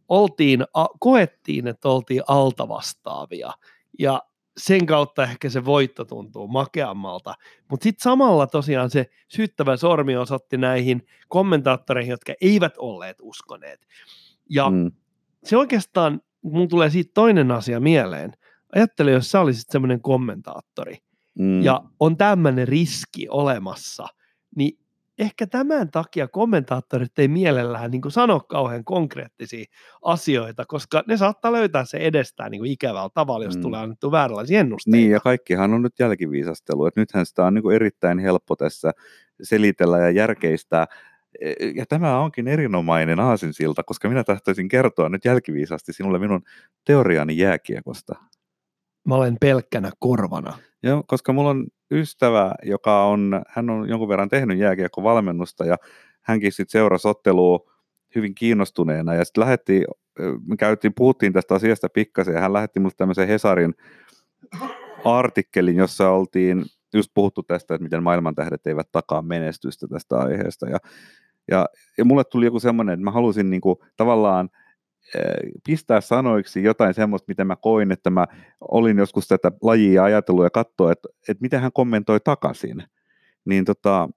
oltiin, 0.09 0.63
koettiin, 0.99 1.67
että 1.67 1.89
oltiin 1.89 2.21
altavastaavia. 2.27 3.51
Ja 3.99 4.21
sen 4.57 4.85
kautta 4.85 5.23
ehkä 5.23 5.49
se 5.49 5.65
voitto 5.65 6.05
tuntuu 6.05 6.47
makeammalta. 6.47 7.33
Mutta 7.69 7.83
sitten 7.83 8.03
samalla 8.03 8.47
tosiaan 8.47 8.89
se 8.89 9.09
syyttävä 9.27 9.77
sormi 9.77 10.17
osoitti 10.17 10.57
näihin 10.57 11.07
kommentaattoreihin, 11.27 12.11
jotka 12.11 12.33
eivät 12.41 12.73
olleet 12.77 13.17
uskoneet. 13.21 13.87
Ja 14.49 14.69
mm 14.69 14.91
se 15.43 15.57
oikeastaan, 15.57 16.21
mun 16.41 16.67
tulee 16.67 16.89
siitä 16.89 17.11
toinen 17.13 17.51
asia 17.51 17.79
mieleen. 17.79 18.33
Ajattele, 18.75 19.11
jos 19.11 19.31
sä 19.31 19.41
olisit 19.41 19.69
semmoinen 19.69 20.01
kommentaattori 20.01 20.97
mm. 21.39 21.61
ja 21.61 21.81
on 21.99 22.17
tämmöinen 22.17 22.67
riski 22.67 23.27
olemassa, 23.29 24.07
niin 24.55 24.79
ehkä 25.19 25.47
tämän 25.47 25.91
takia 25.91 26.27
kommentaattorit 26.27 27.19
ei 27.19 27.27
mielellään 27.27 27.91
niin 27.91 28.01
sano 28.07 28.39
kauhean 28.39 28.83
konkreettisia 28.83 29.65
asioita, 30.01 30.65
koska 30.65 31.03
ne 31.07 31.17
saattaa 31.17 31.51
löytää 31.51 31.85
se 31.85 31.97
edestään 31.97 32.51
niin 32.51 32.59
kuin 32.59 32.71
ikävällä 32.71 33.09
tavalla, 33.13 33.45
jos 33.45 33.55
mm. 33.55 33.61
tulee 33.61 33.79
annettu 33.79 34.11
vääränlaisia 34.11 34.59
ennusteita. 34.59 34.97
Niin, 34.97 35.11
ja 35.11 35.19
kaikkihan 35.19 35.73
on 35.73 35.81
nyt 35.81 35.99
jälkiviisastelu, 35.99 36.85
että 36.85 36.99
nythän 36.99 37.25
sitä 37.25 37.45
on 37.45 37.53
niin 37.53 37.63
kuin 37.63 37.75
erittäin 37.75 38.19
helppo 38.19 38.55
tässä 38.55 38.91
selitellä 39.41 39.99
ja 39.99 40.09
järkeistää, 40.09 40.87
ja 41.75 41.85
tämä 41.85 42.19
onkin 42.19 42.47
erinomainen 42.47 43.19
aasinsilta, 43.19 43.83
koska 43.83 44.09
minä 44.09 44.23
tahtoisin 44.23 44.67
kertoa 44.67 45.09
nyt 45.09 45.25
jälkiviisasti 45.25 45.93
sinulle 45.93 46.19
minun 46.19 46.41
teoriani 46.85 47.37
jääkiekosta. 47.37 48.15
Mä 49.07 49.15
olen 49.15 49.37
pelkkänä 49.41 49.91
korvana. 49.99 50.57
Joo, 50.83 51.03
koska 51.07 51.33
mulla 51.33 51.49
on 51.49 51.67
ystävä, 51.91 52.55
joka 52.63 53.05
on, 53.05 53.41
hän 53.47 53.69
on 53.69 53.89
jonkun 53.89 54.09
verran 54.09 54.29
tehnyt 54.29 54.57
jääkiekkovalmennusta 54.57 55.65
ja 55.65 55.77
hänkin 56.21 56.51
sitten 56.51 56.71
seurasi 56.71 57.07
ottelua 57.07 57.59
hyvin 58.15 58.35
kiinnostuneena 58.35 59.13
ja 59.13 59.25
sitten 59.25 59.41
lähetti, 59.41 59.83
me 60.47 60.57
käytiin, 60.57 60.93
puhuttiin 60.95 61.33
tästä 61.33 61.55
asiasta 61.55 61.89
pikkasen 61.89 62.33
ja 62.33 62.41
hän 62.41 62.53
lähetti 62.53 62.79
mulle 62.79 62.93
tämmöisen 62.97 63.27
Hesarin 63.27 63.73
artikkelin, 65.05 65.75
jossa 65.75 66.09
oltiin 66.09 66.65
just 66.93 67.11
puhuttu 67.13 67.43
tästä, 67.43 67.75
että 67.75 67.83
miten 67.83 68.03
maailmantähdet 68.03 68.67
eivät 68.67 68.87
takaa 68.91 69.21
menestystä 69.21 69.87
tästä 69.87 70.17
aiheesta 70.17 70.69
ja 70.69 70.77
ja, 71.51 71.65
ja 71.97 72.05
mulle 72.05 72.23
tuli 72.23 72.45
joku 72.45 72.59
semmoinen, 72.59 72.93
että 72.93 73.03
mä 73.03 73.11
halusin 73.11 73.49
niin 73.49 73.61
kuin, 73.61 73.75
tavallaan 73.97 74.49
pistää 75.67 76.01
sanoiksi 76.01 76.63
jotain 76.63 76.93
semmoista, 76.93 77.25
mitä 77.27 77.45
mä 77.45 77.55
koin, 77.55 77.91
että 77.91 78.09
mä 78.09 78.25
olin 78.61 78.97
joskus 78.97 79.27
tätä 79.27 79.51
lajia 79.61 80.03
ajatellut 80.03 80.43
ja 80.43 80.49
katsoa, 80.49 80.91
että, 80.91 81.09
että 81.29 81.41
miten 81.41 81.61
hän 81.61 81.71
kommentoi 81.73 82.19
takaisin. 82.19 82.83
Niin 83.45 83.65
tota, 83.65 84.09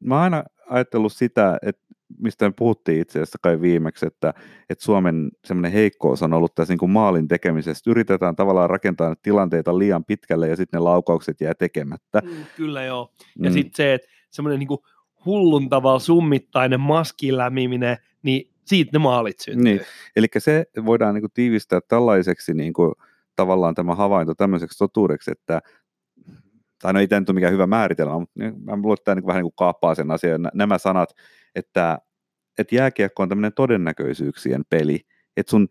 mä 0.00 0.14
oon 0.14 0.22
aina 0.22 0.44
ajatellut 0.70 1.12
sitä, 1.12 1.58
että 1.62 1.88
mistä 2.18 2.48
me 2.48 2.54
puhuttiin 2.58 3.00
itse 3.00 3.18
asiassa 3.18 3.38
kai 3.42 3.60
viimeksi, 3.60 4.06
että, 4.06 4.34
että 4.70 4.84
Suomen 4.84 5.30
semmoinen 5.44 5.72
heikkous 5.72 6.22
on 6.22 6.32
ollut 6.32 6.54
tässä 6.54 6.72
niin 6.72 6.78
kuin 6.78 6.90
maalin 6.90 7.28
tekemisessä. 7.28 7.90
Yritetään 7.90 8.36
tavallaan 8.36 8.70
rakentaa 8.70 9.14
tilanteita 9.22 9.78
liian 9.78 10.04
pitkälle 10.04 10.48
ja 10.48 10.56
sitten 10.56 10.78
ne 10.78 10.82
laukaukset 10.82 11.40
jää 11.40 11.54
tekemättä. 11.54 12.22
Mm, 12.24 12.30
kyllä 12.56 12.84
joo. 12.84 13.12
Ja 13.42 13.50
mm. 13.50 13.54
sitten 13.54 13.74
se, 13.74 13.94
että 13.94 14.08
semmoinen 14.30 14.58
niin 14.58 14.68
kuin 14.68 14.80
hullun 15.24 15.68
tavalla 15.68 15.98
summittainen 15.98 16.80
maskilämiminen, 16.80 17.96
niin 18.22 18.50
siitä 18.68 18.90
ne 18.92 18.98
maalit 18.98 19.40
syntyy. 19.40 19.64
Niin. 19.64 19.80
Eli 20.16 20.26
se 20.38 20.64
voidaan 20.84 21.14
niin 21.14 21.22
kuin 21.22 21.32
tiivistää 21.34 21.80
tällaiseksi 21.88 22.54
niin 22.54 22.72
kuin, 22.72 22.92
tavallaan 23.36 23.74
tämä 23.74 23.94
havainto 23.94 24.34
tämmöiseksi 24.34 24.78
totuudeksi, 24.78 25.30
että 25.30 25.60
tai 26.82 26.92
no 26.92 27.00
ei 27.00 27.08
tämä 27.08 27.20
nyt 27.20 27.28
ole 27.28 27.34
mikään 27.34 27.52
hyvä 27.52 27.66
määritelmä, 27.66 28.18
mutta 28.18 28.34
mä 28.64 28.76
luulen, 28.76 28.94
että 28.94 29.04
tämä 29.04 29.14
niin 29.14 29.26
vähän 29.26 29.40
niin 29.40 29.50
kuin 29.50 29.66
kaappaa 29.66 29.94
sen 29.94 30.10
asian. 30.10 30.50
Nämä 30.54 30.78
sanat, 30.78 31.10
että, 31.54 31.98
että 32.58 32.74
jääkiekko 32.74 33.22
on 33.22 33.28
tämmöinen 33.28 33.52
todennäköisyyksien 33.52 34.62
peli, 34.70 35.00
että 35.36 35.50
sun 35.50 35.68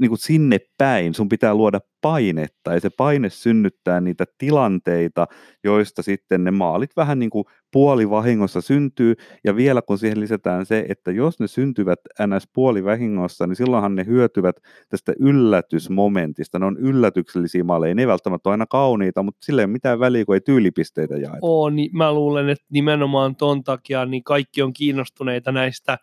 niin 0.00 0.08
kuin 0.08 0.18
sinne 0.18 0.58
päin, 0.78 1.14
sun 1.14 1.28
pitää 1.28 1.54
luoda 1.54 1.80
painetta 2.00 2.74
ja 2.74 2.80
se 2.80 2.90
paine 2.96 3.30
synnyttää 3.30 4.00
niitä 4.00 4.24
tilanteita, 4.38 5.26
joista 5.64 6.02
sitten 6.02 6.44
ne 6.44 6.50
maalit 6.50 6.90
vähän 6.96 7.18
niin 7.18 7.30
kuin 7.30 7.44
puolivahingossa 7.72 8.60
syntyy 8.60 9.14
ja 9.44 9.56
vielä 9.56 9.82
kun 9.82 9.98
siihen 9.98 10.20
lisätään 10.20 10.66
se, 10.66 10.86
että 10.88 11.10
jos 11.10 11.40
ne 11.40 11.46
syntyvät 11.46 11.98
ns. 12.26 12.48
puolivahingossa, 12.52 13.46
niin 13.46 13.56
silloinhan 13.56 13.94
ne 13.94 14.06
hyötyvät 14.06 14.56
tästä 14.88 15.12
yllätysmomentista, 15.20 16.58
ne 16.58 16.66
on 16.66 16.76
yllätyksellisiä 16.78 17.64
maaleja, 17.64 17.94
ne 17.94 18.02
ei 18.02 18.08
välttämättä 18.08 18.48
ole 18.48 18.54
aina 18.54 18.66
kauniita, 18.66 19.22
mutta 19.22 19.44
sille 19.44 19.62
ei 19.62 19.64
ole 19.64 19.72
mitään 19.72 20.00
väliä, 20.00 20.24
kun 20.24 20.34
ei 20.34 20.40
tyylipisteitä 20.40 21.16
jaeta. 21.16 21.38
Oo, 21.42 21.70
niin 21.70 21.90
mä 21.96 22.12
luulen, 22.12 22.48
että 22.48 22.66
nimenomaan 22.70 23.36
ton 23.36 23.64
takia 23.64 24.04
niin 24.04 24.24
kaikki 24.24 24.62
on 24.62 24.72
kiinnostuneita 24.72 25.52
näistä 25.52 25.98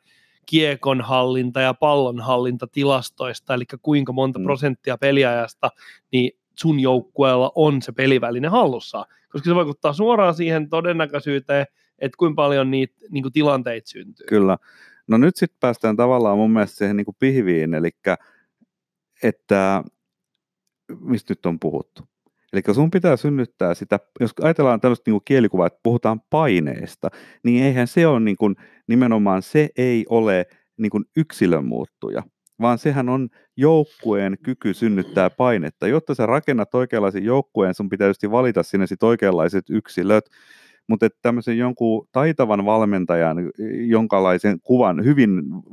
kiekonhallinta 0.49 1.61
ja 1.61 1.73
pallonhallintatilastoista, 1.73 3.53
eli 3.53 3.63
kuinka 3.81 4.13
monta 4.13 4.39
mm. 4.39 4.43
prosenttia 4.43 4.97
peliajasta 4.97 5.69
niin 6.11 6.31
sun 6.59 6.79
joukkueella 6.79 7.51
on 7.55 7.81
se 7.81 7.91
peliväline 7.91 8.47
hallussa, 8.47 9.05
koska 9.29 9.49
se 9.49 9.55
vaikuttaa 9.55 9.93
suoraan 9.93 10.35
siihen 10.35 10.69
todennäköisyyteen, 10.69 11.65
että 11.99 12.17
kuinka 12.17 12.35
paljon 12.35 12.71
niitä 12.71 12.95
niin 13.09 13.23
kuin 13.23 13.33
tilanteita 13.33 13.89
syntyy. 13.89 14.25
Kyllä. 14.27 14.57
No 15.07 15.17
nyt 15.17 15.35
sitten 15.35 15.57
päästään 15.59 15.95
tavallaan 15.95 16.37
mun 16.37 16.51
mielestä 16.51 16.77
siihen 16.77 16.97
niin 16.97 17.05
kuin 17.05 17.15
pihviin, 17.19 17.73
eli 17.73 17.89
että 19.23 19.83
mistä 20.99 21.31
nyt 21.31 21.45
on 21.45 21.59
puhuttu. 21.59 22.03
Eli 22.53 22.61
sun 22.71 22.91
pitää 22.91 23.17
synnyttää 23.17 23.73
sitä, 23.73 23.99
jos 24.19 24.31
ajatellaan 24.41 24.79
tällaista 24.81 25.11
niin 25.11 25.21
kielikuvaa, 25.25 25.67
että 25.67 25.79
puhutaan 25.83 26.21
paineesta, 26.29 27.09
niin 27.43 27.63
eihän 27.63 27.87
se 27.87 28.07
ole 28.07 28.19
niin 28.19 28.37
kuin, 28.37 28.55
nimenomaan, 28.87 29.41
se 29.41 29.69
ei 29.77 30.05
ole 30.09 30.45
niin 30.77 30.89
kuin 30.89 31.05
yksilön 31.17 31.65
muuttuja, 31.65 32.23
vaan 32.61 32.77
sehän 32.77 33.09
on 33.09 33.29
joukkueen 33.57 34.37
kyky 34.43 34.73
synnyttää 34.73 35.29
painetta. 35.29 35.87
Jotta 35.87 36.15
sä 36.15 36.25
rakennat 36.25 36.75
oikeanlaisen 36.75 37.25
joukkueen, 37.25 37.73
sun 37.73 37.89
pitää 37.89 38.05
tietysti 38.05 38.31
valita 38.31 38.63
sinne 38.63 38.87
sit 38.87 39.03
oikeanlaiset 39.03 39.65
yksilöt, 39.69 40.25
mutta 40.87 41.07
tämmöisen 41.21 41.57
jonkun 41.57 42.07
taitavan 42.11 42.65
valmentajan 42.65 43.37
jonkalaisen 43.87 44.59
kuvan, 44.61 45.03
hyvin 45.03 45.29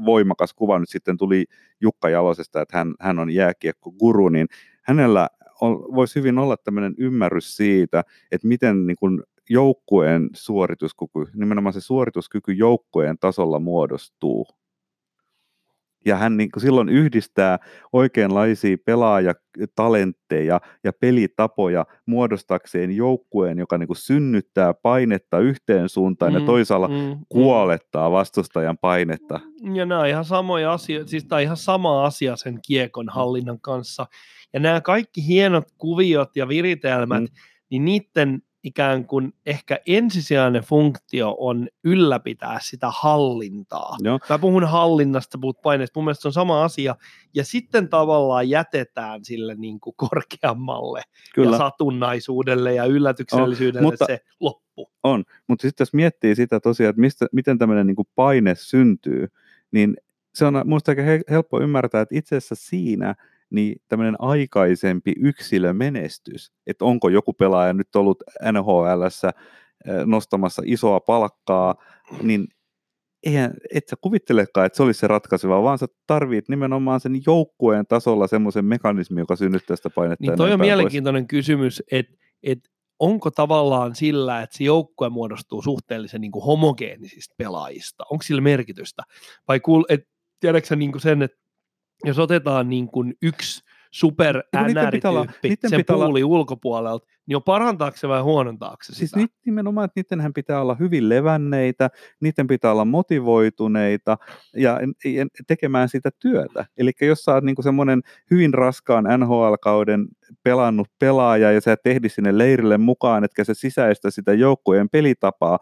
voimakas 0.06 0.54
kuva 0.54 0.78
nyt 0.78 0.88
sitten 0.88 1.16
tuli 1.16 1.44
Jukka 1.80 2.08
Jalosesta, 2.08 2.62
että 2.62 2.78
hän, 2.78 2.94
hän 3.00 3.18
on 3.18 3.30
jääkiekko 3.30 3.92
guru, 3.92 4.28
niin 4.28 4.46
hänellä 4.82 5.28
voisi 5.72 6.14
hyvin 6.14 6.38
olla 6.38 6.56
tämmöinen 6.56 6.94
ymmärrys 6.98 7.56
siitä, 7.56 8.04
että 8.32 8.48
miten 8.48 8.86
niin 8.86 8.96
kuin 9.00 9.22
joukkueen 9.50 10.30
suorituskyky, 10.34 11.26
nimenomaan 11.34 11.72
se 11.72 11.80
suorituskyky 11.80 12.52
joukkueen 12.52 13.18
tasolla 13.18 13.58
muodostuu. 13.58 14.46
Ja 16.06 16.16
hän 16.16 16.36
niin 16.36 16.50
silloin 16.58 16.88
yhdistää 16.88 17.58
oikeanlaisia 17.92 18.76
pelaajatalentteja 18.84 20.60
ja 20.84 20.92
pelitapoja 20.92 21.86
muodostakseen 22.06 22.96
joukkueen, 22.96 23.58
joka 23.58 23.78
niin 23.78 23.88
synnyttää 23.96 24.74
painetta 24.74 25.38
yhteen 25.38 25.88
suuntaan 25.88 26.32
mm, 26.32 26.38
ja 26.38 26.46
toisaalla 26.46 26.88
mm, 26.88 26.94
mm. 26.94 27.18
kuolettaa 27.28 28.10
vastustajan 28.10 28.78
painetta. 28.78 29.40
Ja 29.74 29.86
nämä 29.86 30.00
on 30.00 30.06
ihan 30.06 30.24
samoja 30.24 30.72
asioita, 30.72 31.10
siis 31.10 31.24
tämä 31.24 31.36
on 31.36 31.42
ihan 31.42 31.56
sama 31.56 32.04
asia 32.04 32.36
sen 32.36 32.58
kiekon 32.66 33.08
hallinnan 33.08 33.60
kanssa. 33.60 34.06
Ja 34.54 34.60
nämä 34.60 34.80
kaikki 34.80 35.26
hienot 35.26 35.64
kuviot 35.78 36.36
ja 36.36 36.48
viritelmät, 36.48 37.20
mm. 37.20 37.28
niin 37.70 37.84
niiden 37.84 38.42
ikään 38.62 39.06
kuin 39.06 39.32
ehkä 39.46 39.78
ensisijainen 39.86 40.62
funktio 40.62 41.36
on 41.38 41.68
ylläpitää 41.84 42.58
sitä 42.62 42.86
hallintaa. 42.90 43.96
Joo. 44.00 44.18
Mä 44.30 44.38
puhun 44.38 44.64
hallinnasta, 44.64 45.38
puhut 45.40 45.62
paineesta, 45.62 46.00
mun 46.00 46.04
mielestä 46.04 46.22
se 46.22 46.28
on 46.28 46.32
sama 46.32 46.64
asia, 46.64 46.96
ja 47.34 47.44
sitten 47.44 47.88
tavallaan 47.88 48.48
jätetään 48.48 49.24
sille 49.24 49.54
niin 49.54 49.80
kuin 49.80 49.94
korkeammalle 49.96 51.02
Kyllä. 51.34 51.50
ja 51.50 51.58
satunnaisuudelle 51.58 52.74
ja 52.74 52.84
yllätyksellisyydelle 52.84 53.86
on, 53.86 53.92
mutta, 53.92 54.06
se 54.06 54.20
loppu. 54.40 54.90
On, 55.02 55.24
mutta 55.48 55.62
sitten 55.62 55.82
jos 55.82 55.94
miettii 55.94 56.34
sitä 56.34 56.60
tosiaan, 56.60 56.90
että 56.90 57.00
mistä, 57.00 57.26
miten 57.32 57.58
tämmöinen 57.58 57.86
niin 57.86 57.96
kuin 57.96 58.08
paine 58.14 58.54
syntyy, 58.54 59.28
niin 59.70 59.96
se 60.34 60.44
on 60.44 60.62
minusta 60.64 60.90
aika 60.90 61.02
helppo 61.30 61.60
ymmärtää, 61.60 62.00
että 62.00 62.18
itse 62.18 62.36
asiassa 62.36 62.54
siinä– 62.54 63.14
niin 63.50 63.76
tämmöinen 63.88 64.16
aikaisempi 64.18 65.12
yksilömenestys, 65.16 66.52
että 66.66 66.84
onko 66.84 67.08
joku 67.08 67.32
pelaaja 67.32 67.72
nyt 67.72 67.96
ollut 67.96 68.22
NHLssä 68.52 69.30
nostamassa 70.06 70.62
isoa 70.66 71.00
palkkaa, 71.00 71.74
niin 72.22 72.46
eihän, 73.22 73.54
et 73.74 73.88
sä 73.88 73.96
kuvittelekaan, 74.00 74.66
että 74.66 74.76
se 74.76 74.82
olisi 74.82 75.00
se 75.00 75.06
ratkaiseva, 75.06 75.62
vaan 75.62 75.78
sä 75.78 75.86
tarvit 76.06 76.48
nimenomaan 76.48 77.00
sen 77.00 77.20
joukkueen 77.26 77.86
tasolla 77.86 78.26
semmoisen 78.26 78.64
mekanismin, 78.64 79.18
joka 79.18 79.36
synnyttää 79.36 79.76
sitä 79.76 79.90
painetta. 79.90 80.24
Niin 80.24 80.36
toi 80.36 80.52
on 80.52 80.60
mielenkiintoinen 80.60 81.22
pois. 81.22 81.30
kysymys, 81.30 81.82
että 81.90 82.16
et 82.42 82.58
onko 82.98 83.30
tavallaan 83.30 83.94
sillä, 83.94 84.42
että 84.42 84.56
se 84.56 84.64
joukkue 84.64 85.08
muodostuu 85.08 85.62
suhteellisen 85.62 86.20
niin 86.20 86.32
kuin 86.32 86.44
homogeenisista 86.44 87.34
pelaajista, 87.38 88.04
onko 88.10 88.22
sillä 88.22 88.40
merkitystä? 88.40 89.02
Vai 89.48 89.60
kuul, 89.60 89.84
et, 89.88 90.08
tiedätkö 90.40 90.76
niin 90.76 90.92
kuin 90.92 91.02
sen, 91.02 91.22
että 91.22 91.36
jos 92.04 92.18
otetaan 92.18 92.68
niin 92.68 92.88
kuin 92.88 93.14
yksi 93.22 93.64
super 93.94 94.42
NR-tyyppi 94.56 95.56
sen 95.68 95.84
puuli 95.86 96.22
olla... 96.22 96.38
ulkopuolelta, 96.38 97.06
niin 97.26 97.36
on 97.36 97.42
parantaako 97.42 97.96
se 97.96 98.08
vai 98.08 98.20
huonontaako 98.20 98.76
se 98.82 98.94
Siis 98.94 99.10
sitä? 99.10 99.26
nimenomaan, 99.46 99.84
että 99.84 100.00
niidenhän 100.00 100.32
pitää 100.32 100.60
olla 100.60 100.74
hyvin 100.74 101.08
levänneitä, 101.08 101.90
niiden 102.20 102.46
pitää 102.46 102.72
olla 102.72 102.84
motivoituneita 102.84 104.18
ja, 104.56 104.80
ja 105.04 105.26
tekemään 105.46 105.88
sitä 105.88 106.10
työtä. 106.18 106.66
Eli 106.76 106.92
jos 107.00 107.24
sä 107.24 107.34
oot 107.34 107.44
niin 107.44 107.56
semmoinen 107.62 108.02
hyvin 108.30 108.54
raskaan 108.54 109.04
NHL-kauden 109.04 110.06
pelannut 110.42 110.88
pelaaja 110.98 111.52
ja 111.52 111.60
sä 111.60 111.76
tehdit 111.76 112.12
sinne 112.12 112.38
leirille 112.38 112.78
mukaan, 112.78 113.24
etkä 113.24 113.44
se 113.44 113.54
sisäistä 113.54 114.10
sitä 114.10 114.32
joukkojen 114.32 114.88
pelitapaa, 114.88 115.58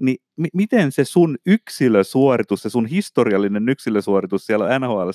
niin 0.00 0.16
m- 0.36 0.54
miten 0.54 0.92
se 0.92 1.04
sun 1.04 1.36
yksilösuoritus, 1.46 2.62
se 2.62 2.70
sun 2.70 2.86
historiallinen 2.86 3.68
yksilösuoritus 3.68 4.46
siellä 4.46 4.78
NHL, 4.78 5.10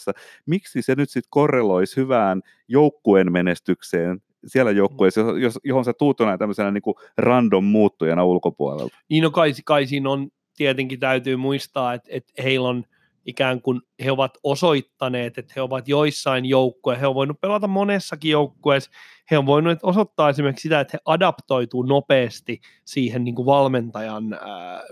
miksi 0.45 0.81
se 0.81 0.95
nyt 0.95 1.09
sitten 1.09 1.29
korreloisi 1.29 1.95
hyvään 1.95 2.41
joukkueen 2.67 3.31
menestykseen 3.31 4.21
siellä 4.47 4.71
joukkueessa, 4.71 5.21
johon 5.63 5.85
sä 5.85 5.93
tuut 5.93 6.19
näin 6.19 6.39
tämmöisenä 6.39 6.71
niin 6.71 6.81
kuin 6.81 6.95
random 7.17 7.63
muuttujana 7.63 8.25
ulkopuolelta? 8.25 8.97
Niin 9.09 9.23
no 9.23 9.31
kai, 9.31 9.53
kai 9.65 9.85
siinä 9.85 10.09
on, 10.09 10.27
tietenkin 10.57 10.99
täytyy 10.99 11.35
muistaa, 11.35 11.93
että, 11.93 12.09
että 12.11 12.43
heillä 12.43 12.67
on 12.67 12.83
ikään 13.27 13.61
kuin 13.61 13.81
he 14.03 14.11
ovat 14.11 14.37
osoittaneet, 14.43 15.37
että 15.37 15.53
he 15.55 15.61
ovat 15.61 15.87
joissain 15.87 16.45
joukkueissa, 16.45 16.99
he 16.99 17.07
ovat 17.07 17.15
voinut 17.15 17.41
pelata 17.41 17.67
monessakin 17.67 18.31
joukkueessa, 18.31 18.91
he 19.31 19.37
ovat 19.37 19.45
voineet 19.45 19.79
osoittaa 19.83 20.29
esimerkiksi 20.29 20.61
sitä, 20.61 20.79
että 20.79 20.91
he 20.93 20.99
adaptoituu 21.05 21.83
nopeasti 21.83 22.61
siihen 22.85 23.23
niin 23.23 23.35
kuin 23.35 23.45
valmentajan 23.45 24.33
ää, 24.33 24.83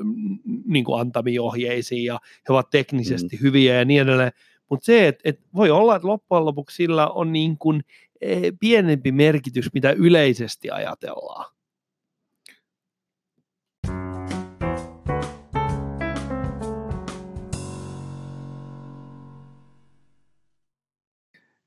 niin 0.66 0.86
kuin 0.86 1.02
antamiin 1.02 1.42
ohjeisiin 1.42 2.06
ja 2.06 2.20
he 2.50 2.54
ovat 2.54 2.70
teknisesti 2.70 3.36
mm. 3.36 3.42
hyviä 3.42 3.76
ja 3.76 3.86
niin 3.86 4.02
edelleen, 4.02 4.32
mutta 4.70 4.86
se, 4.86 5.08
että, 5.08 5.22
että 5.30 5.44
voi 5.56 5.72
olla, 5.72 5.96
että 5.96 6.08
loppujen 6.08 6.46
lopuksi 6.46 6.76
sillä 6.76 7.08
on 7.08 7.34
niin 7.34 7.58
kuin, 7.58 7.84
e, 8.22 8.52
pienempi 8.60 9.12
merkitys, 9.12 9.74
mitä 9.74 9.92
yleisesti 9.92 10.72
ajatellaan. 10.72 11.55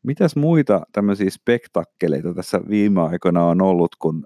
Mitäs 0.09 0.37
muita 0.37 0.87
tämmöisiä 0.93 1.31
spektakkeleita 1.31 2.35
tässä 2.35 2.61
viime 2.69 3.03
aikoina 3.03 3.45
on 3.45 3.63
ollut 3.63 3.97
kuin, 3.99 4.25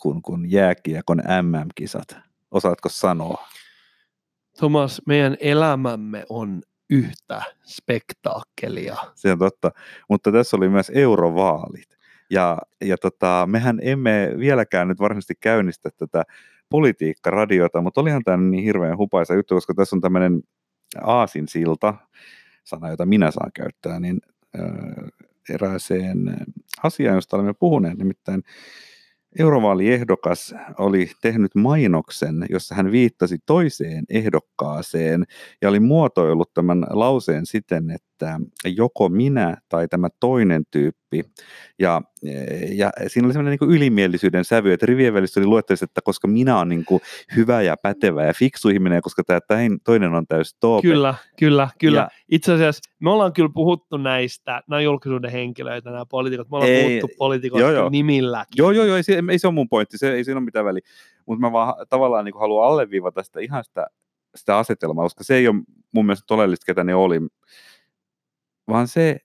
kuin, 0.00 0.22
kuin 0.22 0.50
jääkiekon 0.50 1.18
MM-kisat? 1.42 2.16
Osaatko 2.50 2.88
sanoa? 2.88 3.48
Thomas, 4.58 5.02
meidän 5.06 5.36
elämämme 5.40 6.24
on 6.28 6.62
yhtä 6.90 7.42
spektaakkelia. 7.66 8.96
Se 9.14 9.32
on 9.32 9.38
totta, 9.38 9.70
mutta 10.08 10.32
tässä 10.32 10.56
oli 10.56 10.68
myös 10.68 10.90
eurovaalit. 10.94 11.98
Ja, 12.30 12.58
ja 12.80 12.98
tota, 12.98 13.46
mehän 13.50 13.78
emme 13.82 14.34
vieläkään 14.38 14.88
nyt 14.88 15.00
varsinaisesti 15.00 15.34
käynnistä 15.40 15.90
tätä 15.96 16.22
politiikkaradiota, 16.68 17.80
mutta 17.80 18.00
olihan 18.00 18.24
tämä 18.24 18.36
niin 18.36 18.64
hirveän 18.64 18.98
hupaisa 18.98 19.34
juttu, 19.34 19.54
koska 19.54 19.74
tässä 19.74 19.96
on 19.96 20.00
tämmöinen 20.00 20.42
aasinsilta, 21.02 21.94
sana, 22.64 22.90
jota 22.90 23.06
minä 23.06 23.30
saan 23.30 23.50
käyttää, 23.54 24.00
niin 24.00 24.20
erääseen 25.50 26.36
asiaan, 26.82 27.14
josta 27.14 27.36
olemme 27.36 27.54
puhuneet, 27.54 27.98
nimittäin 27.98 28.42
Eurovaaliehdokas 29.38 30.54
oli 30.78 31.10
tehnyt 31.22 31.54
mainoksen, 31.54 32.46
jossa 32.50 32.74
hän 32.74 32.92
viittasi 32.92 33.38
toiseen 33.46 34.04
ehdokkaaseen 34.08 35.24
ja 35.62 35.68
oli 35.68 35.80
muotoillut 35.80 36.54
tämän 36.54 36.86
lauseen 36.90 37.46
siten, 37.46 37.90
että 37.90 38.07
joko 38.76 39.08
minä 39.08 39.56
tai 39.68 39.88
tämä 39.88 40.08
toinen 40.20 40.62
tyyppi. 40.70 41.24
Ja, 41.78 42.02
ja 42.74 42.90
siinä 43.06 43.26
oli 43.26 43.32
sellainen 43.32 43.58
niin 43.60 43.70
ylimielisyyden 43.70 44.44
sävy, 44.44 44.72
että 44.72 44.86
rivien 44.86 45.14
välissä 45.14 45.40
oli 45.40 45.46
luettelisi, 45.46 45.84
että 45.84 46.00
koska 46.04 46.28
minä 46.28 46.56
olen 46.56 46.68
niin 46.68 46.84
kuin 46.84 47.00
hyvä 47.36 47.62
ja 47.62 47.76
pätevä 47.82 48.24
ja 48.24 48.34
fiksu 48.34 48.68
ihminen, 48.68 48.96
ja 48.96 49.02
koska 49.02 49.22
tämä 49.24 49.40
toinen 49.84 50.14
on 50.14 50.26
täysin 50.26 50.58
toope. 50.60 50.88
Kyllä, 50.88 51.14
kyllä, 51.38 51.68
kyllä. 51.78 51.98
Ja, 51.98 52.08
Itse 52.28 52.52
asiassa 52.52 52.90
me 53.00 53.10
ollaan 53.10 53.32
kyllä 53.32 53.50
puhuttu 53.54 53.96
näistä, 53.96 54.62
nämä 54.68 54.80
julkisuuden 54.80 55.32
henkilöitä, 55.32 55.90
nämä 55.90 56.06
poliitikot, 56.06 56.50
me 56.50 56.56
ollaan 56.56 56.72
ei, 56.72 56.84
puhuttu 56.84 57.16
poliitikoista 57.18 57.68
joo, 57.68 57.80
joo. 57.80 57.88
nimilläkin. 57.88 58.54
Joo, 58.56 58.70
joo, 58.70 58.84
joo, 58.84 58.96
ei, 58.96 59.02
se, 59.02 59.22
ei 59.30 59.38
se 59.38 59.46
ole 59.46 59.54
mun 59.54 59.68
pointti, 59.68 59.98
se, 59.98 60.12
ei 60.12 60.24
siinä 60.24 60.38
ole 60.38 60.44
mitään 60.44 60.64
väliä. 60.64 60.82
Mutta 61.26 61.40
mä 61.40 61.52
vaan 61.52 61.74
tavallaan 61.88 62.24
niin 62.24 62.40
haluan 62.40 62.68
alleviivata 62.68 63.22
sitä 63.22 63.40
ihan 63.40 63.64
sitä, 63.64 63.86
sitä 64.36 64.58
asetelmaa, 64.58 65.04
koska 65.04 65.24
se 65.24 65.34
ei 65.34 65.48
ole 65.48 65.62
mun 65.92 66.06
mielestä 66.06 66.24
todellista, 66.26 66.66
ketä 66.66 66.84
ne 66.84 66.94
oli, 66.94 67.20
vaan 68.68 68.88
se, 68.88 69.18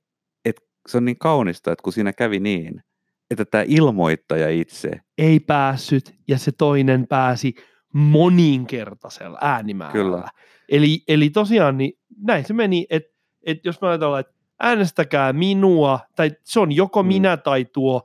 että 0.45 0.61
se 0.87 0.97
on 0.97 1.05
niin 1.05 1.17
kaunista, 1.17 1.71
että 1.71 1.83
kun 1.83 1.93
siinä 1.93 2.13
kävi 2.13 2.39
niin, 2.39 2.83
että 3.31 3.45
tämä 3.45 3.63
ilmoittaja 3.67 4.49
itse 4.49 4.91
ei 5.17 5.39
päässyt 5.39 6.15
ja 6.27 6.37
se 6.37 6.51
toinen 6.51 7.07
pääsi 7.07 7.55
moninkertaisella 7.93 9.37
äänimäärällä. 9.41 10.17
Kyllä. 10.17 10.27
Eli, 10.69 11.03
eli 11.07 11.29
tosiaan 11.29 11.77
niin 11.77 11.93
näin 12.17 12.45
se 12.45 12.53
meni, 12.53 12.85
että, 12.89 13.09
että 13.45 13.67
jos 13.67 13.81
me 13.81 13.87
ajatellaan, 13.87 14.19
että 14.19 14.33
äänestäkää 14.59 15.33
minua, 15.33 15.99
tai 16.15 16.31
se 16.43 16.59
on 16.59 16.71
joko 16.71 17.03
mm. 17.03 17.07
minä 17.07 17.37
tai 17.37 17.65
tuo 17.65 18.01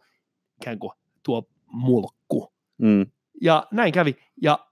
ikään 0.62 0.78
kuin 0.78 0.92
tuo 1.22 1.48
mulkku. 1.66 2.52
Mm. 2.78 3.06
Ja 3.40 3.66
näin 3.72 3.92
kävi. 3.92 4.16
Ja 4.42 4.66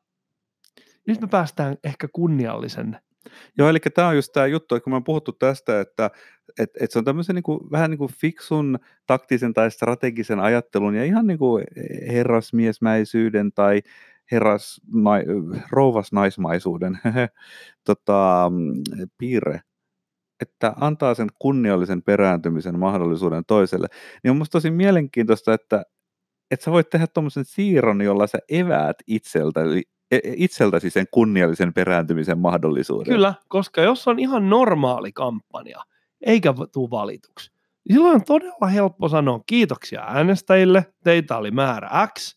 nyt 1.07 1.21
me 1.21 1.27
päästään 1.27 1.77
ehkä 1.85 2.09
kunniallisen 2.13 3.01
Joo, 3.59 3.69
eli 3.69 3.79
tämä 3.95 4.09
on 4.09 4.17
just 4.17 4.33
tämä 4.33 4.47
juttu, 4.47 4.75
että 4.75 4.85
kun 4.85 4.93
me 4.93 4.97
on 4.97 5.05
puhuttu 5.05 5.33
tästä, 5.33 5.81
että 5.81 6.11
et, 6.59 6.71
et 6.81 6.91
se 6.91 6.99
on 6.99 7.05
tämmöisen 7.05 7.35
niin 7.35 7.43
kuin, 7.43 7.61
vähän 7.71 7.91
niin 7.91 7.99
kuin 7.99 8.13
fiksun 8.21 8.79
taktisen 9.07 9.55
tai 9.55 9.71
strategisen 9.71 10.41
ajattelun 10.41 10.95
ja 10.95 11.05
ihan 11.05 11.27
niin 11.27 11.39
kuin 11.39 11.65
herrasmiesmäisyyden 12.13 13.53
tai 13.53 13.83
herras, 14.33 14.81
nai, 14.95 15.23
rouvasnaismaisuuden 15.71 16.99
tota, 17.85 18.53
piirre, 19.19 19.61
että 20.41 20.75
antaa 20.81 21.15
sen 21.15 21.29
kunniallisen 21.39 22.03
perääntymisen 22.03 22.79
mahdollisuuden 22.79 23.45
toiselle, 23.47 23.87
niin 24.23 24.31
on 24.31 24.37
musta 24.37 24.53
tosi 24.53 24.71
mielenkiintoista, 24.71 25.55
että, 25.55 25.83
että 26.51 26.65
sä 26.65 26.71
voit 26.71 26.91
tehdä 26.91 27.07
tuommoisen 27.07 27.45
siirron, 27.45 28.03
jolla 28.03 28.27
sä 28.27 28.39
eväät 28.49 28.97
itseltä, 29.07 29.61
E, 29.61 29.79
e, 29.79 29.83
itseltäsi 30.37 30.91
sen 30.91 31.07
kunniallisen 31.11 31.75
perääntymisen 31.75 32.39
mahdollisuuden. 32.39 33.15
Kyllä, 33.15 33.35
koska 33.49 33.81
jos 33.81 34.09
on 34.09 34.19
ihan 34.19 34.51
normaali 34.51 35.13
kampanja, 35.13 35.83
eikä 36.21 36.55
tule 36.73 36.91
valituksi, 36.91 37.51
niin 37.89 37.95
silloin 37.97 38.15
on 38.15 38.25
todella 38.25 38.67
helppo 38.67 39.09
sanoa 39.09 39.41
kiitoksia 39.47 40.05
äänestäjille, 40.09 40.85
teitä 41.05 41.37
oli 41.37 41.51
määrä 41.51 42.09
X, 42.19 42.37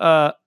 ö, 0.00 0.04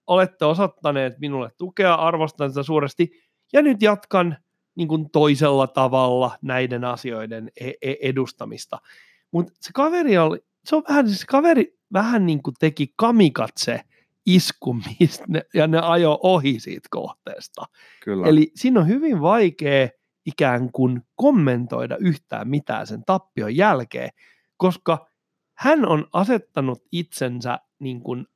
olette 0.07 0.45
osoittaneet 0.45 1.19
minulle 1.19 1.49
tukea, 1.57 1.93
arvostan 1.93 2.49
sitä 2.49 2.63
suuresti, 2.63 3.11
ja 3.53 3.61
nyt 3.61 3.81
jatkan 3.81 4.37
niin 4.75 4.87
kuin 4.87 5.09
toisella 5.09 5.67
tavalla 5.67 6.37
näiden 6.41 6.85
asioiden 6.85 7.51
e- 7.59 7.71
e- 7.81 7.95
edustamista. 8.01 8.79
Mutta 9.31 9.53
se 9.59 9.71
kaveri 9.73 10.17
oli, 10.17 10.39
se 10.65 10.75
on 10.75 10.83
vähän, 10.89 11.09
se 11.09 11.25
kaveri 11.27 11.77
vähän 11.93 12.25
niin 12.25 12.43
kuin 12.43 12.53
teki 12.59 12.93
kamikatse 12.95 13.81
isku, 14.25 14.75
ne, 15.27 15.41
ja 15.53 15.67
ne 15.67 15.79
ajo 15.79 16.19
ohi 16.23 16.59
siitä 16.59 16.87
kohteesta. 16.91 17.65
Kyllä. 18.03 18.27
Eli 18.27 18.51
siinä 18.55 18.79
on 18.79 18.87
hyvin 18.87 19.21
vaikea 19.21 19.89
ikään 20.25 20.71
kuin 20.71 21.01
kommentoida 21.15 21.97
yhtään 21.97 22.47
mitään 22.47 22.87
sen 22.87 23.03
tappion 23.05 23.55
jälkeen, 23.55 24.09
koska 24.57 25.07
hän 25.57 25.87
on 25.87 26.07
asettanut 26.13 26.83
itsensä 26.91 27.59
niin 27.79 28.01
kuin 28.01 28.27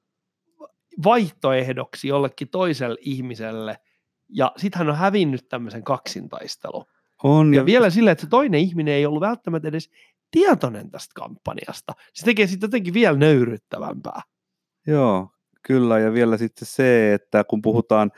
vaihtoehdoksi 1.03 2.07
jollekin 2.07 2.49
toiselle 2.49 2.97
ihmiselle, 3.01 3.77
ja 4.29 4.51
sitten 4.57 4.79
hän 4.79 4.89
on 4.89 4.95
hävinnyt 4.95 5.49
tämmöisen 5.49 5.83
kaksintaistelun. 5.83 6.85
on, 7.23 7.53
Ja 7.53 7.65
vielä 7.65 7.89
sillä, 7.89 8.11
että 8.11 8.21
se 8.21 8.29
toinen 8.29 8.59
ihminen 8.59 8.93
ei 8.93 9.05
ollut 9.05 9.21
välttämättä 9.21 9.67
edes 9.67 9.89
tietoinen 10.31 10.91
tästä 10.91 11.11
kampanjasta. 11.15 11.93
Se 12.13 12.25
tekee 12.25 12.47
sitten 12.47 12.67
jotenkin 12.67 12.93
vielä 12.93 13.17
nöyryttävämpää. 13.17 14.21
Joo, 14.87 15.29
kyllä. 15.65 15.99
Ja 15.99 16.13
vielä 16.13 16.37
sitten 16.37 16.65
se, 16.67 17.13
että 17.13 17.43
kun 17.43 17.61
puhutaan, 17.61 18.11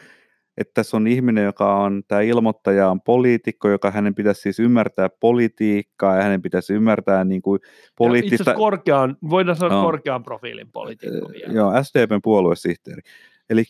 että 0.57 0.71
tässä 0.73 0.97
on 0.97 1.07
ihminen, 1.07 1.43
joka 1.43 1.75
on, 1.75 2.03
tämä 2.07 2.21
ilmoittaja 2.21 2.89
on 2.89 3.01
poliitikko, 3.01 3.69
joka 3.69 3.91
hänen 3.91 4.15
pitäisi 4.15 4.41
siis 4.41 4.59
ymmärtää 4.59 5.09
politiikkaa 5.19 6.15
ja 6.15 6.23
hänen 6.23 6.41
pitäisi 6.41 6.73
ymmärtää 6.73 7.23
niin 7.23 7.41
kuin 7.41 7.59
Itse 7.63 7.91
poliittista... 7.97 8.43
asiassa 8.43 8.57
korkean, 8.57 9.17
voidaan 9.29 9.57
sanoa 9.57 9.73
Joo. 9.77 9.83
korkean 9.83 10.23
profiilin 10.23 10.71
poliitikko 10.71 11.31
vielä. 11.33 11.53
Joo, 11.53 11.83
SDPn 11.83 12.19
puoluesihteeri. 12.23 13.01
Eli 13.49 13.63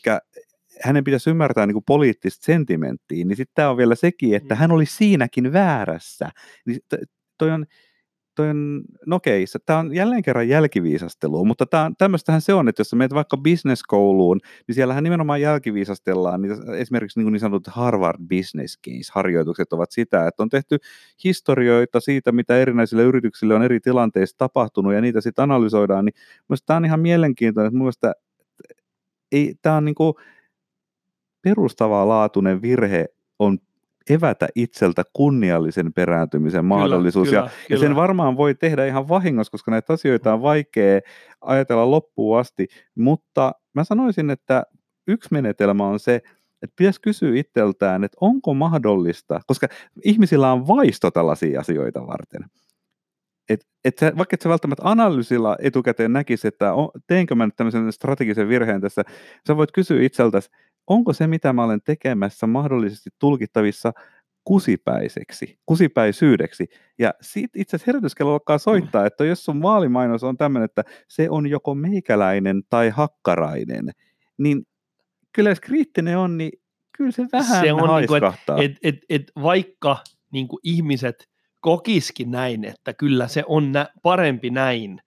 hänen 0.84 1.04
pitäisi 1.04 1.30
ymmärtää 1.30 1.66
niin 1.66 1.74
kuin 1.76 1.84
poliittista 1.88 2.46
sentimenttiä, 2.46 3.26
niin 3.26 3.36
sitten 3.38 3.56
tämä 3.56 3.70
on 3.70 3.78
vielä 3.78 3.96
sekin, 3.96 4.36
että 4.36 4.56
Mm. 4.56 4.60
hän 4.60 4.72
oli 4.72 4.86
siinäkin 4.86 5.54
väärässä. 5.54 6.30
Niin 6.66 6.80
toi 7.38 7.52
on, 7.52 7.66
toi 8.38 8.50
on, 8.50 8.82
no 9.06 9.16
okei, 9.16 9.46
tämä 9.66 9.80
on 9.80 9.96
jälleen 9.96 10.22
kerran 10.22 10.50
jälkiviisastelua, 10.50 11.44
mutta 11.44 11.66
tämmöistähän 11.98 12.42
se 12.42 12.54
on, 12.54 12.68
että 12.68 12.80
jos 12.80 12.94
menet 12.94 13.14
vaikka 13.14 13.38
business-kouluun, 13.38 14.40
niin 14.68 14.76
siellähän 14.76 15.04
nimenomaan 15.04 15.42
jälkiviisastellaan, 15.42 16.42
niitä, 16.42 16.56
esimerkiksi 16.74 17.20
niin, 17.20 17.32
niin 17.32 17.40
sanotut 17.40 17.68
Harvard 17.68 18.20
Business 18.30 18.80
Case-harjoitukset 18.88 19.74
ovat 19.74 19.92
sitä, 19.92 20.28
että 20.28 20.44
on 20.44 20.50
tehty 20.50 20.78
historioita 21.24 22.00
siitä, 22.00 22.32
mitä 22.32 22.58
erinäisille 22.58 23.04
yrityksille 23.04 23.56
on 23.56 23.64
eri 23.64 23.80
tilanteissa 23.80 24.38
tapahtunut, 24.38 24.94
ja 24.94 25.02
niitä 25.02 25.22
sitten 25.22 25.44
analysoidaan, 25.44 26.06
niin 26.06 26.16
Mielestäni 26.50 26.68
tämä 26.68 26.78
on 26.78 26.86
ihan 26.86 27.00
mielenkiintoinen. 27.00 27.74
Mun 27.74 27.82
mielestä 27.82 28.14
ei, 29.32 29.56
tämä 29.62 29.78
on 29.78 29.86
niin 29.86 29.96
kuin 29.96 30.14
perustavaa 31.42 32.08
laatuinen 32.08 32.62
virhe 32.62 33.06
on 33.40 33.58
evätä 34.10 34.48
itseltä 34.56 35.04
kunniallisen 35.14 35.94
perääntymisen 35.94 36.66
mahdollisuus. 36.66 37.28
kyllä, 37.28 37.42
ja, 37.42 37.50
kyllä. 37.50 37.64
ja 37.70 37.80
sen 37.80 37.96
varmaan 37.96 38.38
voi 38.38 38.56
tehdä 38.56 38.86
ihan 38.86 39.10
vahingossa, 39.10 39.52
koska 39.52 39.72
näitä 39.72 39.94
asioita 39.94 40.34
on 40.34 40.42
vaikea 40.42 41.02
ajatella 41.42 41.92
loppuun 41.92 42.40
asti. 42.40 42.68
Mutta 42.96 43.52
mä 43.74 43.84
sanoisin, 43.84 44.30
että 44.30 44.64
yksi 45.08 45.30
menetelmä 45.32 45.88
on 45.88 46.00
se, 46.00 46.16
että 46.62 46.74
pitäisi 46.78 47.02
kysyä 47.02 47.36
itseltään, 47.36 48.04
että 48.04 48.18
onko 48.22 48.54
mahdollista, 48.54 49.42
koska 49.48 49.68
ihmisillä 50.04 50.52
on 50.52 50.68
vaisto 50.68 51.12
tällaisia 51.12 51.60
asioita 51.60 52.08
varten. 52.08 52.46
Et, 53.50 53.68
et 53.86 53.98
sä, 53.98 54.14
vaikka 54.18 54.34
et 54.34 54.42
sä 54.42 54.50
välttämättä 54.50 54.84
analyysilla 54.86 55.58
etukäteen 55.62 56.14
näkisi, 56.14 56.48
että 56.48 56.74
on, 56.74 56.90
teenkö 57.08 57.36
mä 57.36 57.46
nyt 57.46 57.56
tämmöisen 57.56 57.92
strategisen 57.92 58.50
virheen 58.50 58.82
tässä, 58.82 59.04
sä 59.48 59.58
voit 59.58 59.72
kysyä 59.72 60.02
itseltäsi, 60.02 60.50
onko 60.88 61.14
se, 61.14 61.28
mitä 61.28 61.54
mä 61.54 61.64
olen 61.64 61.82
tekemässä, 61.82 62.48
mahdollisesti 62.48 63.10
tulkittavissa 63.20 63.94
kusipäiseksi, 64.44 65.60
kusipäisyydeksi. 65.66 66.68
Ja 67.00 67.14
siitä 67.22 67.60
itse 67.60 67.76
asiassa 67.76 67.92
herätyskello 67.92 68.34
alkaa 68.34 68.58
soittaa, 68.58 69.06
että 69.06 69.26
jos 69.26 69.46
sun 69.46 69.62
vaalimainos 69.62 70.24
on 70.24 70.38
tämmöinen, 70.38 70.66
että 70.66 70.84
se 71.08 71.30
on 71.30 71.48
joko 71.48 71.76
meikäläinen 71.76 72.62
tai 72.70 72.90
hakkarainen, 72.90 73.90
niin 74.38 74.64
kyllä 75.34 75.50
jos 75.50 75.60
kriittinen 75.60 76.18
on, 76.18 76.38
niin 76.38 76.52
kyllä 76.98 77.12
se 77.12 77.26
vähän 77.32 77.62
Se 77.66 77.74
on 77.74 77.80
niinku, 77.80 78.16
et- 78.16 78.22
haiskahtaa. 78.24 78.58
et, 78.64 78.72
et, 78.84 78.96
et 79.10 79.24
vaikka 79.44 79.98
niin 80.32 80.48
kuin 80.48 80.60
ihmiset 80.64 81.30
kokiskin 81.62 82.32
näin, 82.32 82.66
että 82.66 82.94
kyllä 82.94 83.28
se 83.28 83.44
on 83.48 83.72
nä- 83.72 83.90
parempi 84.04 84.50
näin, 84.50 85.02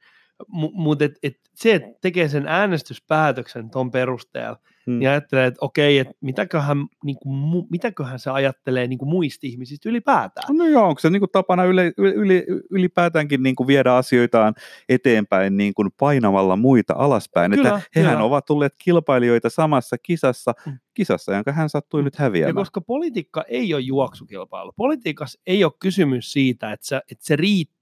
mutta 0.73 1.05
et, 1.05 1.13
et 1.23 1.35
se, 1.55 1.75
että 1.75 1.89
tekee 2.01 2.29
sen 2.29 2.49
äänestyspäätöksen 2.49 3.71
tuon 3.71 3.91
perusteella, 3.91 4.57
Hmm. 4.87 4.99
niin 4.99 5.09
ajattelee, 5.11 5.47
että 5.47 5.59
okei, 5.61 5.99
että 5.99 6.15
mitäköhän, 6.21 6.87
niin 7.05 7.17
kuin, 7.23 7.35
mu, 7.35 7.67
mitäköhän 7.71 8.19
se 8.19 8.31
ajattelee 8.31 8.87
niin 8.87 8.99
kuin 8.99 9.09
muista 9.09 9.47
ihmisistä 9.47 9.89
ylipäätään. 9.89 10.57
No 10.57 10.67
joo, 10.67 10.89
onko 10.89 10.99
se 10.99 11.11
niin 11.11 11.21
kuin 11.21 11.31
tapana 11.33 11.65
yle, 11.65 11.93
yli, 11.97 12.47
ylipäätäänkin 12.71 13.43
niin 13.43 13.55
kuin 13.57 13.67
viedä 13.67 13.95
asioitaan 13.95 14.55
eteenpäin 14.89 15.57
niin 15.57 15.75
kuin 15.75 15.89
painamalla 15.99 16.57
muita 16.57 16.95
alaspäin? 16.97 17.53
Kyllä, 17.53 17.69
että 17.69 17.81
hehän 17.97 18.13
kyllä. 18.13 18.25
ovat 18.25 18.45
tulleet 18.45 18.75
kilpailijoita 18.79 19.51
samassa 19.51 19.97
kisassa, 19.99 20.55
Mm. 20.67 20.79
kisassa 20.95 21.35
jonka 21.35 21.53
hän 21.53 21.69
sattui 21.69 22.01
Mm. 22.01 22.05
nyt 22.05 22.15
Ja 22.15 22.23
häviämään. 22.25 22.55
koska 22.55 22.81
politiikka 22.81 23.45
ei 23.49 23.75
ole 23.75 23.83
juoksukilpailu. 23.83 24.73
Politiikassa 24.77 25.41
ei 25.47 25.65
ole 25.65 25.73
kysymys 25.81 26.33
siitä, 26.33 26.73
että, 26.73 26.87
sä, 26.87 27.03
että 27.11 27.25
se 27.27 27.37
riittää, 27.37 27.80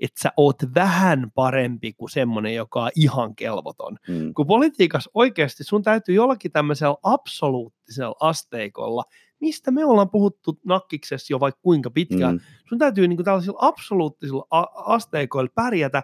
että 0.00 0.22
sä 0.22 0.32
oot 0.36 0.56
vähän 0.74 1.30
parempi 1.34 1.92
kuin 1.92 2.10
semmoinen, 2.10 2.54
joka 2.54 2.82
on 2.82 2.90
ihan 2.96 3.34
kelvoton. 3.36 3.96
Mm. 4.08 4.34
Kun 4.34 4.46
politiikassa 4.46 5.10
oikeasti 5.14 5.64
sun 5.64 5.82
täytyy 5.82 6.14
jollakin 6.14 6.52
tämmöisellä 6.52 6.96
absoluuttisella 7.02 8.16
asteikolla, 8.20 9.04
mistä 9.40 9.70
me 9.70 9.84
ollaan 9.84 10.10
puhuttu 10.10 10.58
nakkiksessa 10.64 11.32
jo 11.32 11.40
vaikka 11.40 11.60
kuinka 11.62 11.90
pitkään, 11.90 12.34
Mm. 12.34 12.40
sun 12.68 12.78
täytyy 12.78 13.08
niin 13.08 13.16
kuin 13.16 13.24
tällaisilla 13.24 13.58
absoluuttisilla 13.60 14.46
a- 14.50 14.66
asteikoilla 14.94 15.50
pärjätä. 15.54 16.02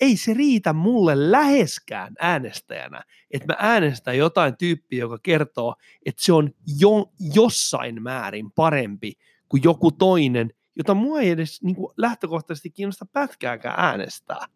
Ei 0.00 0.16
se 0.16 0.34
riitä 0.34 0.72
mulle 0.72 1.30
läheskään 1.30 2.14
äänestäjänä, 2.20 3.02
että 3.30 3.46
mä 3.52 3.56
äänestän 3.58 4.18
jotain 4.18 4.56
tyyppiä, 4.56 4.98
joka 5.00 5.18
kertoo, 5.22 5.74
että 6.06 6.22
se 6.24 6.32
on 6.32 6.50
jo, 6.80 7.12
jossain 7.34 8.02
määrin 8.02 8.52
parempi 8.52 9.12
kuin 9.48 9.62
joku 9.62 9.92
toinen, 9.92 10.50
jota 10.76 10.94
mua 10.94 11.20
ei 11.20 11.30
edes 11.30 11.62
niin 11.62 11.76
kuin 11.76 11.92
lähtökohtaisesti 11.96 12.70
kiinnosta 12.70 13.06
pätkääkään 13.12 13.80
äänestää. 13.80 14.46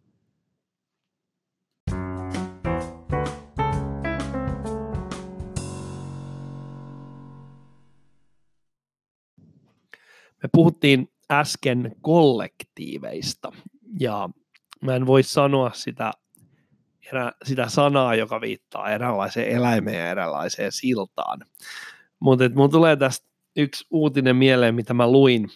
Me 10.42 10.48
puhuttiin 10.52 11.12
äsken 11.30 11.96
kollektiiveista 12.00 13.52
ja 14.00 14.28
mä 14.82 14.96
en 14.96 15.06
voi 15.06 15.22
sanoa 15.22 15.70
sitä, 15.74 16.12
erä, 17.12 17.32
sitä 17.44 17.68
sanaa, 17.68 18.14
joka 18.14 18.40
viittaa 18.40 18.90
eräänlaiseen 18.90 19.48
eläimeen 19.48 19.98
ja 19.98 20.10
eräänlaiseen 20.10 20.72
siltaan. 20.72 21.40
Mutta 22.20 22.44
mun 22.54 22.70
tulee 22.70 22.96
tästä 22.96 23.26
yksi 23.56 23.86
uutinen 23.90 24.36
mieleen, 24.36 24.74
mitä 24.74 24.94
mä 24.94 25.10
luin. 25.10 25.48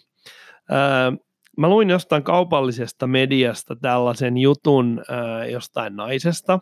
Öö, 0.73 1.13
mä 1.57 1.69
luin 1.69 1.91
jostain 1.91 2.23
kaupallisesta 2.23 3.07
mediasta 3.07 3.77
tällaisen 3.77 4.37
jutun 4.39 5.03
jostain 5.53 5.97
naisesta, 5.97 6.61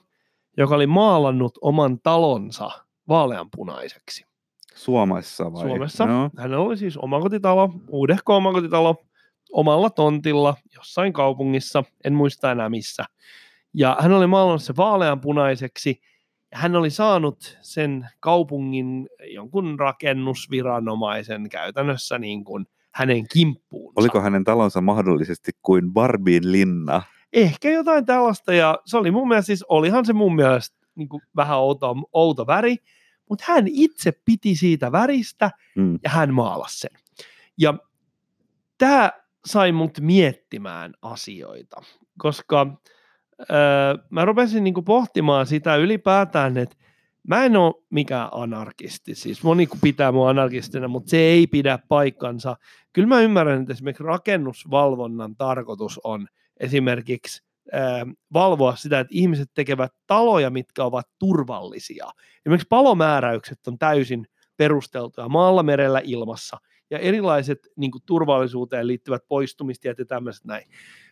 joka 0.56 0.74
oli 0.74 0.86
maalannut 0.86 1.58
oman 1.60 2.00
talonsa 2.00 2.70
vaaleanpunaiseksi. 3.08 4.24
Suomessa 4.74 5.52
vai? 5.52 5.62
Suomessa. 5.62 6.06
No. 6.06 6.30
Hänellä 6.38 6.64
oli 6.64 6.76
siis 6.76 6.96
omakotitalo, 6.96 7.72
uudehko 7.88 8.36
omakotitalo, 8.36 8.96
omalla 9.52 9.90
tontilla 9.90 10.54
jossain 10.74 11.12
kaupungissa, 11.12 11.84
en 12.04 12.14
muista 12.14 12.52
enää 12.52 12.68
missä. 12.68 13.04
Ja 13.74 13.96
hän 14.00 14.12
oli 14.12 14.26
maalannut 14.26 14.62
se 14.62 14.76
vaaleanpunaiseksi, 14.76 16.00
ja 16.52 16.58
hän 16.58 16.76
oli 16.76 16.90
saanut 16.90 17.58
sen 17.60 18.08
kaupungin 18.20 19.08
jonkun 19.32 19.78
rakennusviranomaisen 19.78 21.48
käytännössä 21.48 22.18
niin 22.18 22.44
kuin 22.44 22.66
hänen 22.98 23.28
kimppuunsa. 23.32 24.00
Oliko 24.00 24.20
hänen 24.20 24.44
talonsa 24.44 24.80
mahdollisesti 24.80 25.52
kuin 25.62 25.92
Barbien 25.92 26.52
linna? 26.52 27.02
Ehkä 27.32 27.70
jotain 27.70 28.06
tällaista, 28.06 28.54
ja 28.54 28.78
se 28.84 28.96
oli 28.96 29.10
mun 29.10 29.28
mielestä, 29.28 29.46
siis 29.46 29.64
olihan 29.68 30.06
se 30.06 30.12
mun 30.12 30.34
mielestä 30.34 30.76
niin 30.94 31.08
kuin 31.08 31.22
vähän 31.36 31.58
outo, 31.58 31.94
outo 32.12 32.46
väri, 32.46 32.76
mutta 33.28 33.44
hän 33.48 33.64
itse 33.66 34.12
piti 34.24 34.56
siitä 34.56 34.92
väristä, 34.92 35.50
Mm. 35.76 35.98
ja 36.04 36.10
hän 36.10 36.34
maalasi 36.34 36.78
sen. 36.78 36.90
Ja 37.58 37.74
tämä 38.78 39.12
sai 39.46 39.72
mut 39.72 39.98
miettimään 40.00 40.94
asioita, 41.02 41.82
koska 42.18 42.66
öö, 43.40 43.46
mä 44.10 44.24
rupesin 44.24 44.64
niinku 44.64 44.82
pohtimaan 44.82 45.46
sitä 45.46 45.76
ylipäätään, 45.76 46.56
että 46.56 46.76
mä 47.28 47.44
en 47.44 47.56
ole 47.56 47.74
mikään 47.90 48.28
anarkisti, 48.32 49.14
siis 49.14 49.42
moni 49.42 49.68
pitää 49.82 50.12
mua 50.12 50.30
anarkistina, 50.30 50.88
mutta 50.88 51.10
se 51.10 51.16
ei 51.16 51.46
pidä 51.46 51.78
paikkansa. 51.88 52.56
Kyllä 52.92 53.08
mä 53.08 53.20
ymmärrän, 53.20 53.60
että 53.60 53.72
esimerkiksi 53.72 54.04
rakennusvalvonnan 54.04 55.36
tarkoitus 55.36 56.00
on 56.04 56.28
esimerkiksi 56.60 57.42
valvoa 58.32 58.76
sitä, 58.76 59.00
että 59.00 59.14
ihmiset 59.14 59.50
tekevät 59.54 59.92
taloja, 60.06 60.50
mitkä 60.50 60.84
ovat 60.84 61.06
turvallisia. 61.18 62.06
Esimerkiksi 62.46 62.66
palomääräykset 62.70 63.68
on 63.68 63.78
täysin 63.78 64.26
perusteltuja 64.56 65.28
maalla, 65.28 65.62
merellä, 65.62 66.00
ilmassa 66.04 66.56
ja 66.90 66.98
erilaiset 66.98 67.58
niin 67.76 67.90
kuin 67.90 68.02
turvallisuuteen 68.06 68.86
liittyvät 68.86 69.22
poistumistiet 69.28 69.98
ja 69.98 70.04
tämmöiset 70.04 70.44
näin. 70.44 70.64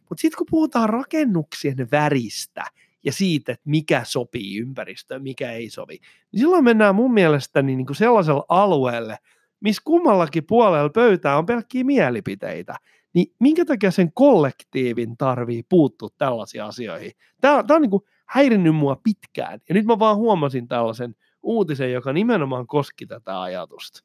Mutta 0.09 0.21
sitten 0.21 0.39
kun 0.39 0.47
puhutaan 0.51 0.89
rakennuksien 0.89 1.89
väristä 1.91 2.65
ja 3.07 3.13
siitä, 3.13 3.53
että 3.53 3.71
mikä 3.71 4.03
sopii 4.05 4.59
ympäristöön, 4.59 5.23
mikä 5.23 5.53
ei 5.53 5.71
sovi, 5.71 5.99
niin 6.33 6.41
silloin 6.41 6.65
mennään 6.65 6.95
mun 6.95 7.15
mielestäni 7.15 7.77
niin 7.77 7.87
kuin 7.87 7.97
sellaiselle 7.97 8.43
alueelle, 8.49 9.19
missä 9.61 9.83
kummallakin 9.85 10.45
puolella 10.47 10.91
pöytää 10.91 11.39
on 11.39 11.47
pelkkiä 11.47 11.85
mielipiteitä 11.85 12.75
niin 13.17 13.35
minkä 13.41 13.65
takia 13.65 13.91
sen 13.91 14.13
kollektiivin 14.13 15.17
tarvii 15.17 15.63
puuttua 15.63 16.09
tällaisiin 16.19 16.65
asioihin? 16.65 17.13
Tämä, 17.41 17.63
tämä 17.63 17.77
on 17.77 17.83
niin 17.83 17.91
kuin 17.91 18.03
häirinnyt 18.27 18.77
mua 18.77 19.01
pitkään, 19.05 19.61
ja 19.69 19.75
nyt 19.75 19.87
mä 19.87 19.99
vaan 19.99 20.17
huomasin 20.17 20.69
tällaisen 20.69 21.15
uutisen, 21.43 21.93
joka 21.93 22.13
nimenomaan 22.13 22.67
koski 22.67 23.07
tätä 23.07 23.43
ajatusta. 23.43 24.05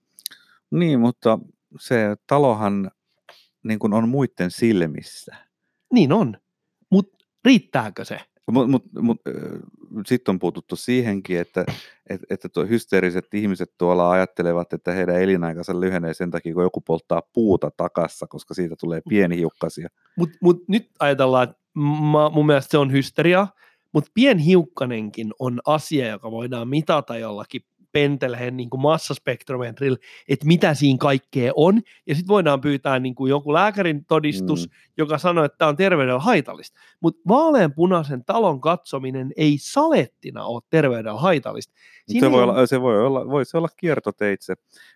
Niin, 0.72 0.99
mutta 0.99 1.39
se 1.80 2.16
talohan 2.28 2.91
niin 3.64 3.80
kuin 3.80 3.93
on 3.93 4.10
muiden 4.10 4.52
silmissä. 4.52 5.36
Niin 5.93 6.14
on, 6.14 6.38
mutta 6.89 7.26
riittääkö 7.45 8.06
se? 8.06 8.20
Mutta 8.52 8.68
mut, 8.68 8.84
mut, 9.02 9.18
sitten 10.06 10.34
on 10.34 10.39
puututtu 10.39 10.76
siihenkin, 10.76 11.39
että, 11.39 11.66
että, 12.10 12.28
että 12.30 12.50
tuo 12.50 12.66
hysteeriset 12.66 13.34
ihmiset 13.34 13.74
tuolla 13.78 14.12
ajattelevat, 14.12 14.74
että 14.74 14.92
heidän 14.92 15.22
elinaikansa 15.22 15.80
lyhenee 15.80 16.14
sen 16.14 16.32
takia, 16.32 16.54
kun 16.54 16.64
joku 16.64 16.82
polttaa 16.82 17.22
puuta 17.34 17.72
takassa, 17.78 18.28
koska 18.28 18.54
siitä 18.54 18.76
tulee 18.80 19.02
pieni 19.10 19.38
hiukkasia. 19.38 19.89
Mutta 20.18 20.38
mut 20.42 20.64
nyt 20.68 20.89
ajatellaan, 21.00 21.44
että 21.44 21.58
mä, 22.12 22.30
mun 22.30 22.46
mielestä 22.46 22.72
se 22.72 22.78
on 22.78 22.92
hysteria, 22.92 23.48
mutta 23.94 24.12
pienhiukkanenkin 24.14 25.34
on 25.39 25.60
asia, 25.66 26.08
joka 26.08 26.32
voidaan 26.32 26.68
mitata 26.68 27.18
jollakin 27.18 27.62
penteleen 27.92 28.58
niin 28.58 28.70
kuin 28.70 28.82
massaspektrometrillä, 28.82 29.98
että 30.30 30.48
mitä 30.48 30.74
siinä 30.74 30.98
kaikkea 30.98 31.52
on, 31.56 31.82
ja 32.08 32.16
sitten 32.16 32.34
voidaan 32.34 32.62
pyytää 32.62 33.00
niin 33.00 33.16
kuin 33.16 33.30
joku 33.30 33.54
lääkärin 33.54 34.06
todistus, 34.06 34.68
mm. 34.68 34.74
joka 34.98 35.18
sanoo, 35.18 35.44
että 35.44 35.58
tämä 35.58 35.70
on 35.70 35.76
terveydellä 35.76 36.20
haitallista. 36.20 36.80
Mutta 37.00 37.22
vaaleanpunaisen 37.28 38.26
talon 38.26 38.62
katsominen 38.62 39.32
ei 39.38 39.58
salettina 39.60 40.46
ole 40.46 40.62
terveydellä 40.70 41.20
haitallista. 41.20 41.74
Siinä 42.08 42.28
se, 42.28 42.32
voi 42.32 42.44
olla, 42.44 42.66
se 42.66 42.82
voi 42.82 43.06
olla, 43.06 43.30
voi 43.30 43.46
se 43.46 43.58
olla 43.58 43.70
kiertoteitse. 43.78 44.54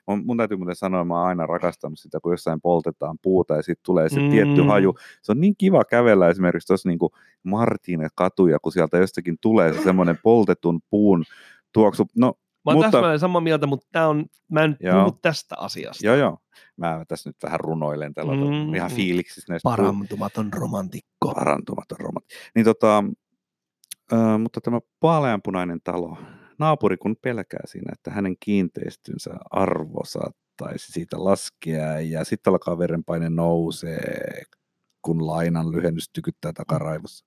Mun, 0.08 0.26
mun 0.26 0.38
täytyy 0.38 0.58
muuten 0.58 0.76
sanoa, 0.76 1.02
että 1.02 1.08
mä 1.08 1.20
oon 1.20 1.28
aina 1.28 1.46
rakastanut 1.46 2.00
sitä, 2.00 2.20
kun 2.20 2.34
jossain 2.34 2.62
poltetaan 2.62 3.18
puuta 3.22 3.56
ja 3.56 3.62
sitten 3.62 3.86
tulee 3.86 4.10
se 4.10 4.20
mm. 4.20 4.30
tietty 4.30 4.62
haju. 4.62 4.96
Se 5.22 5.32
on 5.32 5.42
niin 5.42 5.56
kiva 5.58 5.84
kävellä 5.86 6.30
esimerkiksi 6.30 6.68
tuossa 6.68 6.90
niin 6.90 7.00
Martine 7.44 8.08
katuja, 8.16 8.60
kun 8.60 8.72
sieltä 8.72 8.98
jostakin 8.98 9.38
tulee 9.42 9.74
se 9.74 9.84
semmoinen 9.84 10.20
poltetun 10.24 10.80
puun 10.90 11.24
tuoksu. 11.74 12.06
No 12.16 12.34
Mä 12.66 12.72
oon 12.72 12.76
mutta, 12.78 12.92
täsmälleen 12.92 13.20
samaa 13.20 13.42
mieltä, 13.42 13.68
mutta 13.68 13.88
tää 13.92 14.08
on, 14.08 14.26
mä 14.52 14.64
en 14.64 14.78
joo. 14.80 15.06
puhu 15.06 15.20
tästä 15.22 15.56
asiasta. 15.58 16.06
Joo, 16.06 16.16
joo. 16.16 16.38
Mä 16.78 17.06
tässä 17.08 17.30
nyt 17.30 17.36
vähän 17.44 17.60
runoilen 17.60 18.14
tällä 18.14 18.34
mm, 18.34 18.76
ihan 18.76 18.92
fiiliksissä. 18.92 19.54
Näistä 19.54 19.70
Parantumaton 19.70 20.54
romantikko. 20.54 21.34
Parantumaton 21.34 22.00
romantikko. 22.00 22.44
Niin 22.56 22.66
tota, 22.66 23.04
äh, 24.14 24.40
mutta 24.40 24.62
tämä 24.62 24.80
vaaleanpunainen 25.02 25.80
talo, 25.84 26.18
naapuri 26.60 26.98
kun 26.98 27.16
pelkää 27.22 27.64
siinä, 27.66 27.92
että 27.94 28.12
hänen 28.12 28.36
kiinteistönsä 28.40 29.32
arvo 29.52 30.02
saattaisi 30.06 30.92
siitä 30.92 31.24
laskea 31.24 32.00
ja 32.00 32.24
sitten 32.24 32.52
alkaa 32.52 32.78
verenpaine 32.78 33.30
nousee, 33.30 34.44
kun 35.02 35.28
lainan 35.28 35.72
lyhennys 35.72 36.10
tykyttää 36.14 36.54
takaraivossa. 36.54 37.26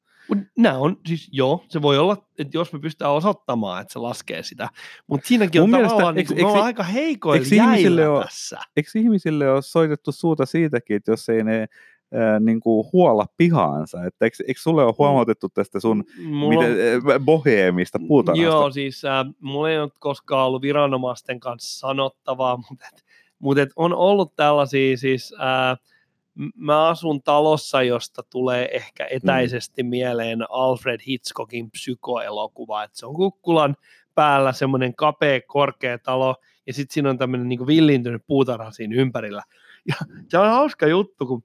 Nämä 0.59 0.79
on, 0.79 0.97
siis 1.07 1.29
joo, 1.33 1.65
se 1.69 1.83
voi 1.83 1.99
olla, 1.99 2.17
että 2.39 2.57
jos 2.59 2.73
me 2.73 2.79
pystytään 2.79 3.13
osoittamaan, 3.13 3.83
että 3.83 3.93
se 3.93 3.99
laskee 3.99 4.43
sitä, 4.43 4.69
mutta 5.07 5.29
siinäkin 5.29 5.63
on 5.63 5.71
Mun 5.71 5.81
tavallaan, 5.81 6.15
mielestä, 6.15 6.35
niin, 6.35 6.47
me 6.47 6.61
aika 6.61 6.83
heikoilla 6.83 7.45
ihmisille 7.53 8.09
ole, 8.09 8.25
tässä. 8.25 8.59
Eikö 8.77 8.91
ihmisille 8.95 9.51
ole 9.51 9.63
soitettu 9.63 10.13
suuta 10.13 10.47
siitäkin, 10.47 10.97
että 10.97 11.13
jos 11.13 11.29
ei 11.29 11.45
ne 11.45 11.67
ää, 12.15 12.41
niin 12.41 12.61
kuin 12.61 12.89
huolla 12.93 13.27
pihaansa, 13.37 14.05
että 14.05 14.25
eikö, 14.25 14.37
eikö 14.49 14.61
sulle 14.61 14.83
ole 14.85 14.93
mm. 14.93 14.97
huomautettu 14.99 15.49
tästä 15.49 15.81
sun 15.81 16.05
mulla, 16.25 16.61
miten, 16.61 17.25
boheemista 17.25 17.99
puutarhasta? 18.09 18.45
Joo, 18.45 18.71
siis 18.71 19.05
äh, 19.05 19.27
mulla 19.41 19.71
ei 19.71 19.79
ole 19.79 19.91
koskaan 19.99 20.47
ollut 20.47 20.63
viranomaisten 20.63 21.41
kanssa 21.41 21.79
sanottavaa, 21.79 22.57
mutta, 22.71 22.87
mutta 23.39 23.67
on 23.77 23.95
ollut 23.95 24.37
tällaisia 24.37 24.97
siis... 24.97 25.35
Äh, 25.41 25.79
mä 26.57 26.89
asun 26.89 27.23
talossa, 27.23 27.83
josta 27.83 28.23
tulee 28.23 28.69
ehkä 28.73 29.05
mm. 29.05 29.09
etäisesti 29.17 29.83
mm. 29.83 29.89
mieleen 29.89 30.39
Alfred 30.51 31.01
Hitchcockin 31.09 31.71
psykoelokuva, 31.71 32.83
että 32.83 32.99
se 32.99 33.07
on 33.07 33.15
kukkulan 33.15 33.77
päällä 34.15 34.53
semmoinen 34.53 34.95
kapea, 34.95 35.41
korkea 35.47 35.99
talo, 35.99 36.37
ja 36.67 36.73
sitten 36.73 36.95
siinä 36.95 37.11
on 37.11 37.19
tämmöinen 37.19 37.49
niin 37.49 37.67
villintynyt 37.67 38.23
puutarha 38.27 38.71
siinä 38.71 38.97
ympärillä. 38.97 39.43
Ja 39.89 39.95
se 40.29 40.39
on 40.39 40.49
hauska 40.49 40.87
juttu, 40.87 41.27
kun 41.27 41.45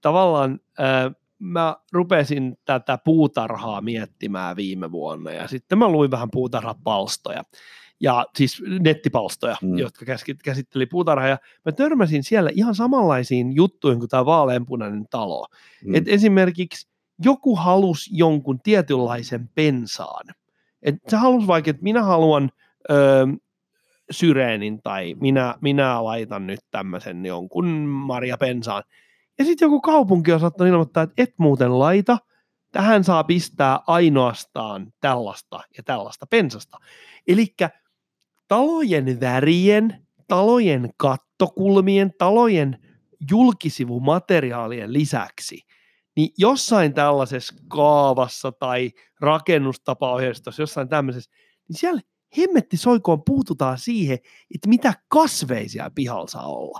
tavallaan 0.00 0.60
äh, 0.80 1.12
mä 1.38 1.76
rupesin 1.92 2.58
tätä 2.64 2.98
puutarhaa 3.04 3.80
miettimään 3.80 4.56
viime 4.56 4.92
vuonna, 4.92 5.30
ja 5.30 5.48
sitten 5.48 5.78
mä 5.78 5.88
luin 5.88 6.10
vähän 6.10 6.30
puutarhapalstoja 6.30 7.42
ja 8.02 8.26
siis 8.36 8.62
nettipalstoja, 8.80 9.56
mm. 9.62 9.78
jotka 9.78 10.04
käsitteli 10.44 10.86
puutarhaa, 10.86 11.28
ja 11.28 11.38
mä 11.64 11.72
törmäsin 11.72 12.22
siellä 12.22 12.50
ihan 12.54 12.74
samanlaisiin 12.74 13.52
juttuihin 13.52 13.98
kuin 13.98 14.08
tämä 14.08 14.26
vaaleanpunainen 14.26 15.06
talo. 15.10 15.46
Mm. 15.84 15.94
Et 15.94 16.08
esimerkiksi 16.08 16.88
joku 17.24 17.56
halusi 17.56 18.10
jonkun 18.12 18.60
tietynlaisen 18.60 19.48
pensaan. 19.54 20.24
Et 20.82 20.94
se 21.08 21.16
halusi 21.16 21.46
vaikka, 21.46 21.70
että 21.70 21.82
minä 21.82 22.02
haluan 22.02 22.50
öö, 22.90 23.26
syreenin 24.10 24.82
tai 24.82 25.14
minä, 25.20 25.54
minä 25.60 26.04
laitan 26.04 26.46
nyt 26.46 26.60
tämmöisen 26.70 27.26
jonkun 27.26 27.66
Maria 27.86 28.38
Pensaan. 28.38 28.82
Ja 29.38 29.44
sitten 29.44 29.66
joku 29.66 29.80
kaupunki 29.80 30.32
on 30.32 30.40
saattanut 30.40 30.70
ilmoittaa, 30.70 31.02
että 31.02 31.22
et 31.22 31.34
muuten 31.38 31.78
laita, 31.78 32.18
tähän 32.72 33.04
saa 33.04 33.24
pistää 33.24 33.80
ainoastaan 33.86 34.92
tällaista 35.00 35.60
ja 35.76 35.82
tällaista 35.82 36.26
pensasta. 36.26 36.78
Eli 37.28 37.46
talojen 38.52 39.20
värien, 39.20 40.06
talojen 40.28 40.90
kattokulmien, 40.96 42.12
talojen 42.18 42.78
julkisivumateriaalien 43.30 44.92
lisäksi, 44.92 45.58
niin 46.16 46.30
jossain 46.38 46.94
tällaisessa 46.94 47.54
kaavassa 47.68 48.52
tai 48.52 48.90
rakennustapaohjeistossa, 49.20 50.62
jossain 50.62 50.88
tämmöisessä, 50.88 51.30
niin 51.68 51.78
siellä 51.78 52.00
hemmetti 52.38 52.76
soikoon 52.76 53.22
puututaan 53.22 53.78
siihen, 53.78 54.18
että 54.54 54.68
mitä 54.68 54.94
kasveisia 55.08 55.90
pihalla 55.94 56.26
saa 56.26 56.46
olla. 56.46 56.78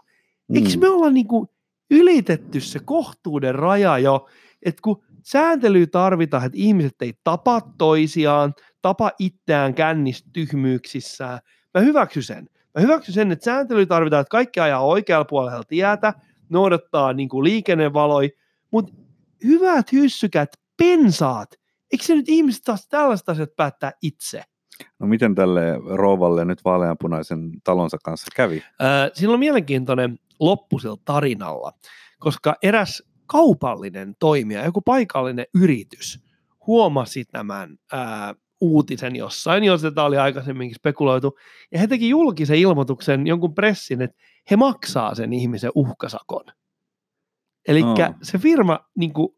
Mm. 0.48 0.56
Eikö 0.56 0.68
me 0.80 0.88
olla 0.88 1.10
niin 1.10 1.28
kuin 1.28 1.48
ylitetty 1.90 2.60
se 2.60 2.78
kohtuuden 2.78 3.54
raja 3.54 3.98
jo, 3.98 4.28
että 4.62 4.82
kun 4.82 5.04
sääntelyä 5.22 5.86
tarvitaan, 5.86 6.46
että 6.46 6.58
ihmiset 6.58 7.02
ei 7.02 7.12
tapa 7.24 7.60
toisiaan, 7.78 8.54
tapa 8.82 9.10
itseään 9.18 9.74
kännistä 9.74 10.30
tyhmyyksissään, 10.32 11.40
Mä 11.74 11.80
hyväksyn 11.80 12.22
sen. 12.22 12.48
Mä 12.74 12.80
hyväksyn 12.80 13.14
sen, 13.14 13.32
että 13.32 13.44
sääntely 13.44 13.86
tarvitaan, 13.86 14.20
että 14.20 14.30
kaikki 14.30 14.60
ajaa 14.60 14.86
oikealla 14.86 15.24
puolella 15.24 15.64
tietä, 15.64 16.14
noudattaa 16.48 17.12
niin 17.12 17.28
kuin 17.28 17.44
liikennevaloi, 17.44 18.30
mutta 18.70 18.92
hyvät 19.44 19.92
hyssykät, 19.92 20.48
pensaat, 20.76 21.50
eikö 21.92 22.04
se 22.04 22.14
nyt 22.14 22.28
ihmiset 22.28 22.62
taas 22.64 22.88
tällaista 22.88 23.32
asiat 23.32 23.56
päättää 23.56 23.92
itse? 24.02 24.42
No 24.98 25.06
miten 25.06 25.34
tälle 25.34 25.62
rouvalle 25.94 26.44
nyt 26.44 26.64
vaaleanpunaisen 26.64 27.50
talonsa 27.64 27.98
kanssa 28.04 28.26
kävi? 28.36 28.56
Äh, 28.56 29.10
siinä 29.14 29.32
on 29.32 29.38
mielenkiintoinen 29.38 30.18
loppu 30.40 30.78
sillä 30.78 30.96
tarinalla, 31.04 31.72
koska 32.18 32.54
eräs 32.62 33.02
kaupallinen 33.26 34.14
toimija, 34.18 34.64
joku 34.64 34.80
paikallinen 34.80 35.46
yritys, 35.54 36.20
huomasi 36.66 37.24
tämän 37.24 37.78
ää, 37.92 38.34
uutisen 38.62 39.16
jossain, 39.16 39.64
jos 39.64 39.82
tätä 39.82 40.02
oli 40.02 40.18
aikaisemminkin 40.18 40.76
spekuloitu, 40.76 41.38
ja 41.72 41.78
he 41.78 41.86
teki 41.86 42.08
julkisen 42.08 42.58
ilmoituksen 42.58 43.26
jonkun 43.26 43.54
pressin, 43.54 44.02
että 44.02 44.16
he 44.50 44.56
maksaa 44.56 45.14
sen 45.14 45.32
ihmisen 45.32 45.72
uhkasakon. 45.74 46.44
Eli 47.68 47.82
oh. 47.82 47.96
se 48.22 48.38
firma 48.38 48.80
niin 48.98 49.12
kuin, 49.12 49.28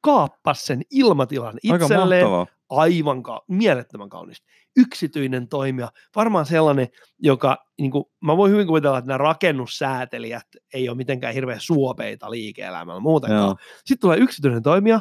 kaappasi 0.00 0.66
sen 0.66 0.82
ilmatilan 0.90 1.58
itselleen. 1.62 2.26
Aivan 2.68 3.22
ka- 3.22 3.44
mielettömän 3.48 4.08
kaunis. 4.08 4.42
Yksityinen 4.76 5.48
toimija, 5.48 5.92
varmaan 6.16 6.46
sellainen, 6.46 6.88
joka, 7.18 7.56
niin 7.80 7.90
kuin, 7.90 8.04
mä 8.20 8.36
voin 8.36 8.52
hyvin 8.52 8.66
kuvitella, 8.66 8.98
että 8.98 9.08
nämä 9.08 9.18
rakennussäätelijät 9.18 10.46
ei 10.74 10.88
ole 10.88 10.96
mitenkään 10.96 11.34
hirveän 11.34 11.60
suopeita 11.60 12.30
liike-elämällä 12.30 13.00
muutenkaan. 13.00 13.42
Joo. 13.42 13.56
Sitten 13.84 14.00
tulee 14.00 14.18
yksityinen 14.18 14.62
toimija, 14.62 15.00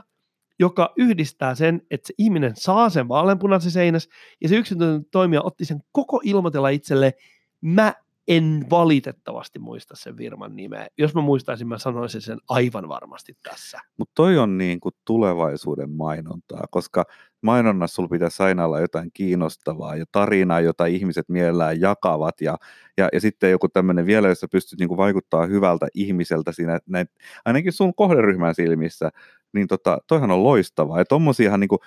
joka 0.62 0.94
yhdistää 0.98 1.56
sen, 1.56 1.82
että 1.92 2.08
se 2.08 2.14
ihminen 2.18 2.52
saa 2.56 2.90
sen 2.90 3.08
vaaleanpunaisen 3.08 3.72
seinäs, 3.72 4.10
ja 4.42 4.50
se 4.50 4.56
yksityinen 4.56 5.06
toimija 5.06 5.42
otti 5.42 5.66
sen 5.66 5.80
koko 5.92 6.22
ilmoitella 6.24 6.70
itselle. 6.70 7.14
Mä 7.62 7.94
en 8.28 8.66
valitettavasti 8.70 9.60
muista 9.60 9.96
sen 9.96 10.18
firman 10.18 10.56
nimeä. 10.56 10.88
Jos 10.98 11.16
mä 11.16 11.22
muistaisin, 11.22 11.68
mä 11.68 11.78
sanoisin 11.78 12.22
sen 12.22 12.38
aivan 12.50 12.90
varmasti 12.90 13.34
tässä. 13.44 13.80
Mutta 13.98 14.12
toi 14.16 14.38
on 14.38 14.58
niin 14.58 14.80
kuin 14.80 14.96
tulevaisuuden 15.06 15.90
mainontaa, 15.90 16.64
koska 16.72 17.06
mainonnassa 17.42 17.96
sulla 17.96 18.10
pitäisi 18.10 18.44
aina 18.44 18.66
olla 18.66 18.80
jotain 18.80 19.10
kiinnostavaa 19.14 19.96
ja 19.96 20.06
tarinaa, 20.12 20.60
jota 20.60 20.86
ihmiset 20.86 21.30
mielellään 21.30 21.82
jakavat 21.82 22.42
ja, 22.42 22.58
ja, 22.98 23.10
ja 23.14 23.22
sitten 23.22 23.52
joku 23.52 23.70
tämmöinen 23.70 24.06
vielä, 24.06 24.28
jossa 24.28 24.48
pystyt 24.52 24.80
niin 24.80 24.90
kuin 24.90 24.98
vaikuttaa 24.98 25.46
hyvältä 25.46 25.88
ihmiseltä 25.94 26.52
siinä, 26.52 26.80
näin, 26.88 27.08
ainakin 27.46 27.74
sun 27.74 27.96
kohderyhmän 27.96 28.56
silmissä, 28.56 29.10
niin 29.54 29.68
tota, 29.68 29.98
toihan 30.08 30.32
on 30.32 30.44
loistavaa. 30.44 31.00
Ja 31.00 31.06
tommosiahan, 31.06 31.60
niin 31.60 31.68
kuin, 31.68 31.80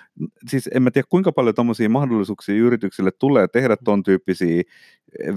siis 0.47 0.69
en 0.73 0.83
mä 0.83 0.91
tiedä 0.91 1.07
kuinka 1.09 1.31
paljon 1.31 1.55
tommosia 1.55 1.89
mahdollisuuksia 1.89 2.55
yrityksille 2.55 3.11
tulee 3.11 3.47
tehdä 3.47 3.77
ton 3.77 4.03
tyyppisiä 4.03 4.63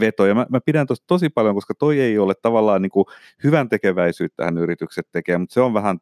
vetoja. 0.00 0.34
Mä, 0.34 0.46
mä 0.50 0.60
pidän 0.60 0.86
tosta 0.86 1.04
tosi 1.06 1.28
paljon, 1.28 1.54
koska 1.54 1.74
toi 1.74 2.00
ei 2.00 2.18
ole 2.18 2.34
tavallaan 2.42 2.82
niin 2.82 2.90
kuin 2.90 3.04
hyvän 3.44 3.68
tekeväisyyttähän 3.68 4.58
yritykset 4.58 5.06
tekee, 5.12 5.38
mutta 5.38 5.54
se 5.54 5.60
on 5.60 5.74
vähän 5.74 5.98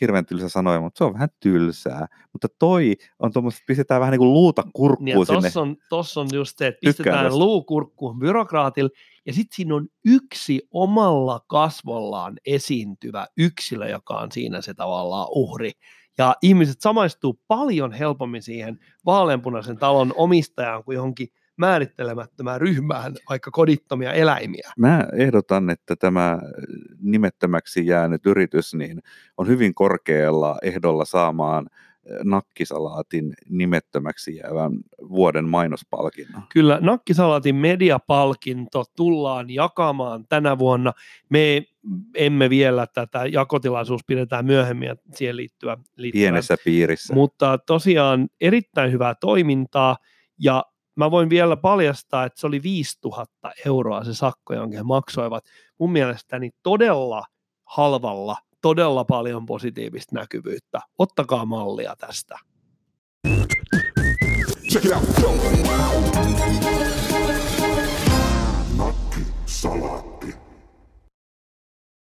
hirveän 0.00 0.26
tylsä 0.26 0.48
sanoja, 0.48 0.80
mutta 0.80 0.98
se 0.98 1.04
on 1.04 1.12
vähän 1.12 1.28
tylsää. 1.40 2.06
Mutta 2.32 2.48
toi 2.58 2.96
on 3.18 3.32
tuommoista, 3.32 3.62
pistetään 3.66 4.00
vähän 4.00 4.12
niin 4.12 4.18
kuin 4.18 4.32
luuta 4.32 4.62
kurkkuun 4.72 5.04
niin 5.04 5.26
sinne. 5.26 5.42
Tossa 5.42 5.60
on, 5.60 5.76
tossa 5.88 6.20
on 6.20 6.28
just 6.32 6.58
se, 6.58 6.66
että 6.66 6.78
pistetään 6.86 7.38
luu 7.38 7.64
kurkkuun 7.64 8.18
byrokraatille, 8.18 8.90
ja 9.26 9.32
sitten 9.32 9.56
siinä 9.56 9.74
on 9.74 9.88
yksi 10.04 10.68
omalla 10.70 11.40
kasvollaan 11.46 12.36
esiintyvä 12.46 13.26
yksilö, 13.36 13.88
joka 13.88 14.14
on 14.14 14.32
siinä 14.32 14.60
se 14.60 14.74
tavallaan 14.74 15.26
uhri. 15.30 15.72
Ja 16.18 16.36
ihmiset 16.42 16.80
samaistuu 16.80 17.40
paljon 17.48 17.92
helpommin 17.92 18.42
siihen 18.42 18.78
vaaleanpunaisen 19.06 19.78
talon 19.78 20.12
omistajaan 20.16 20.84
kuin 20.84 20.94
johonkin 20.94 21.28
määrittelemättömään 21.56 22.60
ryhmään 22.60 23.14
vaikka 23.28 23.50
kodittomia 23.50 24.12
eläimiä. 24.12 24.72
Mä 24.78 25.06
ehdotan, 25.16 25.70
että 25.70 25.96
tämä 25.96 26.38
nimettömäksi 27.02 27.86
jäänyt 27.86 28.26
yritys 28.26 28.74
niin 28.74 29.02
on 29.36 29.46
hyvin 29.48 29.74
korkealla 29.74 30.58
ehdolla 30.62 31.04
saamaan 31.04 31.66
eh, 32.06 32.16
nakkisalaatin 32.24 33.34
nimettömäksi 33.48 34.36
jäävän 34.36 34.72
vuoden 35.08 35.48
mainospalkinnon. 35.48 36.42
Kyllä, 36.52 36.78
nakkisalaatin 36.80 37.54
mediapalkinto 37.54 38.84
tullaan 38.96 39.50
jakamaan 39.50 40.24
tänä 40.28 40.58
vuonna. 40.58 40.92
Me 41.28 41.64
emme 42.14 42.50
vielä 42.50 42.86
tätä 42.86 43.26
jakotilaisuus 43.26 44.00
pidetään 44.06 44.46
myöhemmin 44.46 44.88
ja 44.88 44.96
siihen 45.14 45.36
liittyvä, 45.36 45.78
liittyvä. 45.96 46.22
Pienessä 46.22 46.56
piirissä. 46.64 47.14
Mutta 47.14 47.58
tosiaan 47.58 48.28
erittäin 48.40 48.92
hyvää 48.92 49.14
toimintaa 49.14 49.96
ja 50.38 50.64
mä 50.96 51.10
voin 51.10 51.30
vielä 51.30 51.56
paljastaa, 51.56 52.24
että 52.24 52.40
se 52.40 52.46
oli 52.46 52.62
5000 52.62 53.50
euroa 53.66 54.04
se 54.04 54.14
sakko, 54.14 54.54
jonka 54.54 54.76
he 54.76 54.82
maksoivat. 54.82 55.44
Mun 55.78 55.92
mielestäni 55.92 56.50
todella 56.62 57.24
halvalla, 57.64 58.36
todella 58.60 59.04
paljon 59.04 59.46
positiivista 59.46 60.14
näkyvyyttä. 60.14 60.80
Ottakaa 60.98 61.44
mallia 61.44 61.96
tästä. 61.96 62.38
Check 64.72 64.84
it 64.84 64.92
out. 64.92 65.02
Salat. 69.46 70.11